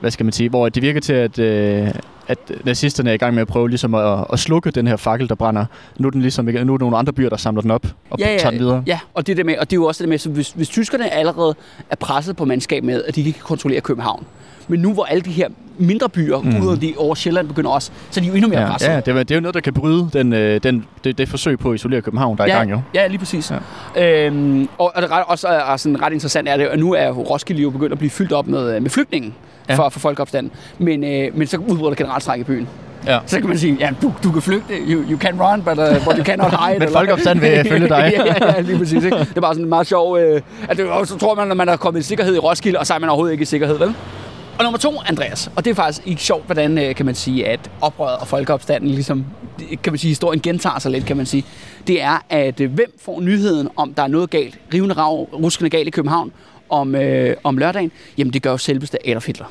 hvad 0.00 0.10
skal 0.10 0.26
man 0.26 0.32
sige, 0.32 0.48
hvor 0.50 0.68
det 0.68 0.82
virker 0.82 1.00
til, 1.00 1.12
at, 1.12 1.38
øh, 1.38 1.88
at 2.28 2.38
nazisterne 2.64 3.10
er 3.10 3.14
i 3.14 3.16
gang 3.16 3.34
med 3.34 3.40
at 3.42 3.48
prøve 3.48 3.68
ligesom 3.68 3.94
at, 3.94 4.24
at 4.32 4.38
slukke 4.38 4.70
den 4.70 4.86
her 4.86 4.96
fakkel, 4.96 5.28
der 5.28 5.34
brænder. 5.34 5.64
Nu 5.98 6.06
er, 6.06 6.10
den 6.10 6.22
ligesom, 6.22 6.44
nu 6.44 6.50
er 6.50 6.62
der 6.62 6.64
nogle 6.78 6.96
andre 6.96 7.12
byer, 7.12 7.28
der 7.28 7.36
samler 7.36 7.62
den 7.62 7.70
op 7.70 7.86
og 8.10 8.18
tager 8.18 8.50
den 8.50 8.58
videre. 8.58 8.82
Ja, 8.86 8.98
og 9.14 9.26
det, 9.26 9.36
der 9.36 9.44
med, 9.44 9.58
og 9.58 9.70
det 9.70 9.76
er 9.76 9.80
jo 9.80 9.84
også 9.86 10.02
det 10.02 10.08
med, 10.08 10.18
så 10.18 10.30
hvis, 10.30 10.50
hvis 10.50 10.68
tyskerne 10.68 11.10
allerede 11.14 11.54
er 11.90 11.96
presset 11.96 12.36
på 12.36 12.44
mandskab 12.44 12.84
med, 12.84 13.02
at 13.08 13.14
de 13.14 13.20
ikke 13.20 13.32
kan 13.32 13.42
kontrollere 13.46 13.80
København, 13.80 14.24
men 14.68 14.80
nu 14.80 14.92
hvor 14.92 15.04
alle 15.04 15.20
de 15.20 15.30
her 15.30 15.48
mindre 15.78 16.08
byer, 16.08 16.40
mm. 16.40 16.66
Ude 16.66 16.80
de 16.80 16.94
over 16.96 17.14
Sjælland 17.14 17.48
begynder 17.48 17.70
også, 17.70 17.90
så 18.10 18.20
er 18.20 18.22
de 18.22 18.28
jo 18.28 18.34
endnu 18.34 18.48
mere 18.48 18.60
Ja, 18.60 18.70
presset. 18.70 18.88
ja 18.88 18.96
det, 18.96 19.08
er, 19.08 19.12
det 19.14 19.30
er 19.30 19.34
jo 19.34 19.40
noget, 19.40 19.54
der 19.54 19.60
kan 19.60 19.72
bryde 19.72 20.08
den, 20.12 20.32
øh, 20.32 20.60
den, 20.62 20.84
det, 21.04 21.18
det 21.18 21.28
forsøg 21.28 21.58
på 21.58 21.70
at 21.70 21.74
isolere 21.74 22.00
København, 22.02 22.36
der 22.36 22.44
er 22.44 22.48
ja, 22.48 22.54
i 22.54 22.58
gang 22.58 22.70
jo. 22.70 22.80
Ja, 22.94 23.06
lige 23.06 23.18
præcis. 23.18 23.52
Ja. 23.96 24.26
Øhm, 24.26 24.68
og, 24.78 24.92
og 24.94 25.02
det 25.02 25.10
ret, 25.10 25.24
også 25.26 25.48
er, 25.48 25.72
er 25.72 25.76
sådan 25.76 26.02
ret 26.02 26.12
interessant 26.12 26.48
er 26.48 26.56
det, 26.56 26.64
at 26.64 26.78
nu 26.78 26.94
er 26.94 27.10
Roskilde 27.10 27.62
jo 27.62 27.70
begyndt 27.70 27.92
at 27.92 27.98
blive 27.98 28.10
fyldt 28.10 28.32
op 28.32 28.46
med, 28.46 28.74
øh, 28.76 28.82
med 28.82 28.90
flygtninge 28.90 29.32
ja. 29.68 29.74
For, 29.74 29.88
for 29.88 30.00
folkeopstanden. 30.00 30.52
Men, 30.78 31.04
øh, 31.04 31.38
men 31.38 31.46
så 31.46 31.56
udbryder 31.56 31.88
der 31.90 31.96
generalstræk 31.96 32.40
i 32.40 32.44
byen. 32.44 32.68
Ja. 33.06 33.18
Så 33.26 33.40
kan 33.40 33.48
man 33.48 33.58
sige, 33.58 33.76
ja, 33.80 33.90
du, 34.02 34.12
du 34.24 34.32
kan 34.32 34.42
flygte, 34.42 34.74
you, 34.88 35.02
you 35.10 35.18
can 35.18 35.40
run, 35.42 35.62
but, 35.62 35.78
uh, 35.78 36.04
but 36.04 36.16
you 36.16 36.24
cannot 36.24 36.50
hide. 36.50 36.78
Men 36.84 36.88
folkeopstanden 36.92 37.42
vil 37.44 37.64
følge 37.68 37.88
dig. 37.88 38.12
ja, 38.16 38.24
ja, 38.24 38.54
ja, 38.54 38.60
lige 38.60 38.78
præcis. 38.78 39.04
Ikke? 39.04 39.18
Det 39.18 39.36
er 39.36 39.40
bare 39.40 39.54
sådan 39.54 39.68
meget 39.68 39.86
sjov... 39.86 40.18
Øh, 40.18 40.40
at 40.68 40.76
det, 40.76 40.86
så 41.04 41.18
tror 41.18 41.34
man, 41.34 41.50
at 41.50 41.56
man 41.56 41.68
er 41.68 41.76
kommet 41.76 42.00
i 42.00 42.02
sikkerhed 42.02 42.34
i 42.34 42.38
Roskilde, 42.38 42.78
og 42.78 42.86
så 42.86 42.94
er 42.94 42.98
man 42.98 43.08
overhovedet 43.08 43.32
ikke 43.32 43.42
i 43.42 43.44
sikkerhed, 43.44 43.78
vel? 43.78 43.94
Og 44.58 44.64
nummer 44.64 44.78
to, 44.78 45.00
Andreas, 45.06 45.50
og 45.56 45.64
det 45.64 45.70
er 45.70 45.74
faktisk 45.74 46.06
ikke 46.06 46.22
sjovt, 46.22 46.46
hvordan 46.46 46.78
øh, 46.78 46.94
kan 46.94 47.06
man 47.06 47.14
sige, 47.14 47.48
at 47.48 47.70
oprøret 47.80 48.18
og 48.18 48.28
folkeopstanden, 48.28 48.90
ligesom, 48.90 49.26
kan 49.82 49.92
man 49.92 49.98
sige, 49.98 50.08
historien 50.08 50.40
gentager 50.40 50.78
sig 50.78 50.90
lidt, 50.90 51.06
kan 51.06 51.16
man 51.16 51.26
sige. 51.26 51.44
Det 51.86 52.02
er, 52.02 52.24
at 52.28 52.60
øh, 52.60 52.72
hvem 52.72 52.92
får 53.00 53.20
nyheden 53.20 53.68
om, 53.76 53.94
der 53.94 54.02
er 54.02 54.06
noget 54.06 54.30
galt, 54.30 54.58
rivende 54.74 54.94
rav, 54.94 55.28
ruskende 55.32 55.70
galt 55.70 55.88
i 55.88 55.90
København, 55.90 56.32
om, 56.68 56.94
øh, 56.94 57.36
om 57.44 57.58
lørdagen? 57.58 57.92
Jamen, 58.18 58.32
det 58.32 58.42
gør 58.42 58.50
jo 58.50 58.58
selveste 58.58 59.08
Adolf 59.08 59.26
Hitler. 59.26 59.46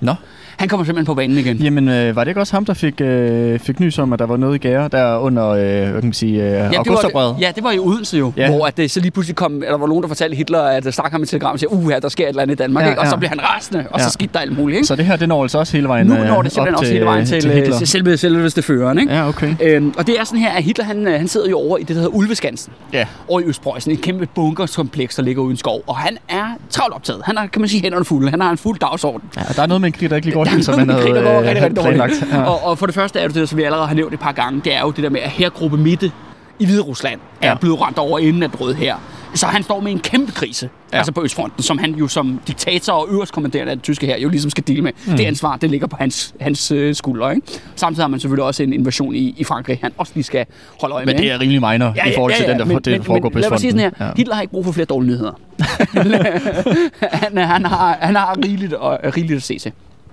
Nå. 0.00 0.14
Han 0.56 0.68
kommer 0.68 0.84
simpelthen 0.84 1.06
på 1.06 1.14
banen 1.14 1.38
igen. 1.38 1.56
Jamen, 1.56 1.88
øh, 1.88 2.16
var 2.16 2.24
det 2.24 2.28
ikke 2.30 2.40
også 2.40 2.52
ham, 2.56 2.64
der 2.64 2.74
fik, 2.74 3.00
øh, 3.00 3.58
fik 3.58 3.80
nys 3.80 3.98
om, 3.98 4.12
at 4.12 4.18
der 4.18 4.26
var 4.26 4.36
noget 4.36 4.54
i 4.54 4.58
gære 4.58 4.88
der 4.88 5.16
under, 5.18 5.48
øh, 5.48 5.60
hvad 5.60 5.92
kan 5.92 6.04
man 6.04 6.12
sige, 6.12 6.42
øh, 6.42 6.48
Ja, 6.50 6.68
det 6.84 6.92
var, 7.14 7.36
ja, 7.40 7.52
det 7.56 7.64
var 7.64 7.72
i 7.72 7.78
Odense 7.78 8.16
jo, 8.18 8.32
ja. 8.36 8.50
Hvor 8.50 8.66
at 8.66 8.76
det 8.76 8.90
så 8.90 9.00
lige 9.00 9.10
pludselig 9.10 9.36
kom, 9.36 9.62
at 9.62 9.68
der 9.68 9.78
var 9.78 9.86
nogen, 9.86 10.02
der 10.02 10.08
fortalte 10.08 10.36
Hitler, 10.36 10.60
at 10.62 10.84
der 10.84 10.90
stak 10.90 11.12
ham 11.12 11.22
et 11.22 11.28
telegram 11.28 11.52
og 11.52 11.58
siger, 11.58 11.70
uh, 11.70 11.92
der 12.02 12.08
sker 12.08 12.24
et 12.24 12.28
eller 12.28 12.42
andet 12.42 12.54
i 12.54 12.56
Danmark, 12.56 12.84
Ja, 12.84 12.88
ikke? 12.90 13.00
og 13.00 13.06
så 13.06 13.12
ja. 13.14 13.18
bliver 13.18 13.28
han 13.30 13.40
rasende, 13.42 13.84
og 13.90 14.00
så 14.00 14.04
Ja. 14.06 14.10
skete 14.10 14.30
der 14.34 14.38
alt 14.40 14.58
muligt. 14.58 14.76
Ikke? 14.76 14.86
Så 14.86 14.96
det 14.96 15.04
her, 15.04 15.16
det 15.16 15.28
når 15.28 15.42
altså 15.42 15.58
også 15.58 15.72
hele 15.76 15.88
vejen 15.88 16.06
nu 16.06 16.14
øh, 16.14 16.24
når 16.26 16.42
det 16.42 16.52
simpelthen 16.52 16.74
også 16.74 16.84
til, 16.84 16.92
hele 16.92 17.04
vejen 17.06 17.26
til, 17.26 17.40
til 17.40 17.50
til, 17.50 17.60
Hitler. 17.60 17.78
til 17.78 17.86
selve, 17.88 18.16
selveste 18.16 18.62
føreren. 18.62 18.98
Ikke? 18.98 19.14
Ja, 19.14 19.28
okay. 19.28 19.54
Øhm, 19.62 19.94
og 19.98 20.06
det 20.06 20.20
er 20.20 20.24
sådan 20.24 20.40
her, 20.40 20.50
at 20.50 20.62
Hitler 20.62 20.84
han, 20.84 21.06
øh, 21.06 21.12
han 21.12 21.28
sidder 21.28 21.50
jo 21.50 21.58
over 21.58 21.78
i 21.78 21.80
det, 21.80 21.88
der 21.88 21.94
hedder 21.94 22.08
Ulveskansen. 22.16 22.72
Ja. 22.92 23.06
Over 23.28 23.40
i 23.40 23.44
Østpreussen, 23.44 23.92
et 23.92 24.00
kæmpe 24.00 24.26
bunkerskompleks, 24.34 25.14
der 25.16 25.22
ligger 25.22 25.42
uden 25.42 25.56
skov. 25.56 25.82
Og 25.86 25.96
han 25.96 26.18
er 26.28 26.44
travlt 26.70 26.94
optaget. 26.94 27.22
Han 27.24 27.36
har, 27.36 27.46
kan 27.46 27.60
man 27.60 27.68
sige, 27.68 27.82
hænderne 27.82 28.04
fulde. 28.04 28.30
Han 28.30 28.40
har 28.40 28.50
en 28.50 28.58
fuld 28.58 28.78
dagsorden. 28.78 29.28
ja. 29.36 29.42
Der 29.56 29.62
er 29.62 29.66
noget 29.66 29.80
med 29.80 29.86
en 29.88 29.92
krig, 29.92 30.10
der 30.10 30.16
ikke 30.16 30.26
lige 30.26 30.34
går 30.34 30.41
Helt, 30.50 30.64
som 30.64 30.78
man 30.78 30.88
havde 30.90 31.06
går 31.08 31.16
øh, 31.40 31.46
rigtig, 31.46 31.62
rigtig 31.64 31.82
planlagt. 31.84 32.24
Ja. 32.32 32.42
Og, 32.42 32.64
og 32.64 32.78
for 32.78 32.86
det 32.86 32.94
første 32.94 33.20
er 33.20 33.26
det 33.26 33.34
det, 33.36 33.48
som 33.48 33.58
vi 33.58 33.62
allerede 33.62 33.86
har 33.86 33.94
nævnt 33.94 34.14
et 34.14 34.20
par 34.20 34.32
gange, 34.32 34.60
det 34.64 34.74
er 34.74 34.80
jo 34.80 34.90
det 34.90 35.04
der 35.04 35.10
med, 35.10 35.20
at 35.20 35.30
hergruppe 35.30 35.76
Mitte 35.76 36.10
i 36.58 36.64
Hvide 36.64 36.80
Rusland 36.82 37.20
er 37.42 37.48
Ja. 37.48 37.54
blevet 37.54 37.80
ramt 37.80 37.98
over 37.98 38.18
inden 38.18 38.42
den 38.42 38.50
røde 38.60 38.74
her. 38.74 38.96
Så 39.34 39.46
han 39.46 39.62
står 39.62 39.80
med 39.80 39.92
en 39.92 39.98
kæmpe 39.98 40.32
krise, 40.32 40.66
ja. 40.66 40.70
Ja. 40.92 40.98
altså 40.98 41.12
på 41.12 41.22
Østfronten, 41.24 41.62
som 41.62 41.78
han 41.78 41.94
jo 41.94 42.08
som 42.08 42.40
diktator 42.46 42.92
og 42.92 43.08
øverstkommanderende 43.10 43.70
af 43.70 43.76
den 43.76 43.82
tyske 43.82 44.06
her 44.06 44.18
jo 44.18 44.28
ligesom 44.28 44.50
skal 44.50 44.64
dele 44.66 44.82
med. 44.82 44.92
Mm. 45.06 45.16
Det 45.16 45.24
ansvar, 45.24 45.56
det 45.56 45.70
ligger 45.70 45.86
på 45.86 45.96
hans, 46.00 46.34
hans 46.40 46.70
øh, 46.70 46.94
skuldre. 46.94 47.34
Ikke? 47.34 47.46
Samtidig 47.76 48.02
har 48.04 48.08
man 48.08 48.20
selvfølgelig 48.20 48.44
også 48.44 48.62
en 48.62 48.72
invasion 48.72 49.14
i, 49.14 49.34
i 49.38 49.44
Frankrig, 49.44 49.78
han 49.82 49.92
også 49.98 50.12
lige 50.14 50.24
skal 50.24 50.46
holde 50.80 50.94
øje 50.94 51.04
Men 51.04 51.16
med. 51.16 51.22
det 51.22 51.32
er 51.32 51.40
rimelig 51.40 51.60
minor 51.60 51.94
i 52.06 52.12
forhold 52.14 52.32
til 52.34 52.46
den, 52.46 52.58
der, 52.58 52.64
det, 52.64 52.84
der 52.84 53.02
foregår 53.02 53.28
på 53.28 53.38
Lad 53.38 53.50
mig 53.50 53.60
sige 53.60 53.68
Østfronten. 53.68 53.90
sådan 53.98 54.06
her. 54.08 54.14
Hitler 54.16 54.34
har 54.34 54.42
ikke 54.42 54.52
brug 54.52 54.64
for 54.64 54.72
flere 54.72 54.86
dårlige 54.86 55.10
nyheder. 55.10 55.32
han, 57.22 57.36
han, 57.38 57.64
har, 57.66 57.96
han 58.00 58.16
har 58.16 58.38
rigeligt, 58.44 58.72
og, 58.72 58.98
rigeligt 59.16 59.36
at 59.36 59.42
se 59.42 59.58
til. 59.58 59.72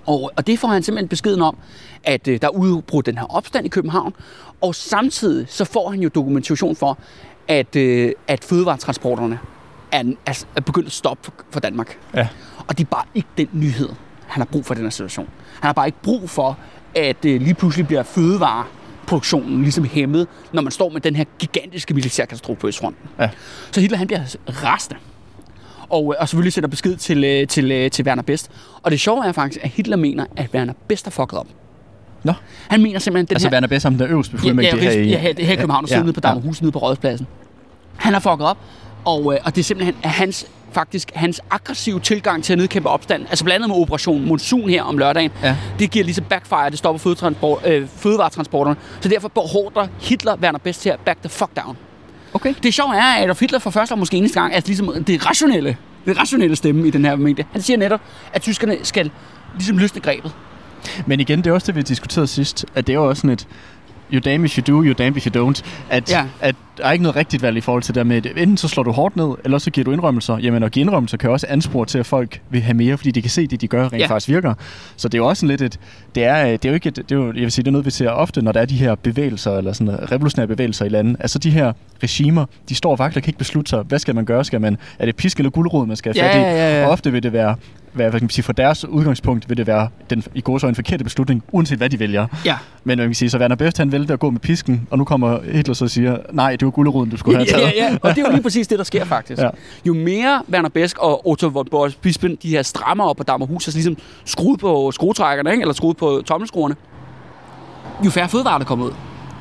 Og, 0.09 0.31
og 0.35 0.47
det 0.47 0.59
får 0.59 0.67
han 0.67 0.83
simpelthen 0.83 1.07
beskeden 1.07 1.41
om, 1.41 1.57
at 2.03 2.27
øh, 2.27 2.41
der 2.41 2.47
er 2.47 2.51
udbrudt 2.51 3.05
den 3.05 3.17
her 3.17 3.25
opstand 3.35 3.65
i 3.65 3.69
København, 3.69 4.13
og 4.61 4.75
samtidig 4.75 5.45
så 5.49 5.65
får 5.65 5.89
han 5.89 5.99
jo 5.99 6.09
dokumentation 6.09 6.75
for, 6.75 6.97
at, 7.47 7.75
øh, 7.75 8.11
at 8.27 8.43
fødevaretransporterne 8.43 9.39
er, 9.91 10.03
er, 10.25 10.45
er 10.55 10.61
begyndt 10.61 10.87
at 10.87 10.93
stoppe 10.93 11.23
for, 11.23 11.33
for 11.51 11.59
Danmark. 11.59 11.97
Ja. 12.15 12.27
Og 12.67 12.77
det 12.77 12.83
er 12.83 12.89
bare 12.89 13.05
ikke 13.15 13.29
den 13.37 13.49
nyhed, 13.53 13.89
han 14.27 14.41
har 14.41 14.45
brug 14.45 14.65
for 14.65 14.73
i 14.73 14.77
den 14.77 14.85
her 14.85 14.89
situation. 14.89 15.29
Han 15.61 15.67
har 15.67 15.73
bare 15.73 15.87
ikke 15.87 16.01
brug 16.03 16.29
for, 16.29 16.57
at 16.95 17.25
øh, 17.25 17.41
lige 17.41 17.53
pludselig 17.53 17.87
bliver 17.87 18.03
fødevarer 18.03 18.69
produktionen 19.07 19.61
ligesom 19.61 19.85
hæmmet, 19.85 20.27
når 20.53 20.61
man 20.61 20.71
står 20.71 20.89
med 20.89 21.01
den 21.01 21.15
her 21.15 21.23
gigantiske 21.39 21.93
militærkatastrofe 21.93 22.61
på 22.61 22.67
Østfronten. 22.67 23.09
Ja. 23.19 23.29
Så 23.71 23.81
Hitler 23.81 23.97
han 23.97 24.07
bliver 24.07 24.21
rasende. 24.47 24.99
Og, 25.89 26.13
øh, 26.13 26.21
og 26.21 26.29
selvfølgelig 26.29 26.53
sender 26.53 26.69
besked 26.69 26.95
til, 26.95 27.23
øh, 27.23 27.47
til, 27.47 27.71
øh, 27.71 27.91
til 27.91 28.05
Werner 28.05 28.23
Best. 28.23 28.51
Og 28.83 28.91
det 28.91 28.99
sjove 28.99 29.25
er 29.27 29.31
faktisk, 29.31 29.63
at 29.63 29.69
Hitler 29.69 29.97
mener, 29.97 30.25
at 30.37 30.49
Werner 30.53 30.73
Best 30.87 31.05
har 31.05 31.11
fucket 31.11 31.39
op. 31.39 31.47
Nå. 32.23 32.33
Han 32.67 32.81
mener 32.81 32.99
simpelthen, 32.99 33.25
den 33.25 33.35
Altså 33.35 33.47
her... 33.47 33.53
Werner 33.53 33.67
Best, 33.67 33.83
ham 33.83 33.97
der 33.97 34.07
øverste 34.09 34.31
befuldmægtige 34.31 34.83
ja, 34.83 34.91
her 34.91 35.01
i... 35.01 35.09
ja, 35.09 35.17
her, 35.17 35.33
her 35.37 35.53
i 35.53 35.55
København, 35.55 35.85
ja, 35.85 35.87
sidder 35.87 36.03
nede 36.03 36.13
på 36.13 36.21
ja. 36.23 36.27
Dammerhus, 36.27 36.61
nede 36.61 36.71
på 36.71 36.79
Rådhuspladsen. 36.79 37.27
Han 37.97 38.13
har 38.13 38.19
fucket 38.19 38.47
op, 38.47 38.57
og, 39.05 39.33
øh, 39.33 39.39
og 39.43 39.55
det 39.55 39.61
er 39.61 39.63
simpelthen 39.63 39.95
at 40.03 40.09
hans, 40.09 40.47
faktisk 40.71 41.11
hans 41.15 41.41
aggressive 41.51 41.99
tilgang 41.99 42.43
til 42.43 42.53
at 42.53 42.59
nedkæmpe 42.59 42.89
opstand, 42.89 43.25
altså 43.29 43.43
blandt 43.43 43.63
andet 43.63 43.77
med 43.77 43.81
Operation 43.83 44.25
Monsun 44.25 44.69
her 44.69 44.83
om 44.83 44.97
lørdagen, 44.97 45.31
Ja. 45.43 45.57
det 45.79 45.91
giver 45.91 46.05
ligesom 46.05 46.25
backfire, 46.29 46.69
det 46.69 46.77
stopper 46.77 47.59
øh, 47.65 47.87
fødevaretransporterne, 47.87 48.77
så 49.01 49.09
derfor 49.09 49.27
beordrer 49.27 49.87
Hitler 50.01 50.35
Werner 50.35 50.59
Best 50.59 50.81
til 50.81 50.89
at 50.89 50.99
back 51.05 51.19
the 51.19 51.29
fuck 51.29 51.51
down. 51.65 51.77
Okay. 52.33 52.53
Det 52.63 52.73
sjove 52.73 52.95
er, 52.95 53.03
at 53.03 53.23
Adolf 53.23 53.39
Hitler 53.39 53.59
for 53.59 53.69
første 53.69 53.91
og 53.91 53.99
måske 53.99 54.17
eneste 54.17 54.39
gang, 54.39 54.53
er 54.53 54.61
ligesom 54.65 55.03
det 55.03 55.25
rationelle, 55.25 55.77
det 56.05 56.17
rationelle 56.17 56.55
stemme 56.55 56.87
i 56.87 56.91
den 56.91 57.05
her 57.05 57.15
medie. 57.15 57.45
Han 57.51 57.61
siger 57.61 57.77
netop, 57.77 58.01
at 58.33 58.41
tyskerne 58.41 58.77
skal 58.83 59.11
ligesom 59.55 59.77
løsne 59.77 60.01
grebet. 60.01 60.31
Men 61.05 61.19
igen, 61.19 61.37
det 61.39 61.47
er 61.47 61.53
også 61.53 61.67
det, 61.67 61.75
vi 61.75 61.81
diskuterede 61.81 62.27
sidst, 62.27 62.65
at 62.75 62.87
det 62.87 62.93
er 62.93 62.97
jo 62.97 63.09
også 63.09 63.21
sådan 63.21 63.29
et, 63.29 63.47
you 64.13 64.19
damn 64.19 64.45
if 64.45 64.57
you 64.57 64.63
do, 64.75 64.83
you 64.83 64.93
damn 64.93 65.17
if 65.17 65.25
you 65.27 65.49
don't. 65.49 65.61
At, 65.89 66.11
Ja. 66.11 66.25
at 66.41 66.55
der 66.77 66.85
er 66.85 66.91
ikke 66.91 67.03
noget 67.03 67.15
rigtigt 67.15 67.43
valg 67.43 67.57
i 67.57 67.61
forhold 67.61 67.83
til 67.83 67.95
det 67.95 67.99
der 67.99 68.03
med, 68.05 68.21
enten 68.37 68.57
så 68.57 68.67
slår 68.67 68.83
du 68.83 68.91
hårdt 68.91 69.15
ned, 69.15 69.29
eller 69.43 69.57
så 69.57 69.71
giver 69.71 69.85
du 69.85 69.91
indrømmelser. 69.91 70.37
Jamen, 70.37 70.63
at 70.63 70.71
give 70.71 70.81
indrømmelser 70.81 71.17
kan 71.17 71.29
også 71.29 71.45
anspore 71.49 71.85
til, 71.85 71.97
at 71.99 72.05
folk 72.05 72.41
vil 72.49 72.61
have 72.61 72.73
mere, 72.73 72.97
fordi 72.97 73.11
de 73.11 73.21
kan 73.21 73.31
se, 73.31 73.41
at 73.41 73.51
det, 73.51 73.61
de 73.61 73.67
gør, 73.67 73.83
rent 73.83 73.99
Ja. 73.99 74.07
faktisk 74.07 74.27
virker. 74.29 74.53
Så 74.97 75.07
det 75.07 75.13
er 75.13 75.17
jo 75.21 75.27
også 75.27 75.39
sådan 75.39 75.49
lidt 75.49 75.61
et, 75.61 75.79
det 76.15 76.23
er, 76.23 76.43
det 76.45 76.65
er 76.65 76.69
jo 76.69 76.73
ikke 76.73 76.87
et, 76.89 76.95
det 76.95 77.11
er 77.11 77.15
jo, 77.15 77.25
jeg 77.25 77.33
vil 77.41 77.51
sige, 77.51 77.63
det 77.63 77.67
er 77.67 77.71
noget, 77.71 77.85
vi 77.85 77.91
ser 77.91 78.09
ofte, 78.09 78.41
når 78.41 78.51
der 78.51 78.59
er 78.61 78.65
de 78.65 78.75
her 78.75 78.95
bevægelser, 78.95 79.57
eller 79.57 79.73
sådan 79.73 80.11
revolutionære 80.11 80.47
bevægelser 80.47 80.85
i 80.85 80.89
landet. 80.89 81.15
Altså 81.19 81.39
de 81.39 81.49
her 81.49 81.73
regimer, 82.03 82.45
de 82.69 82.75
står 82.75 82.91
og 82.91 82.99
vakler, 82.99 83.21
kan 83.21 83.29
ikke 83.29 83.39
beslutte 83.39 83.69
sig, 83.69 83.81
hvad 83.81 83.99
skal 83.99 84.15
man 84.15 84.25
gøre? 84.25 84.45
Skal 84.45 84.61
man, 84.61 84.77
er 84.99 85.05
det 85.05 85.15
pisk 85.15 85.37
eller 85.37 85.49
guldrod, 85.49 85.87
man 85.87 85.95
skal 85.95 86.13
have 86.19 86.25
Ja, 86.27 86.33
fat 86.33 86.39
i? 86.39 86.41
ja, 86.41 86.69
ja, 86.69 86.79
ja. 86.79 86.85
Og 86.85 86.91
ofte 86.91 87.11
vil 87.11 87.23
det 87.23 87.33
være, 87.33 87.55
hvad, 87.93 88.09
hvad 88.09 88.19
kan 88.19 88.25
man 88.25 88.29
sige, 88.29 88.43
fra 88.43 88.53
deres 88.53 88.85
udgangspunkt 88.85 89.49
vil 89.49 89.57
det 89.57 89.67
være 89.67 89.89
den 90.09 90.23
i 90.35 90.43
så 90.57 90.67
en 90.67 90.75
forkerte 90.75 91.03
beslutning, 91.03 91.43
uanset 91.51 91.77
hvad 91.77 91.89
de 91.89 91.99
vælger. 91.99 92.27
Ja. 92.45 92.57
Men 92.83 92.97
man 92.97 93.07
kan 93.07 93.15
sige, 93.15 93.29
så 93.29 93.37
Werner 93.37 93.55
Best, 93.55 93.77
han 93.77 93.91
vælger 93.91 94.13
at 94.13 94.19
gå 94.19 94.29
med 94.29 94.39
pisken, 94.39 94.87
og 94.91 94.97
nu 94.97 95.03
kommer 95.03 95.39
Hitler 95.51 95.73
så 95.73 95.85
og 95.85 95.89
siger, 95.89 96.17
nej, 96.31 96.51
det 96.51 96.65
var 96.65 96.71
gulderoden, 96.71 97.09
du 97.09 97.17
skulle 97.17 97.37
have 97.37 97.45
taget. 97.45 97.61
Ja, 97.61 97.71
ja, 97.83 97.91
ja. 97.91 97.97
Og 98.01 98.09
det 98.09 98.17
er 98.17 98.25
jo 98.25 98.31
lige 98.31 98.43
præcis 98.43 98.67
det, 98.67 98.77
der 98.77 98.83
sker 98.83 99.05
faktisk. 99.05 99.41
Ja. 99.41 99.49
Jo 99.85 99.93
mere 99.93 100.43
Werner 100.49 100.69
Besk 100.69 100.97
og 100.97 101.27
Otto 101.27 101.47
von 101.47 101.67
Boris 101.71 101.95
Bispen, 101.95 102.37
de 102.43 102.49
her 102.49 102.61
strammer 102.61 103.03
op 103.03 103.17
på 103.17 103.23
Dammerhus, 103.23 103.67
altså 103.67 103.77
ligesom 103.77 103.97
skruet 104.25 104.59
på 104.59 104.91
skruetrækkerne, 104.91 105.51
ikke? 105.51 105.61
eller 105.61 105.73
skruet 105.73 105.97
på 105.97 106.21
tommelskruerne, 106.25 106.75
jo 108.05 108.09
færre 108.09 108.29
fødevarer, 108.29 108.57
der 108.57 108.65
kommer 108.65 108.85
ud. 108.85 108.91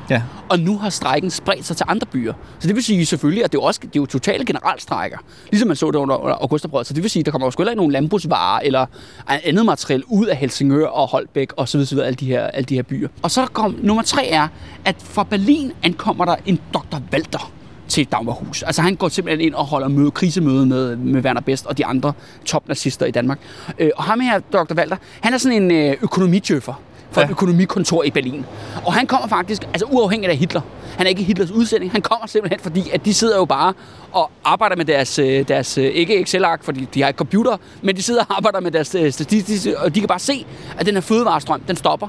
Ja. 0.09 0.21
Og 0.49 0.59
nu 0.59 0.77
har 0.77 0.89
strækken 0.89 1.31
spredt 1.31 1.65
sig 1.65 1.77
til 1.77 1.85
andre 1.89 2.07
byer. 2.07 2.33
Så 2.59 2.67
det 2.67 2.75
vil 2.75 2.83
sige 2.83 3.05
selvfølgelig, 3.05 3.43
at 3.43 3.51
det 3.51 3.57
er 3.57 3.61
jo, 3.61 3.65
også, 3.65 3.79
det 3.83 3.87
er 3.87 3.99
jo 3.99 4.05
totale 4.05 4.45
generalstrækker. 4.45 5.17
Ligesom 5.51 5.67
man 5.67 5.75
så 5.75 5.91
det 5.91 5.95
under, 5.95 6.15
under 6.15 6.35
augustoprøret. 6.35 6.87
Så 6.87 6.93
det 6.93 7.03
vil 7.03 7.11
sige, 7.11 7.21
at 7.21 7.25
der 7.25 7.31
kommer 7.31 7.47
jo 7.47 7.51
sgu 7.51 7.61
heller 7.61 7.71
ikke 7.71 7.79
nogen 7.79 7.91
landbrugsvarer 7.91 8.59
eller 8.59 8.85
andet 9.27 9.65
materiel 9.65 10.03
ud 10.07 10.25
af 10.25 10.37
Helsingør 10.37 10.87
og 10.87 11.07
Holbæk 11.07 11.53
og 11.57 11.69
så 11.69 11.77
videre, 11.77 11.87
så 11.87 11.95
videre 11.95 12.07
alle, 12.07 12.17
de 12.17 12.25
her, 12.25 12.43
alle 12.47 12.65
de 12.65 12.75
her 12.75 12.83
byer. 12.83 13.07
Og 13.21 13.31
så 13.31 13.45
kom 13.45 13.79
nummer 13.81 14.03
tre 14.03 14.27
er, 14.27 14.47
at 14.85 14.95
fra 14.99 15.23
Berlin 15.23 15.71
ankommer 15.83 16.25
der 16.25 16.35
en 16.45 16.59
Dr. 16.73 16.97
Walter 17.13 17.51
til 17.87 18.05
Dagmarhus. 18.05 18.63
Altså 18.63 18.81
han 18.81 18.95
går 18.95 19.09
simpelthen 19.09 19.47
ind 19.47 19.53
og 19.53 19.65
holder 19.65 19.87
møde, 19.87 20.11
krisemøde 20.11 20.65
med, 20.65 20.95
med 20.95 21.21
Werner 21.21 21.41
Best 21.41 21.65
og 21.65 21.77
de 21.77 21.85
andre 21.85 22.13
topnazister 22.45 23.05
i 23.05 23.11
Danmark. 23.11 23.39
Øh, 23.79 23.89
og 23.95 24.03
ham 24.03 24.19
her, 24.19 24.39
Dr. 24.39 24.73
Walter, 24.73 24.97
han 25.21 25.33
er 25.33 25.37
sådan 25.37 25.63
en 25.63 25.71
øh, 25.71 25.95
økonomitjøffer 26.01 26.73
for 27.11 27.21
ja. 27.21 27.25
et 27.25 27.31
økonomikontor 27.31 28.03
i 28.03 28.11
Berlin. 28.11 28.45
Og 28.85 28.93
han 28.93 29.07
kommer 29.07 29.27
faktisk, 29.27 29.63
altså 29.63 29.85
uafhængigt 29.85 30.31
af 30.31 30.37
Hitler, 30.37 30.61
han 30.97 31.05
er 31.05 31.09
ikke 31.09 31.23
Hitlers 31.23 31.51
udsending, 31.51 31.91
han 31.91 32.01
kommer 32.01 32.27
simpelthen 32.27 32.59
fordi, 32.59 32.89
at 32.93 33.05
de 33.05 33.13
sidder 33.13 33.37
jo 33.37 33.45
bare 33.45 33.73
og 34.11 34.31
arbejder 34.43 34.75
med 34.75 34.85
deres, 34.85 35.19
øh, 35.19 35.47
deres 35.47 35.77
øh, 35.77 35.85
ikke 35.85 36.21
Excel-ark, 36.21 36.63
fordi 36.63 36.87
de 36.93 37.01
har 37.01 37.07
ikke 37.07 37.17
computer, 37.17 37.57
men 37.81 37.95
de 37.95 38.01
sidder 38.01 38.21
og 38.21 38.37
arbejder 38.37 38.59
med 38.59 38.71
deres 38.71 38.95
øh, 38.95 39.11
statistik, 39.11 39.73
og 39.77 39.95
de 39.95 39.99
kan 39.99 40.07
bare 40.07 40.19
se, 40.19 40.45
at 40.77 40.85
den 40.85 40.93
her 40.93 41.01
fødevarestrøm, 41.01 41.61
den 41.61 41.75
stopper. 41.75 42.07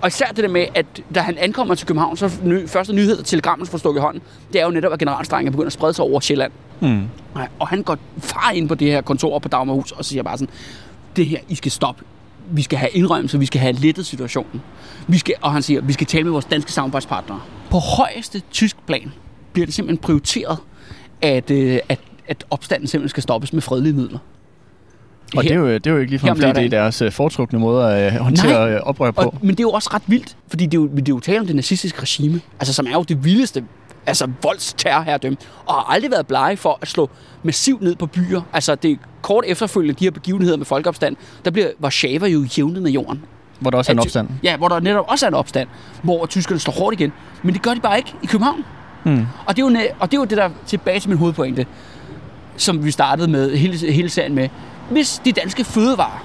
Og 0.00 0.08
især 0.08 0.26
det 0.26 0.36
der 0.36 0.48
med, 0.48 0.66
at 0.74 0.86
da 1.14 1.20
han 1.20 1.38
ankommer 1.38 1.74
til 1.74 1.86
København, 1.86 2.16
så 2.16 2.30
ny, 2.44 2.68
første 2.68 2.92
nyhed, 2.92 3.18
at 3.18 3.24
telegrammet 3.24 3.68
får 3.68 3.78
stukket 3.78 4.00
i 4.00 4.02
hånden, 4.02 4.22
det 4.52 4.60
er 4.60 4.64
jo 4.64 4.70
netop, 4.70 4.92
at 4.92 4.98
generalstrengen 4.98 5.52
begynder 5.52 5.66
at 5.66 5.72
sprede 5.72 5.94
sig 5.94 6.04
over 6.04 6.20
Sjælland. 6.20 6.52
Mm. 6.80 7.08
Og 7.58 7.68
han 7.68 7.82
går 7.82 7.96
far 8.18 8.50
ind 8.50 8.68
på 8.68 8.74
det 8.74 8.92
her 8.92 9.00
kontor 9.00 9.38
på 9.38 9.48
Dagmarhus 9.48 9.92
og 9.92 10.04
siger 10.04 10.22
bare 10.22 10.38
sådan, 10.38 10.54
det 11.16 11.26
her, 11.26 11.38
I 11.48 11.54
skal 11.54 11.72
stoppe. 11.72 12.04
Vi 12.50 12.62
skal 12.62 12.78
have 12.78 12.90
indrømmelse, 12.90 13.38
vi 13.38 13.46
skal 13.46 13.60
have 13.60 13.72
lettet 13.72 14.06
situationen. 14.06 14.62
Vi 15.06 15.18
skal, 15.18 15.34
og 15.40 15.52
han 15.52 15.62
siger, 15.62 15.80
vi 15.80 15.92
skal 15.92 16.06
tale 16.06 16.24
med 16.24 16.32
vores 16.32 16.44
danske 16.44 16.72
samarbejdspartnere. 16.72 17.40
På 17.70 17.78
højeste 17.78 18.42
tysk 18.50 18.86
plan 18.86 19.12
bliver 19.52 19.66
det 19.66 19.74
simpelthen 19.74 19.98
prioriteret, 19.98 20.58
at, 21.22 21.50
øh, 21.50 21.78
at, 21.88 22.00
at 22.28 22.44
opstanden 22.50 22.88
simpelthen 22.88 23.08
skal 23.08 23.22
stoppes 23.22 23.52
med 23.52 23.62
fredelige 23.62 23.92
midler. 23.92 24.18
Og 25.36 25.42
det 25.42 25.52
er, 25.52 25.56
jo, 25.56 25.74
det 25.74 25.86
er 25.86 25.90
jo 25.90 25.98
ikke 25.98 26.10
ligefrem, 26.10 26.36
fordi 26.36 26.52
det 26.52 26.64
er 26.64 26.68
deres 26.68 27.02
øh, 27.02 27.12
foretrukne 27.12 27.58
måde 27.58 27.94
at 27.94 28.12
øh, 28.12 28.20
håndtere 28.20 28.70
Nej. 28.70 28.80
oprør 28.82 29.10
på. 29.10 29.20
Og, 29.20 29.34
men 29.40 29.50
det 29.50 29.60
er 29.60 29.64
jo 29.64 29.70
også 29.70 29.90
ret 29.94 30.02
vildt, 30.06 30.36
fordi 30.48 30.66
det 30.66 30.74
er 30.74 30.80
jo, 30.82 30.88
det 30.88 31.08
er 31.08 31.12
jo 31.12 31.20
tale 31.20 31.40
om 31.40 31.46
det 31.46 31.56
nazistiske 31.56 32.02
regime, 32.02 32.40
altså 32.60 32.74
som 32.74 32.86
er 32.86 32.92
jo 32.92 33.02
det 33.02 33.24
vildeste 33.24 33.64
altså 34.06 34.30
voldsterrorherredømme, 34.42 35.36
og 35.66 35.74
har 35.74 35.92
aldrig 35.92 36.10
været 36.10 36.26
blege 36.26 36.56
for 36.56 36.78
at 36.82 36.88
slå 36.88 37.10
massivt 37.42 37.82
ned 37.82 37.96
på 37.96 38.06
byer. 38.06 38.40
Altså 38.52 38.74
det 38.74 38.90
er 38.90 38.96
kort 39.22 39.44
efterfølgende 39.46 39.98
de 39.98 40.04
her 40.04 40.10
begivenheder 40.10 40.56
med 40.56 40.66
folkeopstand, 40.66 41.16
der 41.44 41.50
bliver 41.50 41.68
Warszawa 41.82 42.26
jo 42.26 42.46
jævnet 42.58 42.82
med 42.82 42.90
jorden. 42.90 43.24
Hvor 43.60 43.70
der 43.70 43.78
også 43.78 43.92
er 43.92 43.94
en 43.94 43.98
opstand. 43.98 44.28
Ja, 44.42 44.56
hvor 44.56 44.68
der 44.68 44.80
netop 44.80 45.04
også 45.08 45.26
er 45.26 45.28
en 45.28 45.34
opstand, 45.34 45.68
hvor 46.02 46.26
tyskerne 46.26 46.60
slår 46.60 46.74
hårdt 46.74 47.00
igen. 47.00 47.12
Men 47.42 47.54
det 47.54 47.62
gør 47.62 47.74
de 47.74 47.80
bare 47.80 47.98
ikke 47.98 48.14
i 48.22 48.26
København. 48.26 48.64
Mm. 49.04 49.26
Og 49.46 49.56
det 49.56 49.62
er 49.62 49.66
jo, 49.66 49.92
og 50.00 50.10
det, 50.10 50.16
er 50.16 50.20
jo 50.20 50.24
det, 50.24 50.38
der 50.38 50.50
tilbage 50.66 51.00
til 51.00 51.08
min 51.08 51.18
hovedpointe, 51.18 51.66
som 52.56 52.84
vi 52.84 52.90
startede 52.90 53.28
med 53.28 53.56
hele, 53.56 53.92
hele 53.92 54.08
serien 54.08 54.34
med. 54.34 54.48
Hvis 54.90 55.22
de 55.24 55.32
danske 55.32 55.64
fødevarer, 55.64 56.24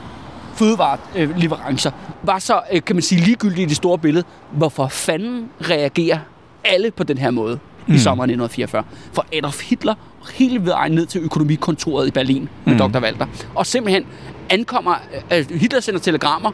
fødevareleverancer, 0.56 1.92
var 2.24 2.40
så, 2.40 2.62
øh, 2.74 2.82
kan 2.84 2.96
man 2.96 3.04
sige, 3.04 3.22
ligegyldige 3.22 3.66
i 3.66 3.70
det 3.70 3.78
store 3.78 3.98
billede, 3.98 4.26
hvorfor 4.52 4.88
fanden 4.88 5.50
reagerer 5.62 6.20
alle 6.66 6.92
på 6.92 7.04
den 7.04 7.18
her 7.18 7.32
måde 7.32 7.60
mm. 7.88 7.94
i 7.94 7.98
sommeren 7.98 8.30
1944? 8.30 8.84
For 9.14 9.26
Adolf 9.38 9.62
Hitler 9.70 9.94
hele 10.34 10.66
vejen 10.66 10.92
ned 10.92 11.06
til 11.06 11.22
økonomikontoret 11.22 12.08
i 12.08 12.12
Berlin 12.12 12.50
med 12.66 12.74
Mm. 12.74 12.80
Dr. 12.80 13.00
Walter. 13.00 13.26
Og 13.56 13.66
simpelthen 13.66 14.06
ankommer, 14.50 14.96
øh, 15.34 15.46
Hitler 15.60 15.80
sender 15.80 16.00
telegrammer, 16.00 16.52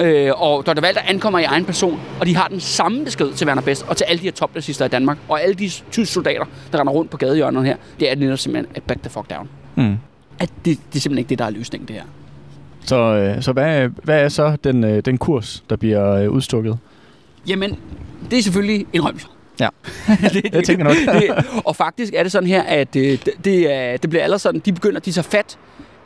øh, 0.00 0.30
og 0.36 0.66
Dr. 0.66 0.82
Walter 0.82 1.00
ankommer 1.00 1.38
i 1.38 1.44
egen 1.44 1.64
person, 1.64 2.00
og 2.20 2.26
de 2.26 2.36
har 2.36 2.48
den 2.48 2.60
samme 2.60 3.04
besked 3.04 3.32
til 3.32 3.46
Werner 3.46 3.62
Best 3.62 3.84
og 3.88 3.96
til 3.96 4.04
alle 4.04 4.18
de 4.18 4.24
her 4.24 4.32
toplassister 4.32 4.84
i 4.84 4.88
Danmark, 4.88 5.18
og 5.28 5.42
alle 5.42 5.54
de 5.54 5.68
tyske 5.90 6.06
soldater, 6.12 6.44
der 6.72 6.80
render 6.80 6.92
rundt 6.92 7.10
på 7.10 7.16
gadehjørnerne 7.16 7.66
her, 7.66 7.76
det 8.00 8.10
er 8.10 8.14
netop 8.16 8.38
simpelthen 8.38 8.72
at 8.76 8.82
back 8.82 9.00
the 9.02 9.10
fuck 9.10 9.30
down. 9.30 9.48
Mm. 9.76 9.96
At 10.38 10.48
det, 10.64 10.64
det 10.64 10.74
er 10.74 11.00
simpelthen 11.00 11.18
ikke 11.18 11.28
det, 11.28 11.38
der 11.38 11.44
er 11.44 11.50
løsningen, 11.50 11.88
det 11.88 11.96
her. 11.96 12.02
Så, 12.84 12.96
øh, 12.96 13.42
så 13.42 13.52
hvad, 13.52 13.88
hvad 14.04 14.24
er 14.24 14.28
så 14.28 14.56
den, 14.64 14.84
øh, 14.84 15.02
den 15.04 15.18
kurs, 15.18 15.64
der 15.70 15.76
bliver 15.76 16.12
øh, 16.12 16.30
udstukket? 16.30 16.78
Jamen, 17.48 17.78
det 18.30 18.38
er 18.38 18.42
selvfølgelig 18.42 18.86
indrømmelser. 18.92 19.28
Ja. 19.60 19.68
det, 20.32 20.48
Jeg 20.52 20.64
tænker 20.64 20.84
nok. 20.84 20.94
det, 20.94 21.46
og 21.64 21.76
faktisk 21.76 22.12
er 22.16 22.22
det 22.22 22.32
sådan 22.32 22.48
her, 22.48 22.62
at 22.62 22.96
øh, 22.96 23.02
det, 23.02 23.28
det, 23.44 23.74
er, 23.74 23.96
det 23.96 24.10
bliver 24.10 24.22
allerede 24.22 24.38
sådan, 24.42 24.60
de 24.64 24.72
begynder, 24.72 25.00
de 25.00 25.12
tager 25.12 25.22
fat 25.22 25.58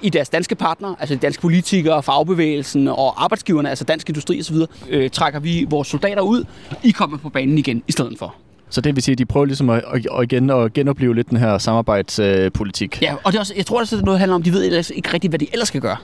i 0.03 0.09
deres 0.09 0.29
danske 0.29 0.55
partnere, 0.55 0.97
altså 1.01 1.15
de 1.15 1.21
danske 1.21 1.41
politikere, 1.43 2.03
fagbevægelsen 2.03 2.89
og 2.89 3.25
arbejdsgiverne, 3.25 3.69
altså 3.71 3.85
dansk 3.85 4.09
industri 4.09 4.41
osv., 4.41 4.57
øh, 4.89 5.11
trækker 5.11 5.41
vi 5.41 5.67
vores 5.71 5.89
soldater 5.89 6.23
ud. 6.23 6.45
I 6.83 6.91
kommer 6.91 7.19
på 7.19 7.29
banen 7.29 7.59
igen 7.59 7.83
i 7.89 7.93
stedet 7.93 8.19
for. 8.19 8.35
Så 8.71 8.81
det 8.81 8.95
vil 8.97 9.03
sige, 9.03 9.13
at 9.13 9.19
de 9.19 9.27
prøver 9.27 9.47
ligesom 9.47 9.71
at, 9.71 9.85
at, 9.93 10.07
at, 10.19 10.23
igen, 10.23 10.51
at 10.51 10.73
genopleve 10.73 11.15
lidt 11.15 11.31
den 11.31 11.39
her 11.39 11.59
samarbejdspolitik. 11.59 13.03
Ja, 13.03 13.15
og 13.25 13.33
det 13.33 13.39
er 13.39 13.41
også, 13.41 13.55
jeg 13.57 13.67
tror 13.67 13.79
også, 13.81 13.97
at 13.97 13.99
det 13.99 14.05
noget, 14.05 14.21
handler 14.21 14.35
om, 14.35 14.43
de 14.43 14.53
ved 14.53 14.65
ellers 14.67 14.91
ikke 14.91 15.13
rigtigt, 15.15 15.31
hvad 15.31 15.39
de 15.39 15.47
ellers 15.53 15.69
skal 15.69 15.81
gøre. 15.81 15.97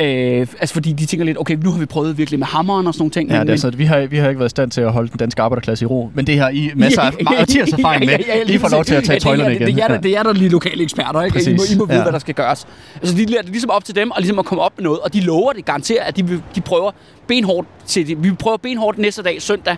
Øh, 0.00 0.46
altså 0.60 0.72
fordi 0.74 0.92
de 0.92 1.06
tænker 1.06 1.26
lidt, 1.26 1.38
okay, 1.40 1.54
nu 1.64 1.70
har 1.70 1.78
vi 1.78 1.86
prøvet 1.86 2.18
virkelig 2.18 2.38
med 2.38 2.46
hammeren 2.46 2.86
og 2.86 2.94
sådan 2.94 3.02
nogle 3.02 3.10
ting. 3.10 3.28
Ja, 3.30 3.34
det 3.34 3.40
er 3.50 3.66
men, 3.66 3.72
at 3.72 3.78
vi 3.78 3.84
har, 3.84 4.06
vi 4.06 4.16
har 4.16 4.28
ikke 4.28 4.38
været 4.38 4.48
i 4.48 4.50
stand 4.50 4.70
til 4.70 4.80
at 4.80 4.92
holde 4.92 5.08
den 5.08 5.18
danske 5.18 5.42
arbejderklasse 5.42 5.82
i 5.84 5.86
ro, 5.86 6.10
men 6.14 6.26
det 6.26 6.38
har 6.38 6.48
I 6.48 6.70
masser 6.76 7.02
af 7.02 7.12
ja, 7.32 7.40
årtiers 7.40 7.72
erfaring 7.72 8.06
med. 8.06 8.18
lige 8.46 8.58
får 8.58 8.68
lov 8.68 8.84
til 8.84 8.94
at 8.94 9.04
tage 9.04 9.20
tøjlerne 9.20 9.50
det, 9.50 9.56
igen. 9.60 9.66
Det, 9.66 9.76
det, 9.76 9.82
er, 9.84 9.88
der- 9.88 10.00
det 10.00 10.16
er 10.16 10.22
der 10.22 10.32
lige 10.32 10.48
lokale 10.48 10.82
eksperter, 10.82 11.22
ikke? 11.22 11.50
I 11.50 11.52
må, 11.52 11.56
Præcis, 11.58 11.74
I 11.74 11.78
må 11.78 11.86
vide, 11.86 11.96
ja. 11.96 12.02
hvad 12.02 12.12
der 12.12 12.18
skal 12.18 12.34
gøres. 12.34 12.66
Altså, 13.00 13.16
de 13.16 13.24
lader 13.26 13.42
det 13.42 13.50
ligesom 13.50 13.70
op 13.70 13.84
til 13.84 13.94
dem, 13.94 14.10
og 14.10 14.16
ligesom 14.20 14.38
at 14.38 14.44
komme 14.44 14.62
op 14.62 14.72
med 14.76 14.84
noget, 14.84 15.00
og 15.00 15.12
de 15.12 15.20
lover 15.20 15.52
det 15.52 15.64
garanterer, 15.64 16.04
at 16.04 16.16
de, 16.16 16.42
de 16.54 16.60
prøver 16.60 16.90
benhårdt 17.26 17.68
til 17.86 18.06
det. 18.06 18.24
Vi 18.24 18.32
prøver 18.32 18.56
benhårdt 18.56 18.98
næste 18.98 19.22
dag, 19.22 19.42
søndag, 19.42 19.76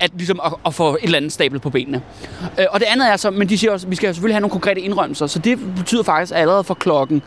at, 0.00 0.10
ligesom 0.16 0.40
at, 0.44 0.52
at 0.66 0.74
få 0.74 0.90
et 0.94 0.98
eller 1.02 1.16
andet 1.16 1.32
stablet 1.32 1.62
på 1.62 1.70
benene. 1.70 2.00
Øh, 2.58 2.66
og 2.70 2.80
det 2.80 2.86
andet 2.90 3.12
er 3.12 3.16
så, 3.16 3.30
men 3.30 3.48
de 3.48 3.58
siger 3.58 3.72
også, 3.72 3.86
at 3.86 3.90
vi 3.90 3.96
skal 3.96 4.14
selvfølgelig 4.14 4.34
have 4.34 4.40
nogle 4.40 4.52
konkrete 4.52 4.80
indrømmelser, 4.80 5.26
så 5.26 5.38
det 5.38 5.58
betyder 5.76 6.02
faktisk 6.02 6.32
at 6.32 6.40
allerede 6.40 6.64
fra 6.64 6.74
klokken 6.74 7.22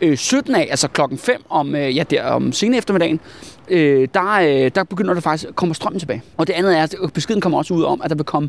øh, 0.00 0.16
17 0.16 0.54
af, 0.54 0.66
altså 0.70 0.88
klokken 0.88 1.18
5 1.18 1.44
om, 1.48 1.74
øh, 1.74 1.96
ja, 1.96 2.02
der, 2.02 2.22
om 2.22 2.52
sene 2.52 2.76
eftermiddagen, 2.76 3.20
øh, 3.68 4.08
der, 4.14 4.32
øh, 4.40 4.70
der 4.74 4.84
begynder 4.84 5.14
der 5.14 5.20
faktisk 5.20 5.48
at 5.48 5.56
komme 5.56 5.74
strømmen 5.74 5.98
tilbage. 6.00 6.22
Og 6.36 6.46
det 6.46 6.52
andet 6.52 6.78
er, 6.78 6.82
at 6.82 7.12
beskeden 7.14 7.40
kommer 7.40 7.58
også 7.58 7.74
ud 7.74 7.82
om, 7.84 8.00
at 8.04 8.10
der 8.10 8.16
vil 8.16 8.24
komme 8.24 8.48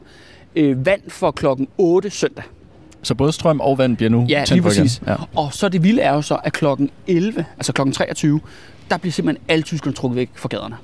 øh, 0.56 0.86
vand 0.86 1.02
for 1.08 1.32
klokken 1.32 1.68
8 1.78 2.10
søndag. 2.10 2.44
Så 3.04 3.16
både 3.16 3.32
strøm 3.32 3.60
og 3.60 3.78
vand 3.78 3.98
bliver 3.98 4.10
nu 4.10 4.26
Ja, 4.30 4.36
tændt 4.38 4.50
lige 4.52 4.62
på 4.62 4.70
igen. 4.70 4.82
præcis. 4.84 5.02
Ja. 5.08 5.16
Og 5.36 5.54
så 5.54 5.70
det 5.70 5.84
vilde 5.84 6.02
er 6.02 6.14
jo 6.14 6.22
så, 6.22 6.38
at 6.44 6.54
klokken 6.54 6.90
11, 7.08 7.46
altså 7.58 7.74
klokken 7.74 7.94
23, 7.94 8.40
der 8.90 8.98
bliver 8.98 9.12
simpelthen 9.12 9.44
alle 9.50 9.64
tyskerne 9.64 9.96
trukket 9.96 10.16
væk 10.16 10.30
fra 10.36 10.48
gaderne. 10.50 10.76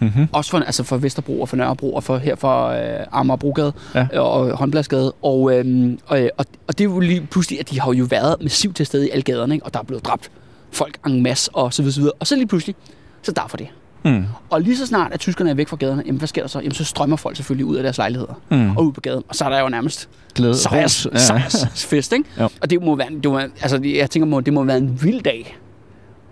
Mm-hmm. 0.00 0.28
Også 0.32 0.50
for, 0.50 0.58
altså 0.58 0.82
for 0.84 0.96
Vesterbro 0.96 1.40
og 1.40 1.48
for 1.48 1.56
Nørrebro 1.56 1.94
og 1.94 2.04
for 2.04 2.18
her 2.18 2.34
for 2.34 2.66
øh, 2.66 3.06
Amagerbrogade 3.12 3.72
Ja. 3.94 4.06
ja. 4.12 4.20
og 4.20 4.56
Håndbladsgade. 4.56 5.12
Og, 5.22 5.58
øhm, 5.58 5.98
og, 6.06 6.30
og, 6.38 6.44
og 6.66 6.78
det 6.78 6.80
er 6.80 6.88
jo 6.90 7.00
lige 7.00 7.26
pludselig, 7.30 7.60
at 7.60 7.70
de 7.70 7.80
har 7.80 7.92
jo 7.92 8.06
været 8.10 8.36
massivt 8.42 8.76
til 8.76 8.86
stede 8.86 9.06
i 9.06 9.10
alle 9.10 9.22
gaderne, 9.22 9.54
ikke? 9.54 9.66
og 9.66 9.74
der 9.74 9.80
er 9.80 9.84
blevet 9.84 10.04
dræbt 10.06 10.30
folk 10.72 10.98
en 11.06 11.22
masse 11.22 11.50
og 11.54 11.74
så 11.74 11.82
videre, 11.82 11.92
så 11.94 12.00
videre. 12.00 12.12
Og 12.20 12.26
så 12.26 12.36
lige 12.36 12.46
pludselig, 12.46 12.74
så 13.22 13.32
derfor 13.32 13.56
det. 13.56 13.66
Mm. 14.04 14.24
Og 14.50 14.60
lige 14.60 14.76
så 14.76 14.86
snart, 14.86 15.12
at 15.12 15.20
tyskerne 15.20 15.50
er 15.50 15.54
væk 15.54 15.68
fra 15.68 15.76
gaderne, 15.76 16.02
jamen 16.06 16.18
hvad 16.18 16.28
sker 16.28 16.42
der 16.42 16.48
så? 16.48 16.58
Jamen 16.58 16.72
så 16.72 16.84
strømmer 16.84 17.16
folk 17.16 17.36
selvfølgelig 17.36 17.66
ud 17.66 17.76
af 17.76 17.82
deres 17.82 17.98
lejligheder 17.98 18.40
Mm. 18.50 18.76
og 18.76 18.84
ud 18.86 18.92
på 18.92 19.00
gaden. 19.00 19.22
Og 19.28 19.34
så 19.34 19.44
er 19.44 19.48
der 19.48 19.60
jo 19.60 19.68
nærmest 19.68 20.08
Glæde. 20.34 20.54
sejrs, 20.56 21.06
ros. 21.06 21.20
sejrsfest, 21.20 22.12
ikke? 22.12 22.24
Jo. 22.40 22.48
Og 22.62 22.70
det 22.70 22.82
må 22.82 22.96
være, 22.96 23.08
det 23.22 23.30
må, 23.30 23.38
altså 23.38 23.80
jeg 23.84 24.10
tænker 24.10 24.40
det 24.40 24.52
må 24.52 24.64
være 24.64 24.76
en 24.78 24.98
vild 25.02 25.20
dag 25.22 25.56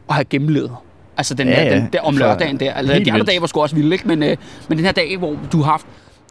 at 0.08 0.14
have 0.14 0.24
gennemlevet. 0.24 0.70
Altså 1.18 1.34
den, 1.34 1.48
Ja, 1.48 1.64
ja, 1.64 1.74
den 1.74 1.88
der 1.92 2.00
om 2.00 2.16
lørdagen 2.16 2.60
der. 2.60 2.72
Altså, 2.72 2.92
helt 2.92 3.06
de 3.06 3.12
andre 3.12 3.26
dage 3.26 3.40
var 3.40 3.46
sgu 3.46 3.60
også 3.60 3.76
vilde, 3.76 3.92
ikke? 3.92 4.08
Men, 4.08 4.22
øh, 4.22 4.36
men 4.68 4.78
den 4.78 4.84
her 4.84 4.92
dag, 4.92 5.16
hvor 5.16 5.36
du 5.52 5.62
har 5.62 5.70
haft, 5.70 5.86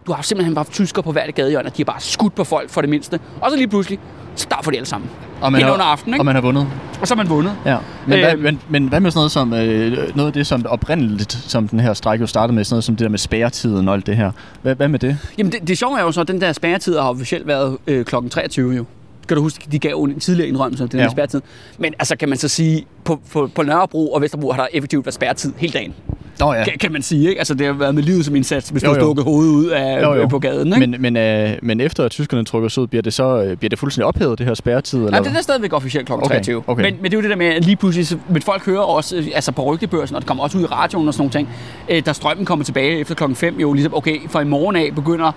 du 0.07 0.13
har 0.13 0.21
simpelthen 0.21 0.57
haft 0.57 0.71
tysker 0.71 1.01
på 1.01 1.11
hvert 1.11 1.35
gadehjørne, 1.35 1.69
og 1.69 1.77
de 1.77 1.81
har 1.81 1.85
bare 1.85 2.01
skudt 2.01 2.35
på 2.35 2.43
folk 2.43 2.69
for 2.69 2.81
det 2.81 2.89
mindste. 2.89 3.19
Og 3.41 3.51
så 3.51 3.57
lige 3.57 3.67
pludselig, 3.67 3.99
så 4.35 4.47
der 4.49 4.55
får 4.63 4.71
de 4.71 4.77
alle 4.77 4.87
sammen. 4.87 5.09
Og 5.41 5.51
man, 5.51 5.61
har, 5.61 5.71
under 5.73 5.85
aftenen, 5.85 6.13
ikke? 6.13 6.21
og 6.21 6.25
man 6.25 6.35
har 6.35 6.41
vundet. 6.41 6.67
Og 7.01 7.07
så 7.07 7.13
er 7.13 7.15
man 7.15 7.29
vundet. 7.29 7.53
Ja. 7.65 7.77
Men, 8.07 8.19
hvad, 8.19 8.33
Øhm. 8.33 8.41
men, 8.41 8.59
men 8.69 8.87
hvad 8.87 8.99
med 8.99 9.11
sådan 9.11 9.19
noget 9.19 9.31
som 9.31 9.53
øh, 9.53 10.15
noget 10.15 10.27
af 10.27 10.33
det 10.33 10.47
som 10.47 10.65
oprindeligt, 10.69 11.31
som 11.31 11.67
den 11.67 11.79
her 11.79 11.93
strække 11.93 12.23
jo 12.23 12.27
startede 12.27 12.55
med, 12.55 12.63
sådan 12.63 12.73
noget 12.73 12.83
som 12.83 12.95
det 12.95 13.03
der 13.03 13.09
med 13.09 13.19
spærretiden 13.19 13.87
og 13.87 13.93
alt 13.93 14.07
det 14.07 14.15
her. 14.17 14.31
Hvad, 14.61 14.75
hvad 14.75 14.87
med 14.87 14.99
det? 14.99 15.17
Jamen 15.37 15.51
det, 15.51 15.67
det 15.67 15.77
sjove 15.77 15.99
er 15.99 16.03
jo 16.03 16.11
så, 16.11 16.21
at 16.21 16.27
den 16.27 16.41
der 16.41 16.53
spærretid 16.53 16.97
har 16.97 17.09
officielt 17.09 17.47
været 17.47 17.77
øh, 17.87 18.05
kl. 18.05 18.15
23 18.31 18.75
jo. 18.75 18.85
Kan 19.27 19.37
du 19.37 19.43
huske, 19.43 19.67
de 19.71 19.79
gav 19.79 19.97
en 20.03 20.19
tidligere 20.19 20.47
indrømmelse 20.49 20.83
om 20.83 20.89
den 20.89 20.99
Ja. 20.99 21.03
ja. 21.05 21.09
spærretid. 21.11 21.41
Men 21.77 21.93
altså 21.99 22.15
kan 22.17 22.29
man 22.29 22.37
så 22.37 22.47
sige, 22.47 22.85
på, 23.03 23.19
på, 23.31 23.49
på 23.55 23.63
Nørrebro 23.63 24.11
og 24.13 24.21
Vesterbro 24.21 24.51
har 24.51 24.61
der 24.61 24.67
effektivt 24.73 25.05
været 25.05 25.13
spærretid 25.15 25.53
hele 25.57 25.73
dagen. 25.73 25.93
Nå 26.39 26.53
ja. 26.53 26.63
Kan, 26.63 26.73
kan 26.79 26.91
man 26.91 27.01
sige, 27.01 27.29
ikke? 27.29 27.39
Altså 27.39 27.53
det 27.53 27.65
har 27.67 27.73
været 27.73 27.95
med 27.95 28.03
livet 28.03 28.25
som 28.25 28.35
indsats, 28.35 28.69
hvis 28.69 28.83
Jo, 28.83 28.87
du 28.87 28.93
har 28.93 28.99
stukket 29.01 29.23
hovedet 29.25 29.51
ud 29.51 29.65
af, 29.67 30.01
Jo, 30.03 30.13
jo. 30.13 30.27
på 30.27 30.39
gaden, 30.39 30.67
ikke? 30.67 30.87
Men, 30.87 31.01
men, 31.01 31.17
øh, 31.17 31.49
men 31.61 31.81
efter 31.81 32.03
at 32.05 32.11
tyskerne 32.11 32.45
trykker 32.45 32.69
sig 32.69 32.83
ud, 32.83 32.87
bliver 32.87 33.01
det 33.01 33.13
så 33.13 33.43
øh, 33.43 33.57
bliver 33.57 33.69
det 33.69 33.79
fuldstændig 33.79 34.05
ophævet, 34.05 34.39
det 34.39 34.47
her 34.47 34.53
spærretid? 34.53 34.99
Eller? 34.99 35.17
Ja, 35.17 35.23
det 35.23 35.37
er 35.37 35.41
stadigvæk 35.41 35.73
officielt 35.73 36.07
kl. 36.07 36.13
Okay, 36.13 36.25
23. 36.27 36.63
okay. 36.67 36.83
Men, 36.83 36.93
men 37.01 37.03
det 37.03 37.13
er 37.13 37.17
jo 37.17 37.21
det 37.21 37.29
der 37.29 37.35
med, 37.35 37.45
at 37.45 37.65
lige 37.65 37.75
pludselig, 37.75 38.07
så- 38.07 38.17
men 38.29 38.41
folk 38.41 38.65
hører 38.65 38.81
også, 38.81 39.15
øh, 39.15 39.27
altså 39.35 39.51
på 39.51 39.63
rygtebørsen, 39.73 40.15
og 40.15 40.21
det 40.21 40.27
kommer 40.27 40.43
også 40.43 40.57
ud 40.57 40.63
i 40.63 40.65
radioen 40.65 41.07
og 41.07 41.13
sådan 41.13 41.21
nogle 41.21 41.31
ting, 41.31 41.49
øh, 41.97 42.05
da 42.05 42.13
strømmen 42.13 42.45
kommer 42.45 42.65
tilbage 42.65 42.99
efter 42.99 43.15
klokken 43.15 43.35
5, 43.35 43.59
jo 43.59 43.73
ligesom, 43.73 43.93
okay, 43.95 44.17
fra 44.29 44.41
i 44.41 44.45
morgen 44.45 44.75
af 44.75 44.91
begynder 44.95 45.31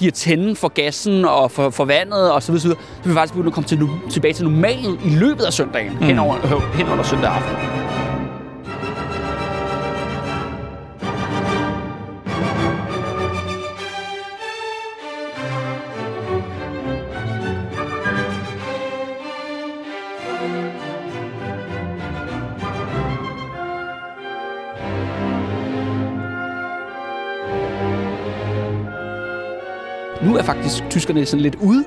de 0.00 0.06
at 0.06 0.14
tænde 0.14 0.56
for 0.56 0.68
gassen 0.68 1.24
og 1.24 1.50
for, 1.50 1.70
for 1.70 1.84
vandet 1.84 2.32
og 2.32 2.42
så 2.42 2.52
videre, 2.52 2.60
så 2.60 2.68
videre. 2.68 2.82
Så 3.02 3.08
vi 3.08 3.14
faktisk 3.14 3.34
begynde 3.34 3.48
at 3.48 3.54
komme 3.54 3.68
til, 3.68 3.88
tilbage 4.10 4.34
til 4.34 4.44
normalen 4.44 4.98
i 5.04 5.10
løbet 5.10 5.44
af 5.44 5.52
søndagen, 5.52 5.92
mm. 5.92 6.06
hen, 6.06 6.18
over, 6.18 6.36
øh, 6.44 6.76
hen 6.76 6.88
under 6.88 7.04
søndag 7.04 7.30
aften. 7.30 7.83
Nu 30.34 30.38
er 30.38 30.44
faktisk 30.44 30.84
tyskerne 30.90 31.26
sådan 31.26 31.40
lidt 31.42 31.54
ude 31.54 31.84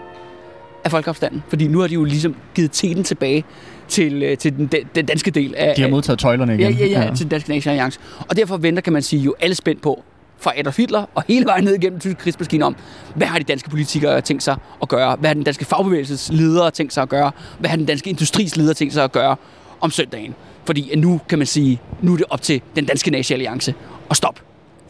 af 0.84 0.92
folkeopstanden, 0.92 1.44
fordi 1.50 1.68
nu 1.68 1.80
har 1.80 1.88
de 1.88 1.94
jo 1.94 2.04
ligesom 2.04 2.36
givet 2.56 2.72
teten 2.72 3.04
tilbage 3.04 3.44
til, 3.88 4.24
øh, 4.24 4.38
til 4.38 4.58
den, 4.58 4.70
den 4.96 5.06
danske 5.06 5.32
del 5.32 5.56
af, 5.58 5.74
De 5.76 5.82
har 5.82 5.90
modtaget 5.90 6.20
tøjlerne 6.20 6.54
Ja, 6.54 6.70
igen. 6.70 6.90
ja, 6.90 7.02
ja, 7.06 7.16
til 7.16 7.20
den 7.26 7.30
danske 7.30 7.50
nationale 7.50 7.82
alliance. 7.82 8.00
Og 8.30 8.38
derfor 8.38 8.58
venter, 8.58 8.82
kan 8.82 8.94
man 8.94 9.02
sige, 9.02 9.22
jo 9.22 9.36
alle 9.40 9.56
spændt 9.56 9.82
på, 9.82 10.04
fra 10.40 10.52
Adolf 10.60 10.78
Hitler 10.78 11.06
og 11.16 11.24
hele 11.28 11.46
vejen 11.46 11.64
ned 11.64 11.74
igennem 11.74 11.92
den 11.92 12.00
tyske 12.00 12.20
krigsmaskine 12.22 12.66
om, 12.66 12.76
hvad 13.16 13.28
har 13.28 13.38
de 13.38 13.44
danske 13.44 13.70
politikere 13.70 14.22
tænkt 14.22 14.44
sig 14.44 14.56
at 14.82 14.90
gøre? 14.90 15.16
Hvad 15.16 15.30
har 15.30 15.34
den 15.34 15.44
danske 15.44 15.66
fagbevægelses 15.66 16.30
ledere 16.34 16.72
tænkt 16.72 16.94
sig 16.94 17.04
at 17.04 17.10
gøre? 17.10 17.32
Hvad 17.60 17.70
har 17.70 17.78
den 17.78 17.86
danske 17.86 18.10
industris 18.10 18.58
ledere 18.58 18.74
tænkt 18.74 18.94
sig 18.94 19.04
at 19.04 19.12
gøre 19.12 19.36
om 19.82 19.92
søndagen? 19.92 20.36
Fordi 20.66 20.96
nu 20.98 21.22
kan 21.30 21.38
man 21.40 21.48
sige, 21.48 21.82
nu 22.02 22.14
er 22.14 22.18
det 22.18 22.26
op 22.30 22.42
til 22.42 22.62
den 22.76 22.86
danske 22.86 23.12
nationale 23.12 23.44
alliance 23.44 23.74
at 24.10 24.18
stoppe 24.18 24.42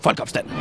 folkeopstanden. 0.02 0.52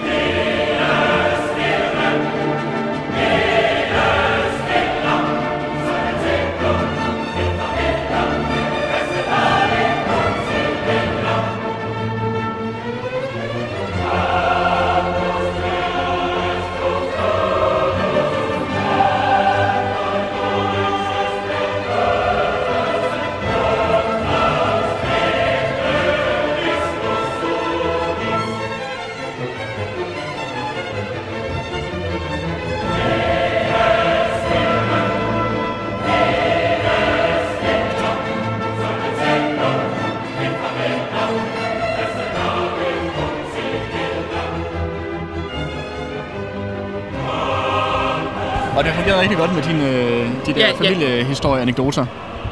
Og 48.76 48.84
det 48.84 48.92
fungerede 48.92 49.20
rigtig 49.20 49.36
godt 49.38 49.54
med 49.54 49.62
dine, 49.62 49.90
øh, 49.90 50.26
de 50.46 50.52
der 50.54 50.60
Ja, 50.60 50.66
ja, 50.66 50.66
ja. 50.66 50.88
familiehistorie-anekdoter. 50.88 52.06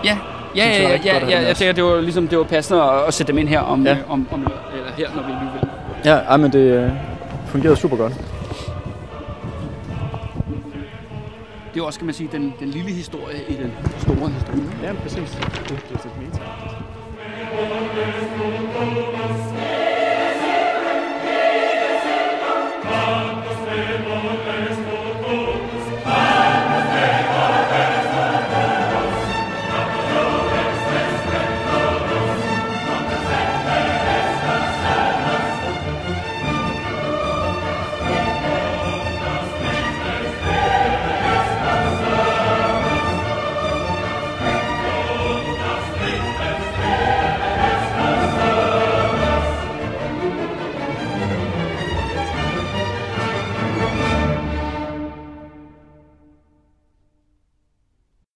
Ja, 0.05 0.19
ja, 0.57 0.69
ja, 0.69 0.99
ja, 1.05 1.27
ja, 1.29 1.41
jeg 1.41 1.51
os. 1.51 1.59
tænker, 1.59 1.73
det 1.73 1.85
var 1.85 2.01
ligesom 2.01 2.29
det 2.29 2.39
var 2.39 2.45
passende 2.45 2.83
at, 2.83 3.03
at 3.09 3.15
sætte 3.15 3.33
dem 3.33 3.39
ind 3.39 3.49
her 3.49 3.61
om, 3.61 3.85
Ja. 3.87 3.91
ja. 3.91 3.97
om, 4.09 4.29
om 4.33 4.41
eller 4.41 4.93
her, 4.97 5.09
når 5.17 5.23
vi 5.23 5.29
lige 5.29 5.51
vil. 5.61 5.69
Ja, 6.05 6.15
ej, 6.17 6.37
men 6.37 6.53
det 6.53 6.59
øh, 6.59 6.91
fungerede 7.47 7.77
super 7.77 7.97
godt. 7.97 8.13
Det 11.75 11.81
er 11.81 11.85
også, 11.85 11.99
kan 11.99 12.07
man 12.07 12.15
sige, 12.15 12.29
den, 12.33 12.55
den 12.61 12.69
lille 12.69 12.91
historie 12.91 13.37
i 13.49 13.53
den 13.55 13.73
store 13.99 14.31
historie. 14.31 14.61
Ja, 14.83 14.93
præcis. 15.03 15.31
Det, 15.31 15.69
det 15.69 15.73
er 15.93 16.03
lidt 16.05 16.19
meta. 16.19 16.39